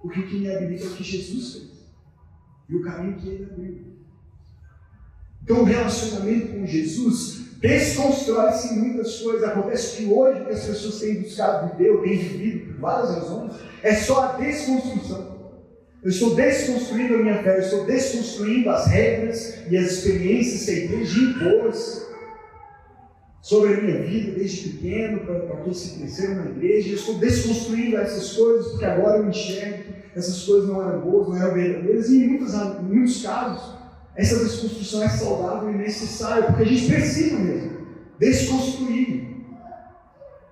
Porque 0.00 0.22
que 0.22 0.40
me 0.40 0.52
habilita 0.52 0.84
é 0.84 0.88
o 0.88 0.94
que 0.94 1.04
Jesus 1.04 1.52
fez 1.52 1.72
e 2.68 2.76
o 2.76 2.82
caminho 2.82 3.18
que 3.18 3.28
ele 3.28 3.44
abriu. 3.44 3.92
Então, 5.42 5.60
o 5.60 5.64
relacionamento 5.64 6.52
com 6.52 6.66
Jesus 6.66 7.51
desconstrói-se 7.62 8.74
muitas 8.74 9.20
coisas. 9.20 9.48
Acontece 9.48 9.96
que 9.96 10.12
hoje 10.12 10.44
que 10.44 10.50
as 10.50 10.66
pessoas 10.66 10.98
têm 10.98 11.22
buscado 11.22 11.76
viver, 11.76 11.90
ou 11.92 12.02
têm 12.02 12.18
vivido 12.18 12.66
por 12.66 12.80
várias 12.80 13.10
razões, 13.14 13.52
é 13.82 13.94
só 13.94 14.24
a 14.24 14.32
desconstrução. 14.32 15.32
Eu 16.02 16.10
estou 16.10 16.34
desconstruindo 16.34 17.14
a 17.14 17.18
minha 17.18 17.42
fé, 17.44 17.58
eu 17.58 17.62
estou 17.62 17.84
desconstruindo 17.84 18.68
as 18.68 18.88
regras 18.88 19.58
e 19.70 19.78
as 19.78 19.92
experiências 19.92 20.64
que 20.64 20.70
a 20.72 20.84
igreja 20.84 21.18
impôs 21.20 22.06
sobre 23.40 23.74
a 23.74 23.80
minha 23.80 24.02
vida 24.02 24.32
desde 24.32 24.70
pequeno, 24.70 25.20
para 25.20 25.56
que 25.62 25.98
cresceram 25.98 26.44
na 26.44 26.50
igreja. 26.50 26.88
Eu 26.90 26.94
estou 26.96 27.14
desconstruindo 27.14 27.96
essas 27.96 28.32
coisas 28.32 28.72
porque 28.72 28.84
agora 28.84 29.18
eu 29.18 29.28
enxergo 29.28 29.84
que 29.84 30.18
essas 30.18 30.42
coisas 30.42 30.68
não 30.68 30.82
eram 30.82 31.00
boas, 31.00 31.28
não 31.28 31.36
eram 31.36 31.54
verdadeiras, 31.54 32.08
e 32.08 32.24
em 32.24 32.28
muitos 32.28 33.22
casos 33.22 33.81
essa 34.14 34.44
desconstrução 34.44 35.02
é 35.02 35.08
saudável 35.08 35.70
e 35.70 35.78
necessária, 35.78 36.44
porque 36.44 36.62
a 36.62 36.66
gente 36.66 36.86
precisa 36.86 37.38
mesmo 37.38 37.86
desconstruir 38.18 39.32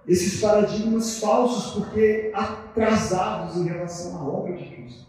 esses 0.08 0.40
paradigmas 0.40 1.18
falsos, 1.18 1.74
porque 1.74 2.32
atrasados 2.34 3.56
em 3.56 3.64
relação 3.64 4.16
à 4.16 4.28
obra 4.28 4.56
de 4.56 4.64
Cristo. 4.64 5.06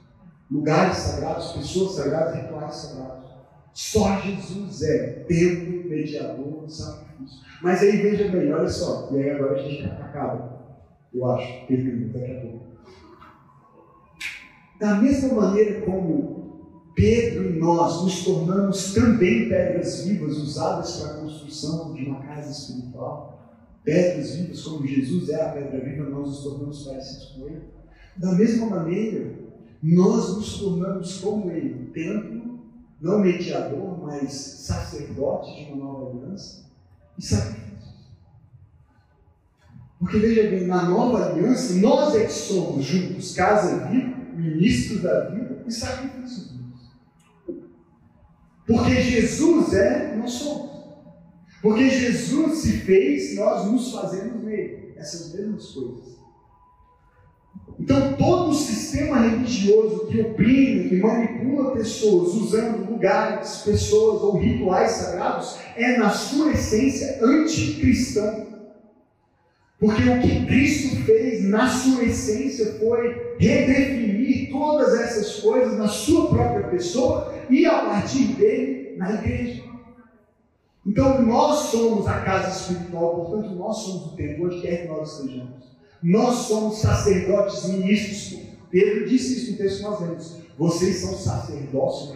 Lugares 0.50 0.98
sagrados, 0.98 1.54
pessoas 1.54 1.96
sagradas, 1.96 2.36
rituais 2.36 2.76
sagrados. 2.76 3.32
Só 3.74 4.20
Jesus 4.20 4.82
é 4.84 5.08
templo, 5.28 5.90
mediador, 5.90 6.70
sacrifício. 6.70 7.40
Mas 7.64 7.82
aí 7.82 7.98
veja 7.98 8.28
bem, 8.30 8.54
olha 8.54 8.68
só, 8.68 9.10
e 9.12 9.18
aí 9.18 9.30
agora 9.32 9.54
a 9.54 9.64
gente 9.64 9.86
acaba. 9.86 10.62
Eu 11.14 11.26
acho, 11.32 11.68
termino 11.68 12.14
daqui 12.14 12.32
a 12.32 12.42
pouco. 12.42 12.66
Da 14.80 14.96
mesma 14.96 15.42
maneira 15.42 15.82
como 15.82 16.41
Pedro 16.96 17.50
e 17.50 17.60
nós 17.60 18.04
nos 18.04 18.24
tornamos 18.24 18.94
também 18.94 19.48
pedras 19.48 20.04
vivas 20.04 20.38
usadas 20.38 20.98
para 20.98 21.12
a 21.12 21.18
construção 21.20 21.94
de 21.94 22.06
uma 22.06 22.22
casa 22.22 22.52
espiritual, 22.52 23.58
pedras 23.84 24.36
vivas 24.36 24.62
como 24.62 24.86
Jesus 24.86 25.30
é 25.30 25.42
a 25.42 25.50
pedra 25.50 25.80
viva, 25.80 26.10
nós 26.10 26.28
nos 26.28 26.44
tornamos 26.44 26.84
parecidos 26.84 27.26
com 27.36 27.48
Ele. 27.48 27.64
Da 28.18 28.34
mesma 28.34 28.68
maneira, 28.68 29.34
nós 29.82 30.36
nos 30.36 30.60
tornamos 30.60 31.20
como 31.20 31.50
Ele, 31.50 31.92
templo, 31.94 32.60
não 33.00 33.20
mediador, 33.20 34.00
mas 34.04 34.32
sacerdote 34.34 35.66
de 35.66 35.72
uma 35.72 35.86
nova 35.86 36.12
aliança 36.12 36.66
e 37.18 37.22
sacrifício. 37.24 37.72
Porque 39.98 40.18
veja 40.18 40.50
bem, 40.50 40.68
na 40.68 40.90
nova 40.90 41.26
aliança, 41.26 41.76
nós 41.76 42.16
é 42.16 42.26
que 42.26 42.32
somos 42.32 42.84
juntos, 42.84 43.34
casa 43.34 43.88
viva, 43.88 44.18
ministros 44.36 45.02
da 45.02 45.30
vida 45.30 45.64
e 45.66 45.72
sacrifícios 45.72 46.52
vivos. 46.52 46.61
Porque 48.66 49.02
Jesus 49.02 49.74
é, 49.74 50.16
nós 50.16 50.32
somos. 50.32 50.72
Porque 51.62 51.90
Jesus 51.90 52.60
se 52.60 52.72
fez, 52.80 53.36
nós 53.36 53.72
nos 53.72 53.92
fazemos 53.92 54.44
nele. 54.44 54.94
Essas 54.98 55.34
mesmas 55.34 55.68
coisas. 55.68 56.22
Então, 57.80 58.14
todo 58.14 58.52
o 58.52 58.54
sistema 58.54 59.20
religioso 59.22 60.08
que 60.08 60.22
oprime 60.22 60.96
e 60.96 61.00
manipula 61.00 61.72
pessoas 61.74 62.36
usando 62.36 62.92
lugares, 62.92 63.58
pessoas 63.66 64.22
ou 64.22 64.38
rituais 64.38 64.92
sagrados 64.92 65.58
é, 65.76 65.98
na 65.98 66.12
sua 66.12 66.52
essência, 66.52 67.20
anticristão. 67.24 68.48
Porque 69.80 70.04
o 70.04 70.22
que 70.22 70.46
Cristo 70.46 70.96
fez 71.06 71.44
na 71.46 71.68
sua 71.68 72.04
essência 72.04 72.78
foi 72.80 73.36
redefinir 73.40 74.11
todas 74.52 75.00
essas 75.00 75.40
coisas 75.42 75.78
na 75.78 75.88
sua 75.88 76.30
própria 76.30 76.68
pessoa 76.68 77.34
e 77.50 77.66
a 77.66 77.86
partir 77.86 78.34
dele 78.34 78.98
na 78.98 79.14
igreja. 79.14 79.64
Então 80.86 81.22
nós 81.22 81.60
somos 81.70 82.08
a 82.08 82.22
casa 82.22 82.50
espiritual, 82.50 83.16
portanto 83.16 83.56
nós 83.56 83.78
somos 83.78 84.08
o 84.08 84.16
templo 84.16 84.46
onde 84.46 84.62
quer 84.62 84.84
que 84.84 84.88
nós 84.88 85.20
estejamos. 85.20 85.72
Nós 86.02 86.36
somos 86.36 86.80
sacerdotes 86.80 87.66
ministros. 87.66 88.42
Pedro 88.72 89.08
disse 89.08 89.38
isso 89.38 89.52
no 89.52 89.58
texto 89.58 89.78
que 89.78 89.84
nós 89.84 90.00
lemos. 90.02 90.38
Vocês 90.58 90.96
são 90.98 91.14
sacerdócio 91.14 92.14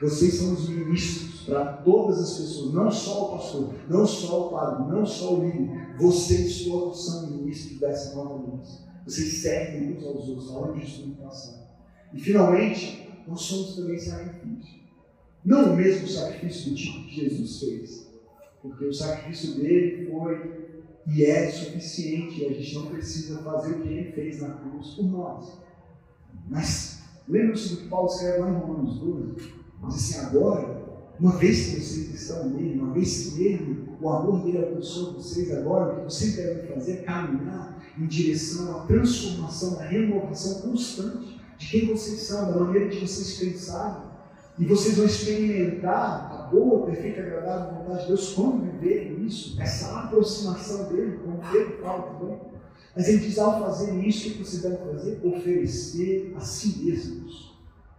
vocês 0.00 0.34
são 0.34 0.52
os 0.52 0.68
ministros 0.68 1.40
para 1.40 1.64
todas 1.78 2.20
as 2.20 2.38
pessoas, 2.38 2.72
não 2.72 2.90
só 2.90 3.24
o 3.24 3.36
pastor, 3.36 3.74
não 3.88 4.06
só 4.06 4.46
o 4.46 4.50
padre, 4.50 4.92
não 4.92 5.04
só 5.04 5.34
o 5.34 5.44
líder. 5.44 5.96
Vocês 5.98 6.64
todos 6.66 7.04
são 7.04 7.30
ministros 7.30 7.80
dessa 7.80 8.14
nova 8.14 8.34
aliança. 8.34 8.87
Vocês 9.08 9.38
servem 9.38 9.96
uns 9.96 10.04
aos 10.04 10.28
outros, 10.28 10.50
aonde 10.50 10.84
isso 10.84 11.16
passar. 11.22 11.66
E 12.12 12.20
finalmente, 12.20 13.08
nós 13.26 13.40
somos 13.40 13.74
também 13.74 13.98
sacrifício. 13.98 14.80
Não 15.42 15.72
o 15.72 15.76
mesmo 15.76 16.06
sacrifício 16.06 16.70
do 16.70 16.76
tipo 16.76 17.06
que 17.06 17.22
Jesus 17.22 17.60
fez, 17.60 18.06
porque 18.60 18.84
o 18.84 18.92
sacrifício 18.92 19.54
dele 19.54 20.10
foi 20.10 20.68
e 21.06 21.24
é 21.24 21.50
suficiente, 21.50 22.44
a 22.44 22.52
gente 22.52 22.74
não 22.74 22.86
precisa 22.86 23.42
fazer 23.42 23.76
o 23.76 23.80
que 23.80 23.88
ele 23.88 24.12
fez 24.12 24.42
na 24.42 24.50
cruz 24.50 24.88
por 24.88 25.04
nós. 25.06 25.58
Mas 26.46 27.02
lembra-se 27.26 27.70
do 27.70 27.76
que 27.78 27.88
Paulo 27.88 28.08
escreve 28.08 28.40
lá 28.40 28.50
em 28.50 28.58
Romanos 28.58 28.98
12? 28.98 29.54
Mas 29.80 29.94
assim, 29.94 30.18
agora, 30.18 30.77
uma 31.20 31.36
vez 31.36 31.66
que 31.66 31.80
vocês 31.80 32.14
estão 32.14 32.48
nele, 32.50 32.78
uma 32.78 32.92
vez 32.92 33.30
que 33.30 33.42
ele, 33.42 33.88
o 34.00 34.08
amor 34.08 34.44
dele 34.44 34.58
alcançou 34.58 35.14
vocês, 35.14 35.50
agora 35.52 35.92
o 35.92 35.96
que 35.96 36.04
vocês 36.04 36.36
devem 36.36 36.66
fazer 36.72 36.92
é 36.92 36.96
caminhar 37.02 37.82
em 37.98 38.06
direção 38.06 38.78
à 38.78 38.86
transformação, 38.86 39.80
à 39.80 39.82
renovação 39.82 40.62
constante 40.62 41.40
de 41.58 41.66
quem 41.66 41.86
vocês 41.88 42.20
são, 42.20 42.52
da 42.52 42.60
maneira 42.60 42.88
que 42.88 43.00
vocês 43.00 43.36
pensaram. 43.36 44.08
E 44.56 44.64
vocês 44.64 44.96
vão 44.96 45.06
experimentar 45.06 46.32
a 46.32 46.48
boa, 46.50 46.86
perfeita, 46.86 47.20
agradável 47.20 47.78
vontade 47.78 48.02
de 48.02 48.06
Deus 48.08 48.32
quando 48.32 48.72
viverem 48.72 49.24
isso, 49.24 49.60
essa 49.60 50.00
aproximação 50.00 50.88
dele, 50.88 51.18
como 51.24 51.40
Pedro 51.52 51.78
fala 51.80 52.02
também. 52.18 52.40
Mas 52.96 53.08
ele 53.08 53.18
diz: 53.18 53.38
ao 53.38 53.60
fazer 53.60 53.94
isso, 54.04 54.28
o 54.28 54.32
que 54.32 54.44
vocês 54.44 54.62
devem 54.62 54.78
fazer? 54.78 55.20
Oferecer 55.22 56.34
a 56.36 56.40
si 56.40 56.84
mesmos 56.84 57.47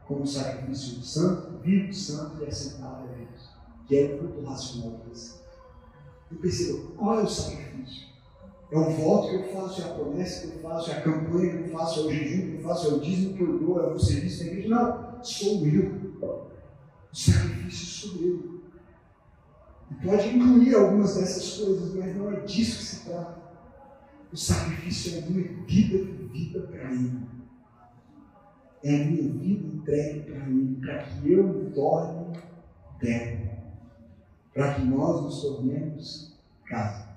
como 0.10 0.26
sacrifício 0.26 1.04
santo, 1.04 1.60
vivo, 1.60 1.94
santo 1.94 2.44
e 2.44 2.48
aceitável 2.48 3.08
a 3.08 3.16
Deus, 3.16 3.50
que 3.86 3.96
é 3.96 4.16
o 4.16 4.18
fruto 4.18 4.42
racional 4.44 4.98
de 4.98 5.10
você. 5.10 5.40
Eu 6.32 6.38
percebo, 6.40 6.92
qual 6.98 7.20
é 7.20 7.24
o 7.24 7.30
sacrifício? 7.30 8.10
É 8.72 8.78
o 8.78 8.90
voto 8.90 9.30
que 9.30 9.36
eu 9.36 9.54
faço, 9.54 9.82
é 9.82 9.86
a 9.86 9.94
promessa 9.94 10.48
que 10.48 10.56
eu 10.56 10.62
faço, 10.62 10.90
é 10.90 10.98
a 10.98 11.02
campanha 11.02 11.58
que 11.58 11.70
eu 11.70 11.78
faço, 11.78 12.00
é 12.00 12.04
o 12.04 12.12
jejum 12.12 12.42
que 12.42 12.56
eu 12.56 12.64
faço, 12.64 12.88
é 12.88 12.94
o 12.94 13.00
dízimo 13.00 13.34
que 13.36 13.44
eu 13.44 13.60
dou, 13.60 13.80
é 13.80 13.94
o 13.94 14.00
serviço 14.00 14.40
da 14.40 14.46
igreja. 14.46 14.70
Não, 14.70 15.24
sou 15.24 15.68
eu. 15.68 16.10
O 17.12 17.16
sacrifício 17.16 18.10
sou 18.10 18.22
eu. 18.22 18.62
E 19.92 20.06
pode 20.06 20.28
incluir 20.28 20.74
algumas 20.74 21.16
dessas 21.16 21.58
coisas, 21.58 21.94
mas 21.94 22.16
não 22.16 22.32
é 22.32 22.40
disso 22.42 22.78
que 22.78 22.84
se 22.84 23.06
trata. 23.06 23.38
O 24.34 24.38
sacrifício 24.38 25.16
é 25.16 25.20
a 25.20 25.26
minha 25.30 25.66
vida 25.66 26.04
vivida 26.04 26.62
para 26.62 26.92
Ele 26.92 27.39
é 28.84 28.96
a 28.96 29.06
minha 29.06 29.32
vida 29.34 29.68
entregue 29.68 30.20
para 30.32 30.46
mim, 30.46 30.78
para 30.82 31.04
que 31.04 31.32
eu 31.32 31.48
me 31.48 31.72
torne 31.72 32.20
para 34.54 34.74
que 34.74 34.86
nós 34.86 35.24
nos 35.24 35.42
tornemos 35.42 36.38
casa, 36.66 37.08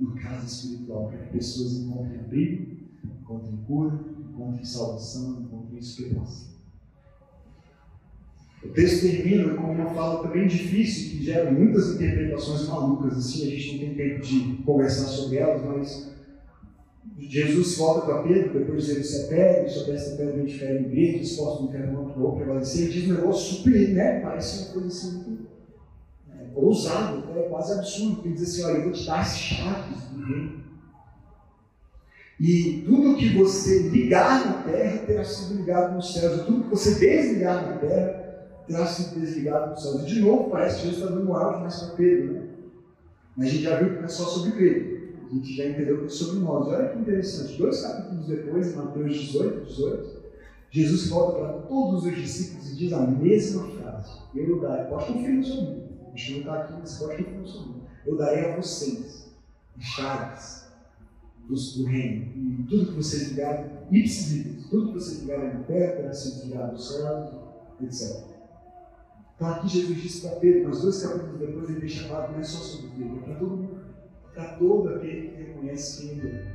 uma 0.00 0.14
casa 0.14 0.46
espiritual, 0.46 1.08
para 1.08 1.18
que 1.18 1.32
pessoas 1.32 1.74
encontrem 1.74 2.20
abrigo, 2.20 2.76
encontrem 3.04 3.56
cura, 3.66 4.00
encontrem 4.20 4.64
salvação, 4.64 5.40
encontrem 5.40 5.78
esperança. 5.78 6.54
O 8.62 8.68
texto 8.68 9.02
termina 9.02 9.54
com 9.54 9.72
uma 9.72 9.90
fala 9.90 10.22
também 10.22 10.46
difícil, 10.46 11.10
que 11.10 11.24
gera 11.24 11.50
muitas 11.50 11.96
interpretações 11.96 12.66
malucas, 12.68 13.18
assim, 13.18 13.42
a 13.42 13.50
gente 13.50 13.72
não 13.72 13.78
tem 13.80 13.94
tempo 13.94 14.22
de 14.22 14.62
conversar 14.64 15.08
sobre 15.08 15.36
elas, 15.36 15.62
mas 15.64 16.13
Jesus 17.16 17.76
volta 17.76 18.06
para 18.06 18.22
Pedro, 18.24 18.58
depois 18.58 18.86
de 18.86 18.94
dizer 18.94 19.00
isso 19.00 19.22
é 19.22 19.36
pedra, 19.36 19.68
sobre 19.68 19.92
essa 19.92 20.16
pedra 20.16 20.34
a 20.34 20.38
gente 20.38 20.58
quer 20.58 20.80
igreja, 20.80 21.18
disposto 21.20 21.62
no 21.62 21.68
inferno 21.68 22.10
para 22.10 22.22
o 22.22 22.36
prevalecer, 22.36 22.88
diz 22.88 23.08
um 23.08 23.14
negócio 23.14 23.56
super, 23.56 23.88
né? 23.90 24.20
Parece 24.20 24.64
uma 24.64 24.72
coisa 24.72 24.88
assim 24.88 25.12
muito 25.12 25.46
é, 26.32 26.46
ousado, 26.54 27.24
é 27.38 27.42
quase 27.42 27.72
absurdo. 27.72 28.22
Ele 28.24 28.34
diz 28.34 28.42
assim: 28.42 28.64
olha, 28.64 28.78
eu 28.78 28.82
vou 28.84 28.92
te 28.92 29.06
dar 29.06 29.20
as 29.20 29.38
chaves 29.38 30.02
do 30.10 30.24
reino. 30.24 30.64
E 32.40 32.82
tudo 32.84 33.16
que 33.16 33.28
você 33.36 33.88
ligar 33.90 34.44
na 34.44 34.62
terra 34.64 35.06
terá 35.06 35.24
sido 35.24 35.56
ligado 35.56 35.94
nos 35.94 36.12
céus, 36.12 36.40
e 36.40 36.44
tudo 36.46 36.64
que 36.64 36.70
você 36.70 36.94
desligar 36.96 37.64
na 37.64 37.76
terra 37.78 38.24
terá 38.66 38.86
sido 38.86 39.20
desligado 39.20 39.70
nos 39.70 39.82
céus. 39.82 40.02
E 40.02 40.06
de 40.06 40.20
novo, 40.20 40.50
parece 40.50 40.76
que 40.76 40.88
Jesus 40.88 41.00
está 41.00 41.14
dando 41.14 41.30
um 41.30 41.36
áudio 41.36 41.60
mais 41.60 41.76
para 41.76 41.94
Pedro, 41.94 42.32
né? 42.32 42.42
Mas 43.36 43.46
a 43.46 43.50
gente 43.50 43.62
já 43.62 43.76
viu 43.76 43.90
que 43.90 43.96
não 43.96 44.04
é 44.04 44.08
só 44.08 44.24
sobre 44.24 44.50
Pedro 44.50 44.93
a 45.30 45.34
gente 45.34 45.56
já 45.56 45.66
entendeu 45.66 46.08
sobre 46.08 46.40
nós. 46.40 46.68
Olha 46.68 46.88
que 46.88 46.98
interessante, 46.98 47.58
dois 47.58 47.80
capítulos 47.80 48.26
depois, 48.26 48.72
em 48.72 48.76
Mateus 48.76 49.14
18, 49.14 49.66
18, 49.66 50.24
Jesus 50.70 51.08
volta 51.08 51.38
para 51.38 51.52
todos 51.62 52.04
os 52.04 52.14
discípulos 52.16 52.72
e 52.72 52.76
diz 52.76 52.92
a 52.92 53.06
mesma 53.06 53.68
frase. 53.68 54.20
Eu 54.34 54.60
darei, 54.60 54.86
pode 54.86 55.12
confiar 55.12 55.32
no 55.32 55.44
seu 55.44 55.56
nome. 55.56 55.82
A 56.12 56.16
gente 56.16 56.32
não 56.32 56.38
está 56.40 56.54
aqui, 56.54 56.72
mas 56.80 56.98
pode 56.98 57.24
confiar 57.24 57.40
no 57.40 57.48
seu 57.48 57.60
nome. 57.60 57.82
Eu 58.06 58.16
darei 58.16 58.50
a 58.50 58.56
vocês 58.56 59.32
as 59.76 59.84
chaves 59.84 60.64
do, 61.48 61.84
reino. 61.84 62.60
E 62.60 62.66
tudo 62.68 62.86
que 62.86 62.92
vocês 62.92 63.30
ligarem, 63.30 63.70
ipsis 63.90 64.68
tudo 64.68 64.88
que 64.88 64.94
vocês 64.94 65.20
ligarem 65.20 65.54
na 65.54 65.60
terra, 65.60 65.96
terá 65.96 66.12
sido 66.12 66.46
ligado 66.46 66.72
no 66.72 66.78
céu, 66.78 67.54
etc. 67.82 68.24
Então 69.36 69.48
aqui 69.48 69.68
Jesus 69.68 70.02
disse 70.02 70.20
para 70.22 70.36
Pedro, 70.36 70.68
mas 70.68 70.80
dois 70.80 71.02
capítulos 71.02 71.38
depois 71.38 71.68
ele 71.68 71.80
deixa 71.80 72.08
claro 72.08 72.32
não 72.32 72.40
é 72.40 72.42
só 72.42 72.58
sobre 72.58 72.90
Pedro, 72.96 73.18
é 73.18 73.20
para 73.20 73.34
todo 73.34 73.56
mundo 73.56 73.63
para 74.34 74.44
todo 74.54 74.88
aquele 74.88 75.28
que 75.28 75.42
reconhece 75.42 76.02
quem 76.02 76.18
Ele 76.18 76.28
é. 76.28 76.54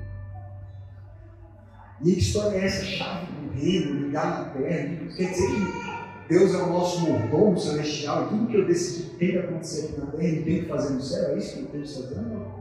E 2.01 2.13
que 2.13 2.19
história 2.19 2.57
é 2.57 2.65
essa? 2.65 2.85
Chave 2.85 3.25
do 3.31 3.53
reino, 3.53 4.05
ligar 4.05 4.39
na 4.39 4.49
terra. 4.49 4.95
Quer 5.15 5.31
dizer 5.31 5.47
que 5.47 5.89
Deus 6.29 6.53
é 6.53 6.57
o 6.57 6.69
nosso 6.69 7.01
mordomo 7.01 7.57
celestial 7.57 8.25
e 8.25 8.29
tudo 8.29 8.47
que 8.47 8.57
eu 8.57 8.65
decidi 8.65 9.09
que 9.09 9.15
tem 9.17 9.31
que 9.31 9.37
acontecer 9.39 9.85
aqui 9.85 9.99
na 9.99 10.05
terra, 10.07 10.23
Ele 10.23 10.43
tem 10.43 10.61
que 10.61 10.69
fazer 10.69 10.93
no 10.93 11.01
céu. 11.01 11.29
É 11.29 11.37
isso 11.37 11.67
que 11.67 11.75
Ele 11.75 11.83
está 11.83 12.07
fazendo? 12.07 12.59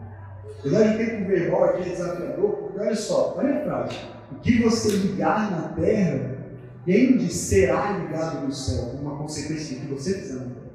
Apesar 0.58 0.82
de 0.88 0.98
tempo 0.98 1.28
verbal 1.28 1.64
aqui 1.64 1.82
é 1.82 1.92
desafiador, 1.92 2.50
porque 2.50 2.80
olha 2.80 2.96
só, 2.96 3.34
olha 3.36 3.58
a 3.58 3.64
frase. 3.64 3.96
O 4.32 4.34
que 4.36 4.62
você 4.62 4.90
ligar 4.96 5.50
na 5.50 5.68
terra, 5.68 6.36
quem 6.84 7.16
de 7.16 7.32
será 7.32 7.98
ligado 7.98 8.44
no 8.44 8.52
céu, 8.52 8.86
como 8.86 9.02
uma 9.02 9.18
consequência 9.18 9.78
que 9.78 9.86
você 9.86 10.14
fizer 10.14 10.34
na 10.34 10.40
terra. 10.40 10.68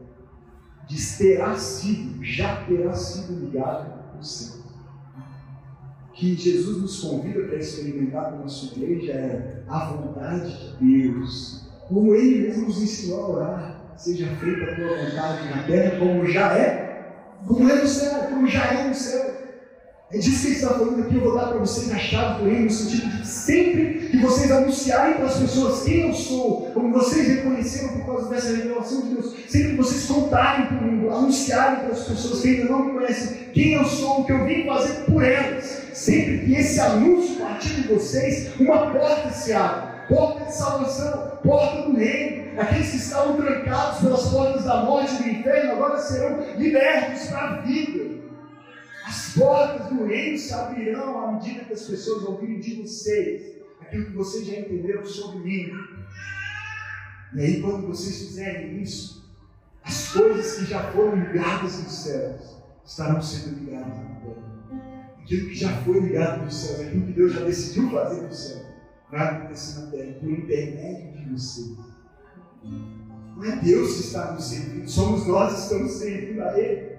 Terá 1.17 1.55
sido, 1.55 2.23
já 2.23 2.63
terá 2.65 2.93
sido 2.93 3.39
ligado 3.39 3.92
que 6.13 6.35
Jesus 6.35 6.77
nos 6.77 6.99
convida 6.99 7.43
para 7.43 7.57
experimentar 7.57 8.31
com 8.31 8.43
a 8.43 8.47
sua 8.47 8.77
igreja 8.77 9.11
é 9.11 9.63
a 9.67 9.85
vontade 9.91 10.77
de 10.79 11.07
Deus. 11.09 11.67
Como 11.87 12.15
Ele 12.15 12.47
mesmo 12.47 12.67
nos 12.67 12.81
ensinou 12.81 13.19
a 13.19 13.29
orar, 13.29 13.93
seja 13.97 14.27
feita 14.37 14.63
a 14.63 14.75
tua 14.75 15.05
vontade 15.05 15.49
na 15.49 15.63
terra, 15.63 15.99
como 15.99 16.25
já 16.25 16.57
é, 16.57 17.13
como 17.45 17.69
é 17.69 17.81
no 17.81 17.87
céu, 17.87 18.19
como 18.29 18.47
já 18.47 18.65
é 18.65 18.87
no 18.87 18.95
céu. 18.95 19.33
É 20.11 20.17
disso 20.17 20.41
que 20.41 20.47
ele 20.47 20.55
está 20.55 20.69
falando 20.69 21.01
aqui. 21.01 21.15
Eu 21.15 21.21
vou 21.21 21.35
dar 21.35 21.47
para 21.47 21.57
vocês 21.57 21.91
a 21.91 21.97
chave 21.97 22.43
do 22.43 22.49
reino, 22.49 22.65
no 22.65 22.69
sentido 22.69 23.17
de 23.17 23.27
sempre 23.27 24.02
que 24.13 24.19
vocês 24.19 24.51
anunciarem 24.51 25.15
para 25.15 25.25
as 25.25 25.39
pessoas 25.39 25.81
quem 25.81 26.07
eu 26.07 26.13
sou, 26.13 26.69
como 26.71 26.93
vocês 26.93 27.27
reconheceram 27.27 27.93
por 27.93 28.05
causa 28.05 28.29
dessa 28.29 28.55
revelação 28.55 29.01
de 29.01 29.15
Deus, 29.15 29.35
sempre 29.47 29.69
que 29.71 29.77
vocês 29.77 30.05
contarem 30.05 30.67
para 30.67 30.77
o 30.77 30.91
mundo, 30.91 31.09
anunciarem 31.09 31.79
para 31.79 31.93
as 31.93 32.03
pessoas 32.03 32.41
que 32.41 32.49
ainda 32.49 32.65
não 32.65 32.85
me 32.85 32.93
conhecem 32.93 33.37
quem 33.51 33.73
eu 33.73 33.83
sou, 33.85 34.21
o 34.21 34.25
que 34.25 34.31
eu 34.31 34.45
vim 34.45 34.67
fazer 34.67 35.05
por 35.05 35.23
elas, 35.23 35.81
sempre 35.93 36.45
que 36.45 36.53
esse 36.53 36.79
anúncio 36.79 37.37
partir 37.37 37.73
de 37.73 37.87
vocês, 37.87 38.51
uma 38.59 38.91
porta 38.91 39.31
se 39.31 39.51
abre 39.51 39.93
porta 40.07 40.45
de 40.45 40.53
salvação, 40.53 41.39
porta 41.41 41.81
do 41.81 41.95
reino. 41.95 42.61
Aqueles 42.61 42.91
que 42.91 42.97
estavam 42.97 43.37
trancados 43.37 44.01
pelas 44.01 44.29
portas 44.29 44.65
da 44.65 44.83
morte 44.83 45.11
e 45.15 45.23
do 45.23 45.29
inferno 45.29 45.71
agora 45.71 45.97
serão 45.97 46.39
libertos 46.55 47.29
para 47.29 47.39
a 47.39 47.61
vida. 47.61 48.21
As 49.07 49.33
portas 49.33 49.87
do 49.87 50.05
reino 50.05 50.37
se 50.37 50.53
abrirão 50.53 51.19
à 51.19 51.31
medida 51.31 51.65
que 51.65 51.73
as 51.73 51.81
pessoas 51.81 52.23
ouvirem 52.25 52.59
de 52.59 52.83
vocês 52.83 53.52
aquilo 53.93 54.05
que 54.05 54.11
vocês 54.13 54.47
já 54.47 54.59
entenderam 54.59 55.05
sobre 55.05 55.39
mim. 55.39 55.71
E 57.35 57.39
aí, 57.39 57.61
quando 57.61 57.87
vocês 57.87 58.17
fizerem 58.17 58.81
isso, 58.81 59.31
as 59.83 60.11
coisas 60.11 60.55
que 60.57 60.65
já 60.65 60.91
foram 60.91 61.15
ligadas 61.15 61.83
nos 61.83 61.93
céus 61.93 62.57
estarão 62.83 63.21
sendo 63.21 63.59
ligadas 63.59 63.97
na 63.97 64.15
terra. 64.15 65.13
Aquilo 65.21 65.49
que 65.49 65.55
já 65.55 65.69
foi 65.83 65.99
ligado 65.99 66.43
nos 66.43 66.55
céus, 66.55 66.87
aquilo 66.87 67.05
que 67.05 67.13
Deus 67.13 67.33
já 67.33 67.41
decidiu 67.41 67.91
fazer 67.91 68.21
nos 68.21 68.37
céus, 68.37 68.65
vai 69.11 69.27
acontecer 69.27 69.79
na 69.79 69.91
terra 69.91 70.13
por 70.19 70.29
intermédio 70.29 71.11
de 71.13 71.29
vocês. 71.31 71.77
Não 73.35 73.43
é 73.43 73.55
Deus 73.57 73.93
que 73.95 73.99
está 74.01 74.31
nos 74.33 74.43
servindo, 74.45 74.89
somos 74.89 75.25
nós 75.27 75.53
que 75.53 75.59
estamos 75.59 75.91
servindo 75.91 76.41
a 76.41 76.59
Ele. 76.59 76.92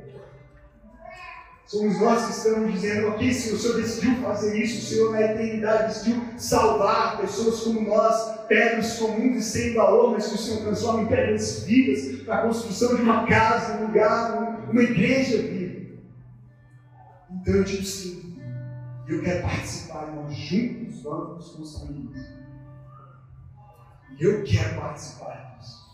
Somos 1.66 1.98
nós 1.98 2.26
que 2.26 2.32
estamos 2.32 2.72
dizendo, 2.74 3.08
ok, 3.08 3.32
se 3.32 3.54
o 3.54 3.58
Senhor 3.58 3.80
decidiu 3.80 4.16
fazer 4.16 4.62
isso, 4.62 4.78
o 4.78 4.82
Senhor 4.82 5.12
na 5.12 5.22
eternidade 5.22 5.94
decidiu 5.94 6.22
salvar 6.36 7.20
pessoas 7.20 7.60
como 7.60 7.80
nós, 7.80 8.38
pedras 8.46 8.98
comuns 8.98 9.36
e 9.38 9.42
sem 9.42 9.74
valor, 9.74 10.12
mas 10.12 10.26
que 10.26 10.34
o 10.34 10.38
Senhor 10.38 10.60
transforma 10.60 11.02
em 11.02 11.06
pedras 11.06 11.64
vivas 11.64 12.22
para 12.22 12.34
a 12.34 12.42
construção 12.42 12.96
de 12.96 13.02
uma 13.02 13.26
casa, 13.26 13.78
um 13.78 13.86
lugar, 13.86 14.68
uma 14.70 14.82
igreja 14.82 15.38
viva. 15.38 15.94
Então 17.30 17.54
eu 17.54 17.64
digo 17.64 17.82
sim, 17.82 18.38
eu 19.08 19.22
quero 19.22 19.42
participar, 19.42 20.14
nós 20.14 20.34
juntos 20.34 21.02
vamos 21.02 21.48
construir 21.50 22.10
isso. 22.14 22.34
Eu 24.20 24.44
quero 24.44 24.80
participar 24.80 25.56
disso. 25.58 25.84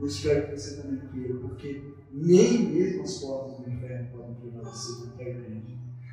Eu 0.00 0.06
espero 0.06 0.46
que 0.46 0.58
você 0.58 0.80
também 0.80 1.00
queira, 1.08 1.34
porque 1.40 1.82
nem 2.12 2.58
mesmo 2.70 3.02
as 3.02 3.18
portas 3.18 3.65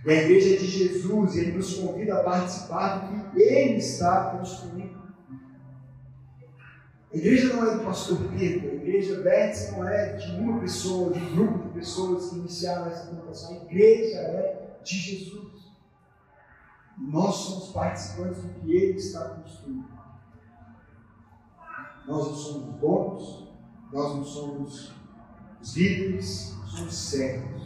a 0.05 0.11
igreja 0.11 0.55
é 0.55 0.57
de 0.57 0.67
Jesus, 0.67 1.35
e 1.35 1.39
ele 1.39 1.57
nos 1.57 1.75
convida 1.75 2.19
a 2.19 2.23
participar 2.23 2.97
do 2.97 3.31
que 3.31 3.41
ele 3.41 3.77
está 3.77 4.31
construindo. 4.31 5.01
A 7.13 7.15
igreja 7.15 7.53
não 7.53 7.71
é 7.71 7.77
do 7.77 7.85
pastor 7.85 8.17
Pedro, 8.37 8.71
a 8.71 8.73
igreja 8.73 9.21
vértice 9.21 9.71
não 9.71 9.87
é 9.87 10.13
de 10.13 10.31
uma 10.35 10.59
pessoa, 10.59 11.13
de 11.13 11.19
um 11.19 11.35
grupo 11.35 11.67
de 11.67 11.75
pessoas 11.75 12.29
que 12.29 12.37
iniciaram 12.37 12.87
essa 12.87 13.05
plantação. 13.05 13.51
A 13.51 13.63
igreja 13.63 14.17
é 14.17 14.79
de 14.83 14.97
Jesus. 14.97 15.71
Nós 16.97 17.35
somos 17.35 17.71
participantes 17.71 18.41
do 18.41 18.49
que 18.49 18.75
ele 18.75 18.97
está 18.97 19.29
construindo. 19.29 19.87
Nós 22.07 22.27
não 22.27 22.35
somos 22.35 22.79
donos, 22.79 23.53
nós 23.91 24.15
não 24.15 24.23
somos 24.25 24.93
os 25.61 25.77
líderes, 25.77 26.55
somos 26.65 26.93
servos. 26.93 27.62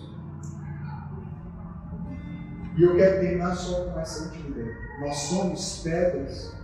E 2.77 2.83
eu 2.83 2.95
quero 2.95 3.19
terminar 3.19 3.55
só 3.55 3.85
com 3.85 3.99
essa 3.99 4.25
última 4.25 4.49
ideia. 4.49 4.77
Nós 4.99 5.17
somos 5.17 5.81
pedras, 5.83 6.55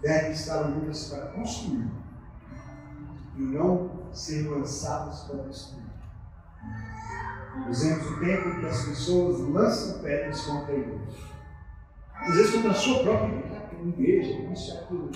devem 0.00 0.30
estar 0.32 0.62
unidas 0.62 1.10
para 1.10 1.26
construir 1.26 1.90
e 3.36 3.42
não 3.42 3.90
ser 4.12 4.48
lançadas 4.48 5.20
para 5.24 5.42
destruir. 5.42 5.84
Usemos 7.68 8.06
o 8.06 8.20
tempo 8.20 8.48
em 8.48 8.60
que 8.60 8.66
as 8.66 8.84
pessoas 8.86 9.40
lançam 9.40 10.02
pedras 10.02 10.40
contra 10.40 10.74
igreja. 10.74 11.30
Às 12.14 12.34
vezes 12.34 12.54
contra 12.54 12.70
a 12.70 12.74
sua 12.74 13.02
própria 13.02 13.44
igreja, 13.84 14.40
isso 14.52 14.72
é 14.72 14.80
aquilo. 14.80 15.10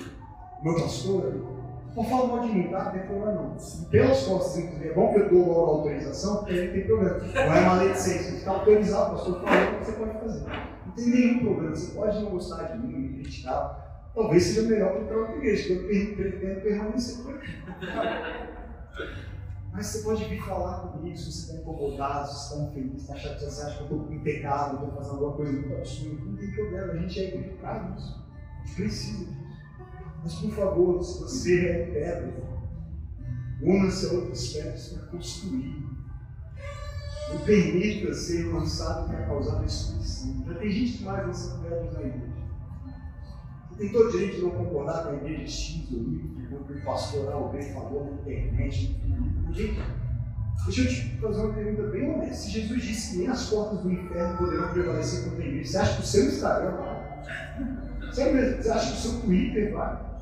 Meu 0.62 0.74
pastor, 0.74 1.53
não 1.96 2.04
fala 2.04 2.26
mal 2.26 2.40
de 2.40 2.52
mim, 2.52 2.68
tá? 2.70 2.84
Não 2.84 2.92
tem 2.92 3.02
problema 3.02 3.32
não. 3.32 3.56
Pelas 3.90 4.22
costas, 4.24 4.64
inclusive, 4.64 4.88
é 4.88 4.94
bom 4.94 5.12
que 5.12 5.20
eu 5.20 5.30
dou 5.30 5.46
logo 5.46 5.70
a 5.70 5.74
autorização, 5.76 6.36
porque 6.38 6.60
não 6.60 6.72
tem 6.72 6.86
problema. 6.86 7.18
Não 7.18 7.40
é 7.40 7.60
maledicência. 7.60 8.30
Você 8.30 8.36
está 8.36 8.50
autorizado, 8.50 9.14
o 9.14 9.16
pastor 9.16 9.42
falou 9.42 9.78
que 9.78 9.84
você 9.84 9.92
pode 9.92 10.12
fazer. 10.18 10.44
Não 10.86 10.92
tem 10.94 11.06
nenhum 11.06 11.38
problema. 11.44 11.76
Você 11.76 11.94
pode 11.94 12.22
não 12.22 12.30
gostar 12.30 12.62
de 12.64 12.78
mim, 12.78 12.98
me 12.98 13.22
criticar. 13.22 14.10
Talvez 14.14 14.42
seja 14.42 14.68
melhor 14.68 15.04
para 15.04 15.16
outra 15.16 15.36
igreja, 15.36 15.62
que 15.64 15.72
eu 15.72 16.16
pretendo 16.16 16.60
permanecer 16.60 17.24
por 17.24 17.34
aqui. 17.34 17.52
Mas 19.72 19.86
você 19.86 20.02
pode 20.04 20.24
vir 20.26 20.40
falar 20.40 20.88
comigo 20.88 21.16
se 21.16 21.32
você 21.32 21.50
está 21.50 21.62
incomodado, 21.62 22.28
se 22.28 22.54
está 22.54 22.64
infeliz, 22.64 23.02
está 23.02 23.16
chateado, 23.16 23.50
você 23.50 23.62
acha 23.62 23.74
que 23.74 23.80
eu 23.80 23.86
estou 23.86 24.04
com 24.04 24.20
pecado, 24.20 24.74
estou 24.74 24.92
fazendo 24.92 25.14
alguma 25.14 25.32
coisa 25.32 25.52
muito 25.52 25.74
absurda. 25.74 26.24
Não 26.24 26.36
tem 26.36 26.50
problema, 26.52 26.92
a 26.92 26.96
gente 26.96 27.20
é 27.20 27.24
igreja 27.24 27.56
para 27.60 27.94
isso. 27.96 28.24
Precisa 28.76 29.24
disso. 29.24 29.43
Mas, 30.24 30.34
por 30.36 30.50
favor, 30.52 31.04
se 31.04 31.20
você 31.20 31.66
é 31.66 31.86
pedra, 31.92 32.34
una-se 33.62 34.06
a 34.06 34.12
outras 34.14 34.54
pedras 34.54 34.88
para 34.88 35.06
construir. 35.08 35.84
Não 37.30 37.38
permita 37.40 38.14
ser 38.14 38.44
lançado 38.44 39.06
para 39.08 39.26
causar 39.26 39.62
destruição. 39.62 40.44
Já 40.46 40.54
tem 40.54 40.70
gente 40.70 40.98
que 40.98 41.04
mais 41.04 41.26
lança 41.26 41.58
pedras 41.58 41.92
na 41.92 42.00
igreja. 42.00 42.34
Você 43.68 43.78
tem 43.78 43.92
todo 43.92 44.12
direito 44.12 44.36
de 44.36 44.42
não 44.42 44.50
concordar 44.50 45.04
com 45.04 45.10
a 45.10 45.14
igreja 45.14 45.46
X 45.46 45.92
ou 45.92 45.98
Y, 45.98 46.46
com 46.48 46.72
o 46.72 46.80
pastor 46.82 47.30
alguém 47.30 47.74
falou 47.74 48.04
na 48.04 48.12
internet, 48.12 48.96
no. 49.06 49.54
Deixa 50.64 50.80
eu 50.80 50.88
te 50.88 51.20
fazer 51.20 51.40
uma 51.42 51.52
pergunta 51.52 51.82
bem 51.88 52.10
honesta. 52.10 52.34
Se 52.34 52.50
Jesus 52.50 52.82
disse 52.82 53.10
que 53.10 53.18
nem 53.18 53.28
as 53.28 53.50
portas 53.50 53.80
do 53.80 53.92
inferno 53.92 54.38
poderão 54.38 54.72
prevalecer 54.72 55.24
contra 55.24 55.42
a 55.42 55.46
igreja, 55.46 55.70
você 55.70 55.76
acha 55.78 55.96
que 55.96 56.02
o 56.02 56.06
seu 56.06 56.26
Instagram 56.26 56.76
vai? 56.76 58.10
Você 58.10 58.70
acha 58.70 58.92
que 58.92 58.98
o 58.98 59.00
seu 59.00 59.20
Twitter 59.20 59.72
vai? 59.74 60.13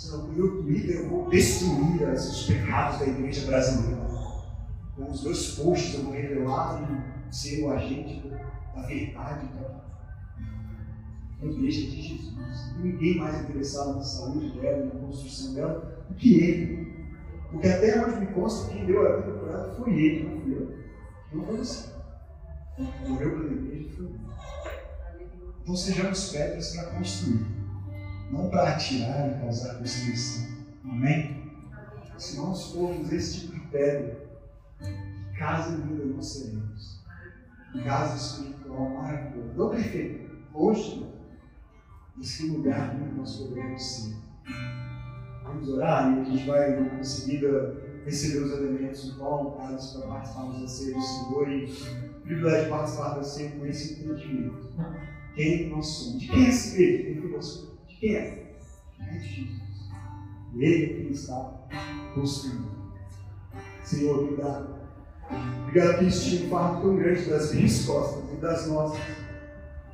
Senão 0.00 0.28
meu 0.28 0.62
Twitter 0.62 0.96
eu 0.96 1.08
vou 1.10 1.28
destruir 1.28 2.08
os 2.08 2.46
pecados 2.46 3.00
da 3.00 3.06
igreja 3.06 3.46
brasileira. 3.46 4.00
Com 4.96 5.10
os 5.10 5.22
meus 5.22 5.58
posts 5.58 5.94
eu 5.94 6.04
vou 6.04 6.14
revelar 6.14 6.82
e 7.30 7.34
ser 7.34 7.62
o 7.62 7.70
agente 7.70 8.26
da 8.74 8.82
verdade. 8.86 9.48
A 11.42 11.44
igreja 11.44 11.90
de 11.90 12.02
Jesus. 12.02 12.76
Ninguém 12.78 13.18
mais 13.18 13.42
interessado 13.42 13.96
na 13.96 14.02
saúde 14.02 14.58
dela, 14.58 14.86
na 14.86 15.00
construção 15.00 15.54
dela, 15.54 16.04
do 16.08 16.14
que 16.14 16.34
ele. 16.34 17.06
Porque 17.50 17.68
até 17.68 18.02
onde 18.02 18.20
me 18.20 18.26
consta, 18.28 18.72
quem 18.72 18.86
deu 18.86 19.06
a 19.06 19.16
vida 19.16 19.32
por 19.38 19.48
ela 19.48 19.74
foi 19.74 19.92
ele, 19.92 20.28
não 20.28 20.40
fui 20.40 20.54
eu. 20.54 20.78
Não 21.32 21.44
foi 21.44 21.56
você. 21.58 21.90
Morreu 23.06 23.30
pela 23.32 23.52
igreja 23.52 23.88
foi 23.96 24.06
ele. 24.06 24.20
Então 25.62 25.76
sejamos 25.76 26.30
pedras 26.30 26.74
para 26.74 26.90
construir 26.90 27.59
não 28.30 28.48
para 28.48 28.70
atirar 28.70 29.30
e 29.30 29.40
causar 29.40 29.74
destruição. 29.80 30.48
Amém? 30.84 31.50
Se 32.16 32.36
nós 32.36 32.72
formos 32.72 33.12
esse 33.12 33.40
tipo 33.40 33.54
de 33.54 33.60
pedra, 33.68 34.28
casa 35.38 35.74
e 35.74 35.80
vida 35.80 36.04
nós 36.04 36.26
seremos. 36.26 37.00
Casa 37.84 38.16
espiritual 38.16 38.90
maravilhosa. 38.90 39.54
Não 39.54 39.70
perfeito, 39.70 40.30
mas 42.16 42.36
que 42.36 42.46
lugar 42.48 42.96
que 42.96 43.14
nós 43.14 43.36
podemos 43.36 43.82
ser. 43.82 44.16
Vamos 45.44 45.68
orar 45.70 46.16
e 46.16 46.20
a 46.20 46.24
gente 46.24 46.46
vai, 46.46 46.78
em 46.78 47.02
seguida, 47.02 47.76
receber 48.04 48.44
os 48.44 48.52
elementos 48.52 49.10
do 49.10 49.18
pão, 49.18 49.52
para 49.52 49.68
participarmos 49.68 50.60
da 50.60 50.68
ceia 50.68 50.94
do 50.94 51.02
Senhor 51.02 51.48
e 51.48 51.64
o 51.64 52.20
privilégio 52.20 52.64
de 52.64 52.70
participar 52.70 53.14
da 53.14 53.22
ceia 53.22 53.50
com 53.52 53.66
esse 53.66 53.94
entendimento. 53.94 54.68
Quem 55.34 55.70
nós 55.70 55.86
somos? 55.86 56.20
De 56.20 56.28
quem 56.28 56.44
é 56.44 56.48
esse 56.48 56.68
Espírito? 56.68 57.22
Quem 57.22 57.30
nós 57.30 57.44
somos? 57.46 57.69
Quem 58.00 58.16
é? 58.16 58.56
É 58.98 59.18
Jesus. 59.20 59.60
Ele 60.56 60.84
é 60.84 60.88
quem 60.88 61.10
está 61.10 61.68
construindo. 62.14 62.70
Senhor, 63.84 64.24
obrigado. 64.24 64.80
Obrigado 65.62 65.98
que 65.98 66.06
um 66.06 66.48
fardo 66.48 66.80
tão 66.80 66.96
grande 66.96 67.28
das 67.28 67.52
minhas 67.52 67.84
costas 67.84 68.32
e 68.32 68.36
das 68.40 68.66
nossas. 68.68 69.00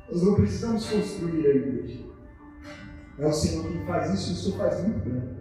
Nós 0.09 0.23
não 0.23 0.35
precisamos 0.35 0.89
construir 0.89 1.45
a 1.45 1.49
igreja. 1.49 2.05
É 3.19 3.27
o 3.27 3.33
Senhor 3.33 3.67
quem 3.67 3.85
faz 3.85 4.13
isso 4.13 4.29
e 4.29 4.33
o 4.33 4.35
Senhor 4.37 4.57
faz 4.57 4.87
muito 4.87 5.09
bem. 5.09 5.37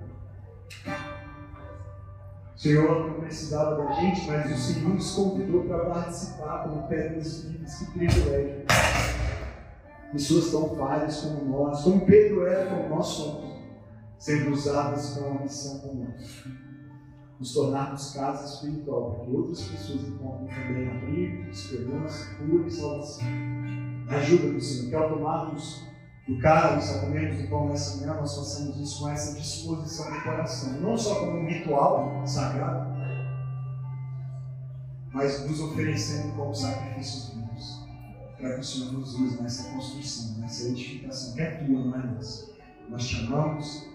Senhor 2.56 3.08
não 3.08 3.20
precisava 3.20 3.76
da 3.76 3.92
gente, 3.92 4.26
mas 4.26 4.50
o 4.50 4.56
Senhor 4.56 4.88
nos 4.88 5.12
convidou 5.12 5.64
para 5.64 5.84
participar 5.84 6.64
como 6.64 6.88
pedras 6.88 7.44
vivas. 7.44 7.78
Que 7.78 7.84
privilégio 7.92 8.64
pessoas 10.16 10.50
tão 10.50 10.74
falhas 10.76 11.20
como 11.20 11.44
nós, 11.44 11.82
como 11.82 12.06
Pedro 12.06 12.46
era, 12.46 12.70
como 12.70 12.88
nós 12.88 13.06
somos, 13.06 13.54
sendo 14.18 14.50
usadas 14.50 15.10
para 15.10 15.28
uma 15.28 15.42
missão 15.42 15.78
essa. 16.14 16.48
Nos 17.38 17.52
tornarmos 17.52 18.14
casa 18.14 18.46
espiritual, 18.46 19.10
para 19.10 19.24
que 19.26 19.30
outras 19.30 19.60
pessoas 19.60 20.08
encontrem 20.08 20.48
também 20.48 20.88
abrigo, 20.88 21.50
esperança, 21.50 22.34
cura 22.36 22.66
e 22.66 22.70
salvação. 22.70 23.26
Ajude 24.08 24.16
ajuda 24.16 24.52
do 24.54 24.60
Senhor. 24.60 24.88
Que 24.88 24.94
ao 24.94 25.08
tomarmos 25.10 25.82
do 26.26 26.38
cálice, 26.38 27.00
comermos 27.00 27.42
do 27.42 27.48
pão 27.48 27.68
nessa 27.68 28.00
manhã, 28.00 28.14
nós 28.14 28.34
façamos 28.34 28.80
isso 28.80 29.00
com 29.00 29.10
essa 29.10 29.38
disposição 29.38 30.10
do 30.10 30.22
coração. 30.22 30.80
Não 30.80 30.96
só 30.96 31.20
como 31.20 31.40
um 31.40 31.46
ritual 31.46 32.22
sagrado, 32.24 32.96
mas 35.12 35.46
nos 35.46 35.60
oferecendo 35.60 36.34
como 36.36 36.54
sacrifícios 36.54 37.34
vivos. 37.34 37.45
Para 38.38 38.54
que 38.54 38.60
o 38.60 38.64
Senhor 38.64 38.92
nos 38.92 39.14
use 39.14 39.42
nessa 39.42 39.70
construção, 39.70 40.38
nessa 40.38 40.68
edificação, 40.68 41.34
que 41.34 41.40
é 41.40 41.50
tua, 41.52 41.84
não 41.84 41.94
é 41.94 42.06
nossa. 42.06 42.50
Nós 42.88 43.06
te 43.06 43.16
amamos, 43.16 43.86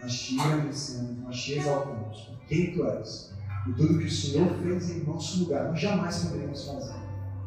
nós 0.00 0.14
te 0.14 0.34
engrandecemos, 0.34 1.18
nós 1.22 1.42
te 1.42 1.54
exaltamos 1.54 2.18
por 2.20 2.38
quem 2.46 2.72
tu 2.74 2.86
és. 2.86 3.32
Por 3.64 3.74
tudo 3.74 3.98
que 3.98 4.04
o 4.04 4.10
Senhor 4.10 4.48
fez 4.62 4.90
em 4.90 5.04
nosso 5.04 5.40
lugar. 5.40 5.68
Nós 5.68 5.80
jamais 5.80 6.18
poderíamos 6.18 6.64
fazer, 6.64 6.94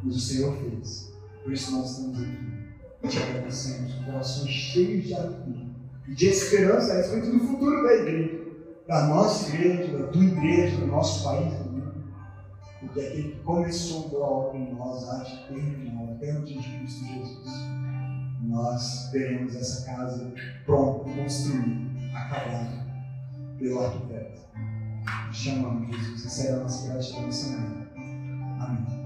mas 0.04 0.16
o 0.16 0.20
Senhor 0.20 0.58
fez. 0.58 1.14
Por 1.44 1.54
isso 1.54 1.72
nós 1.72 1.92
estamos 1.92 2.20
aqui. 2.20 2.60
E 3.02 3.08
te 3.08 3.18
agradecemos 3.18 3.94
com 3.94 4.04
corações 4.04 4.52
cheios 4.52 5.06
de 5.06 5.14
alegria 5.14 5.70
e 6.08 6.16
de 6.16 6.28
esperança 6.28 6.92
a 6.92 6.98
respeito 6.98 7.32
do 7.32 7.40
futuro 7.40 7.84
da 7.84 7.94
igreja, 7.94 8.40
da 8.88 9.08
nossa 9.08 9.56
igreja, 9.56 9.98
da 9.98 10.08
tua 10.08 10.24
igreja, 10.24 10.78
do 10.78 10.88
nosso 10.88 11.24
país, 11.24 11.54
do. 11.54 11.69
Porque 12.80 13.02
aquele 13.02 13.32
que 13.32 13.40
começou 13.42 14.10
boa 14.10 14.28
obra 14.28 14.58
em 14.58 14.74
nós 14.74 15.10
há 15.10 15.24
de 15.24 15.48
terminar 15.48 16.14
até 16.14 16.38
o 16.38 16.44
dia 16.44 16.62
de 16.62 16.80
Cristo 16.80 17.06
Jesus. 17.06 17.70
Nós 18.42 19.12
teremos 19.12 19.56
essa 19.56 19.86
casa 19.86 20.34
pronta, 20.66 21.10
construída, 21.10 21.90
acabada 22.16 22.88
pelo 23.58 23.80
arquiteto. 23.80 24.42
Chamamos 25.34 25.96
Jesus. 25.96 26.26
Essa 26.26 26.48
é 26.48 26.54
a 26.54 26.60
nossa 26.60 26.88
gratidão 26.88 27.26
nessa 27.26 27.58
manhã. 27.58 27.88
Amém. 28.62 29.00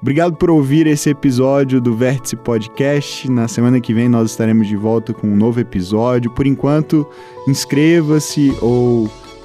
Obrigado 0.00 0.36
por 0.36 0.50
ouvir 0.50 0.86
esse 0.86 1.10
episódio 1.10 1.80
do 1.80 1.94
Vértice 1.94 2.34
Podcast. 2.36 3.30
Na 3.30 3.46
semana 3.48 3.80
que 3.80 3.92
vem 3.92 4.08
nós 4.08 4.30
estaremos 4.30 4.66
de 4.66 4.76
volta 4.76 5.12
com 5.12 5.26
um 5.26 5.36
novo 5.36 5.60
episódio. 5.60 6.30
Por 6.30 6.46
enquanto, 6.46 7.06
inscreva-se 7.46 8.56
ou 8.62 9.10